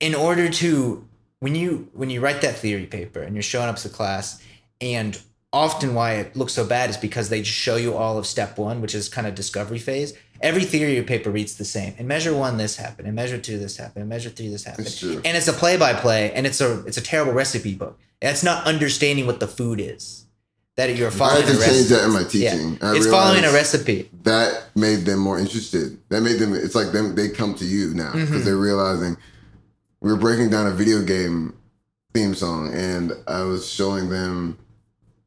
[0.00, 1.06] in order to
[1.40, 4.42] when you when you write that theory paper and you're showing up to class
[4.80, 5.20] and
[5.52, 8.56] often why it looks so bad is because they just show you all of step
[8.56, 10.14] one, which is kind of discovery phase.
[10.40, 11.94] Every theory paper reads the same.
[11.98, 13.08] In measure one, this happened.
[13.08, 14.02] In measure two, this happened.
[14.02, 14.86] In measure three, this happened.
[14.86, 15.02] It's.
[15.02, 17.98] And it's a play by play, and it's a it's a terrible recipe book.
[18.20, 20.24] That's not understanding what the food is.
[20.76, 21.44] That you're following.
[21.44, 21.94] I had to change recipe.
[21.94, 22.78] that in my teaching.
[22.82, 22.94] Yeah.
[22.96, 24.10] It's following a recipe.
[24.24, 25.98] That made them more interested.
[26.10, 26.52] That made them.
[26.54, 27.14] It's like them.
[27.14, 28.44] They come to you now because Mm-hmm.
[28.44, 29.16] they're realizing
[30.00, 31.54] we were breaking down a video game
[32.12, 34.58] theme song, and I was showing them.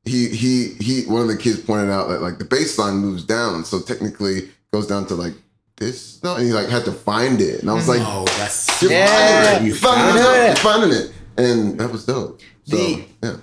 [0.06, 1.03] He he he.
[1.06, 4.49] One of the kids pointed out that like the bass line moves down, so technically
[4.72, 5.34] goes down to like
[5.78, 6.22] this.
[6.24, 8.91] No, and he like had to find it, and I was like, Oh, that's "You're
[8.91, 9.08] Yeah.
[9.08, 9.68] finding it.
[9.68, 10.48] You found it.
[10.48, 12.41] You're finding it." And that was dope.
[12.66, 13.36] So The- yeah.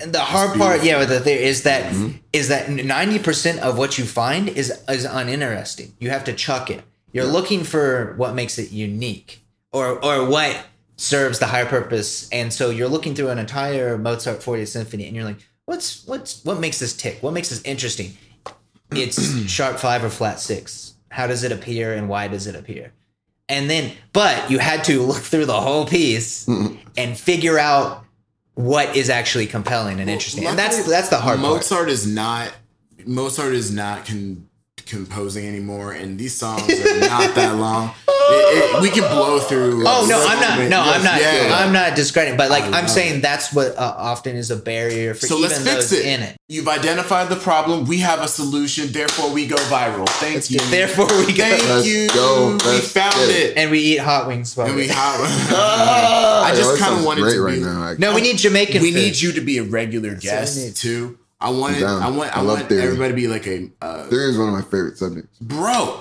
[0.00, 1.92] And the hard part, yeah, with the theory is that
[2.32, 2.48] is Mm-hmm.
[2.76, 5.94] that ninety percent of what you find is is uninteresting.
[5.98, 6.82] You have to chuck it.
[7.12, 9.42] You're looking for what makes it unique,
[9.72, 10.56] or or what
[10.96, 12.28] serves the higher purpose.
[12.32, 16.44] And so you're looking through an entire Mozart 40th Symphony, and you're like, what's what's
[16.44, 17.18] what makes this tick?
[17.22, 18.16] What makes this interesting?
[18.92, 20.94] It's sharp five or flat six.
[21.10, 22.92] How does it appear, and why does it appear?
[23.48, 28.04] And then, but you had to look through the whole piece and figure out
[28.54, 30.46] what is actually compelling and interesting.
[30.46, 31.54] And that's that's the hard part.
[31.54, 32.52] Mozart is not
[33.06, 34.47] Mozart is not con-
[34.88, 37.92] composing anymore, and these songs are not that long.
[38.08, 39.84] It- it- we can blow through.
[39.86, 40.68] Oh no, I'm not.
[40.68, 41.20] No, I'm not.
[41.20, 41.48] Yeah.
[41.64, 42.36] I'm not discrediting.
[42.36, 45.38] But like I I'm love saying, that's what uh, often is a barrier for So
[45.38, 46.06] even let's fix those it.
[46.06, 46.36] in it.
[46.48, 47.86] You've identified the problem.
[47.86, 48.92] We have a solution.
[48.92, 50.06] Therefore, we go viral.
[50.20, 50.58] Thank you.
[50.60, 52.08] Therefore, we go Thank Let's you.
[52.08, 52.52] go.
[52.66, 53.30] We found it.
[53.30, 53.56] it.
[53.56, 54.56] and we eat hot wings.
[54.58, 55.20] And we we have.
[55.20, 57.60] I I just kind of wanted great to right be.
[57.60, 57.84] now.
[57.90, 58.06] actually.
[58.06, 58.82] no, we need Jamaican.
[58.82, 58.98] We food.
[58.98, 61.18] need you to be a regular what guest too.
[61.40, 61.80] I wanted.
[61.80, 62.02] down.
[62.02, 62.36] I want.
[62.36, 62.82] I, I love want theory.
[62.82, 65.38] everybody to be like a uh, Theory is one of my favorite subjects.
[65.38, 66.00] bro.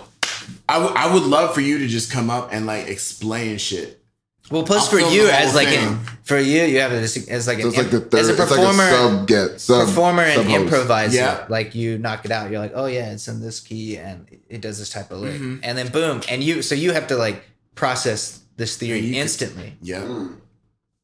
[0.69, 4.01] I, w- I would love for you to just come up and like explain shit.
[4.49, 5.87] Well, plus I'll for film you the whole as like thing.
[5.89, 8.19] an, for you, you have this as like So an it's like the imp- third.
[8.21, 8.83] as a it's like performer.
[8.83, 10.61] a sub get sub performer and sub-host.
[10.61, 11.17] improviser.
[11.17, 11.45] Yeah.
[11.49, 12.49] Like you knock it out.
[12.49, 15.33] You're like, oh yeah, it's in this key and it does this type of lick,
[15.35, 15.57] Mm-hmm.
[15.63, 17.43] and then boom, and you so you have to like
[17.75, 20.29] process this theory you could- instantly, Yeah.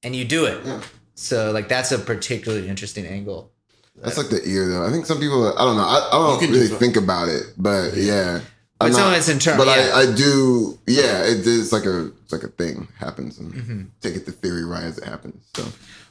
[0.03, 0.65] and you do it.
[0.65, 0.81] Yeah.
[1.15, 3.51] So like that's a particularly interesting angle.
[4.01, 4.85] That's like the ear though.
[4.85, 5.47] I think some people.
[5.57, 5.83] I don't know.
[5.83, 8.41] I, I don't can do really think about it, but yeah.
[8.79, 9.91] But I'm some not- of it's internal, But yeah.
[9.95, 10.77] I, I do.
[10.87, 13.81] Yeah, it is like a it's like a thing happens and Mm-hmm.
[14.01, 15.45] take it to theory right as it happens.
[15.55, 15.65] So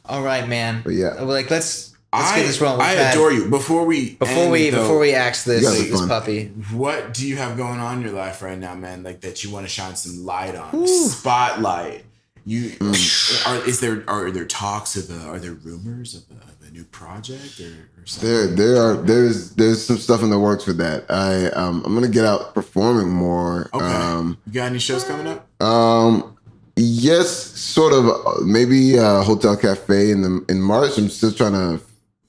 [0.06, 0.80] All right, man.
[0.84, 1.20] But yeah.
[1.22, 2.80] Like let's let's I, get this rolling.
[2.80, 3.48] I We've had- adore you.
[3.50, 6.08] Before we Before end, we though, before we axe this You guys are this fun.
[6.08, 9.02] puppy, what do you have going on in your life right now, man?
[9.02, 12.04] Like that you want to shine some light on, spotlight.
[12.44, 13.46] You Mm.
[13.46, 16.51] are is there are there talks of a, are there rumors of a, of a
[16.72, 17.64] new project or,
[18.00, 18.30] or something?
[18.30, 21.04] there there are there's there's some stuff in the works for that.
[21.10, 23.68] I um I'm gonna get out performing more.
[23.74, 23.84] Okay.
[23.84, 25.46] Um you got any shows coming up?
[25.62, 26.36] Um,
[26.76, 28.44] yes, sort of.
[28.44, 30.98] Maybe uh, Hotel Cafe in the in March.
[30.98, 31.84] I'm still trying to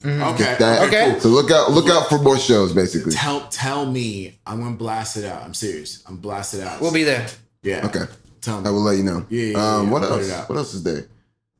[0.06, 0.56] Okay.
[0.58, 0.82] that.
[0.88, 1.12] Okay.
[1.12, 1.20] cool.
[1.20, 2.72] So look out, look out for more shows.
[2.74, 3.12] Basically.
[3.12, 4.38] Tell tell me.
[4.46, 5.42] I'm gonna blast it out.
[5.42, 6.02] I'm serious.
[6.06, 6.80] I'm blast it out.
[6.80, 7.26] we'll be there.
[7.62, 7.86] yeah.
[7.86, 8.04] Okay,
[8.42, 9.24] Tell I will let you know.
[9.30, 10.48] Yeah, yeah, um, yeah, what put else?
[10.48, 11.06] What else is there?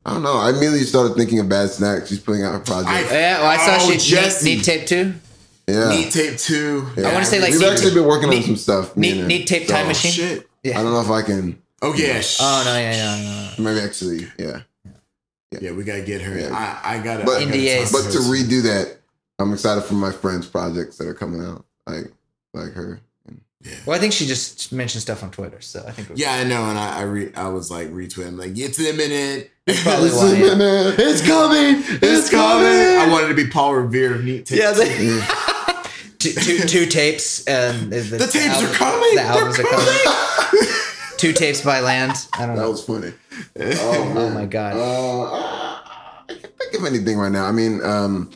[0.05, 0.37] I don't know.
[0.37, 2.09] I immediately started thinking of Bad Snacks.
[2.09, 2.89] She's putting out her project.
[2.91, 4.45] I- Yeah, well, I saw Oh, she Jesse.
[4.49, 5.13] need, need tape two.
[5.67, 5.89] yeah.
[5.89, 6.87] Neat tape two.
[6.95, 7.09] Yeah.
[7.09, 8.95] I wanna say, like, we've Neat- actually been working on some stuff.
[8.95, 10.11] Need, need tape time So, machine.
[10.11, 10.49] Oh, shit.
[10.63, 10.79] Yeah.
[10.79, 11.57] I don't know if I can.
[11.81, 12.21] Oh yeah.
[12.21, 13.63] sh- Oh no, yeah, yeah, yeah.
[13.63, 14.61] Maybe actually, yeah.
[15.61, 16.37] Yeah, we gotta get her.
[16.37, 16.49] Yeah.
[16.83, 17.23] I I gotta.
[17.25, 18.97] But- I gotta But to redo that,
[19.39, 21.65] I'm excited for my friends' projects that are coming out.
[21.87, 22.11] Like
[22.53, 22.99] like her.
[23.63, 23.73] Yeah.
[23.85, 26.09] Well, I think she just mentioned stuff on Twitter, so I think.
[26.09, 29.47] We're Yeah, I know, and I I, re- I was like retweeting like it's imminent.
[29.83, 30.93] probably it's, why, yeah.
[30.99, 31.83] It's coming.
[32.01, 32.67] It's coming.
[32.67, 34.61] I wanted to be Paul Revere of Neat Tapes.
[34.61, 35.25] Yeah, they,
[36.19, 37.43] two, two, two tapes.
[37.47, 39.15] And the, the tapes are coming.
[39.15, 40.67] The albums They're are coming.
[41.17, 42.27] two tapes by Land.
[42.33, 42.61] I don't That know.
[42.61, 43.13] That was funny.
[43.59, 44.75] Oh, Oh my god.
[44.75, 47.45] Uh, I can't think of anything right now.
[47.45, 48.29] I mean, um,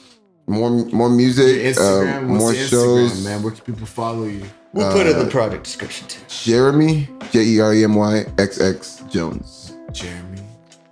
[0.48, 2.24] more more music, Instagram.
[2.24, 2.70] uh, What's more the Instagram,
[3.10, 3.24] shows.
[3.24, 3.44] man?
[3.44, 4.44] Where can people follow you?
[4.74, 6.22] We'll put it in the project description too.
[6.28, 9.74] Jeremy J E R E M Y X X Jones.
[9.92, 10.29] Jeremy.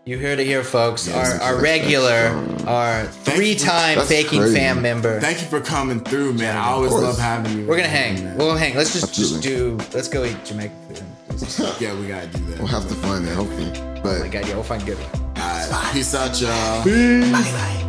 [0.08, 1.10] You heard it here, folks.
[1.10, 4.56] our our regular, um, our three-time That's faking crazy.
[4.56, 5.20] fan member.
[5.20, 6.56] Thank you for coming through, man.
[6.56, 7.68] I always love having you.
[7.68, 8.24] We're gonna hang.
[8.24, 8.38] man.
[8.38, 8.74] We'll hang.
[8.78, 9.76] Let's just just do.
[9.94, 11.76] Let's go eat Jamaican food.
[11.82, 12.58] yeah, we gotta do that.
[12.60, 13.70] We'll have to find that hopefully.
[13.76, 14.98] Oh But my god, yeah, we'll find good.
[14.98, 15.34] one.
[15.44, 16.86] All right, peace out, y'all.
[16.86, 17.87] Welcome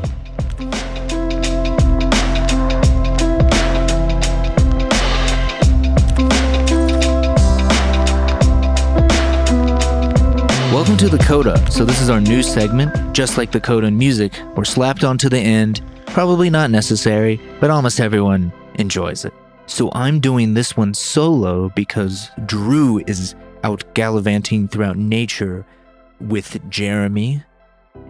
[10.99, 11.71] to the Coda.
[11.71, 14.33] So this is our new segment, just like the Coda in music.
[14.57, 15.81] We're slapped onto the end.
[16.07, 19.33] Probably not necessary, but almost everyone enjoys it.
[19.67, 25.65] So I'm doing this one solo because Drew is out gallivanting throughout nature
[26.21, 27.45] with Jeremy,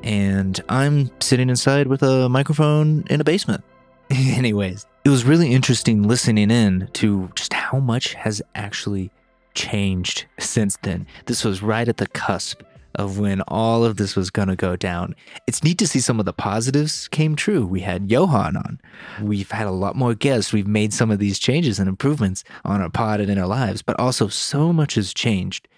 [0.02, 3.65] and I'm sitting inside with a microphone in a basement.
[4.10, 9.10] Anyways, it was really interesting listening in to just how much has actually
[9.55, 11.06] changed since then.
[11.27, 12.62] This was right at the cusp
[12.99, 15.15] of when all of this was going to go down.
[15.47, 17.65] It's neat to see some of the positives came true.
[17.65, 18.81] We had Johan on.
[19.23, 20.53] We've had a lot more guests.
[20.53, 23.81] We've made some of these changes and improvements on our pod and in our lives,
[23.81, 25.69] but also so much has changed.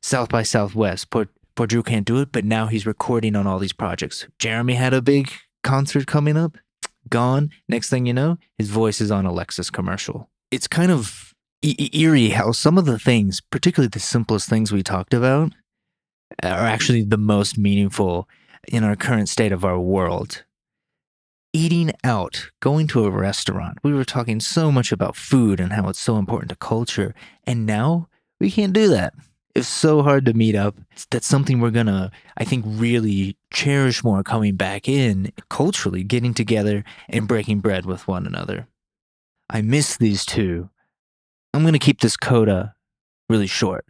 [0.00, 3.58] South by Southwest, poor, poor Drew can't do it, but now he's recording on all
[3.58, 4.26] these projects.
[4.38, 5.30] Jeremy had a big
[5.62, 6.56] concert coming up,
[7.10, 7.50] gone.
[7.68, 10.30] Next thing you know, his voice is on a Lexus commercial.
[10.50, 15.12] It's kind of eerie how some of the things, particularly the simplest things we talked
[15.12, 15.52] about,
[16.42, 18.28] are actually the most meaningful
[18.68, 20.44] in our current state of our world.
[21.52, 23.78] Eating out, going to a restaurant.
[23.82, 27.14] We were talking so much about food and how it's so important to culture,
[27.44, 28.08] and now
[28.40, 29.14] we can't do that.
[29.54, 30.76] It's so hard to meet up.
[31.10, 36.82] That's something we're gonna, I think, really cherish more coming back in culturally, getting together
[37.08, 38.66] and breaking bread with one another.
[39.48, 40.70] I miss these two.
[41.52, 42.74] I'm going to keep this coda
[43.28, 43.86] really short.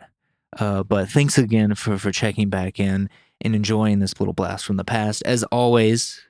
[0.58, 3.08] Uh, but thanks again for, for checking back in
[3.40, 5.22] and enjoying this little blast from the past.
[5.24, 6.20] As always,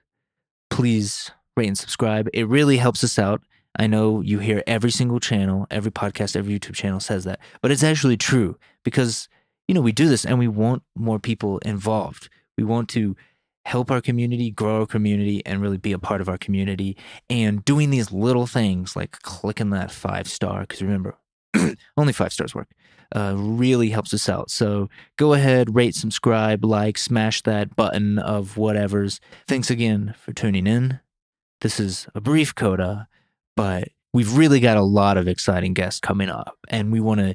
[0.70, 2.28] please rate and subscribe.
[2.32, 3.42] It really helps us out.
[3.76, 7.70] I know you hear every single channel, every podcast, every YouTube channel says that, but
[7.70, 9.28] it's actually true because,
[9.66, 12.28] you know, we do this and we want more people involved.
[12.56, 13.16] We want to
[13.64, 16.96] help our community, grow our community, and really be a part of our community.
[17.28, 21.16] And doing these little things like clicking that five star, because remember,
[21.96, 22.68] only five stars work,
[23.14, 24.50] uh, really helps us out.
[24.50, 29.20] So go ahead, rate, subscribe, like, smash that button of whatever's.
[29.46, 31.00] Thanks again for tuning in.
[31.60, 33.08] This is a brief coda,
[33.56, 37.34] but we've really got a lot of exciting guests coming up, and we want to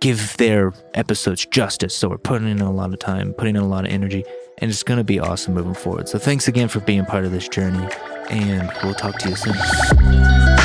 [0.00, 1.96] give their episodes justice.
[1.96, 4.24] So we're putting in a lot of time, putting in a lot of energy,
[4.58, 6.08] and it's going to be awesome moving forward.
[6.08, 7.86] So thanks again for being part of this journey,
[8.30, 10.55] and we'll talk to you soon.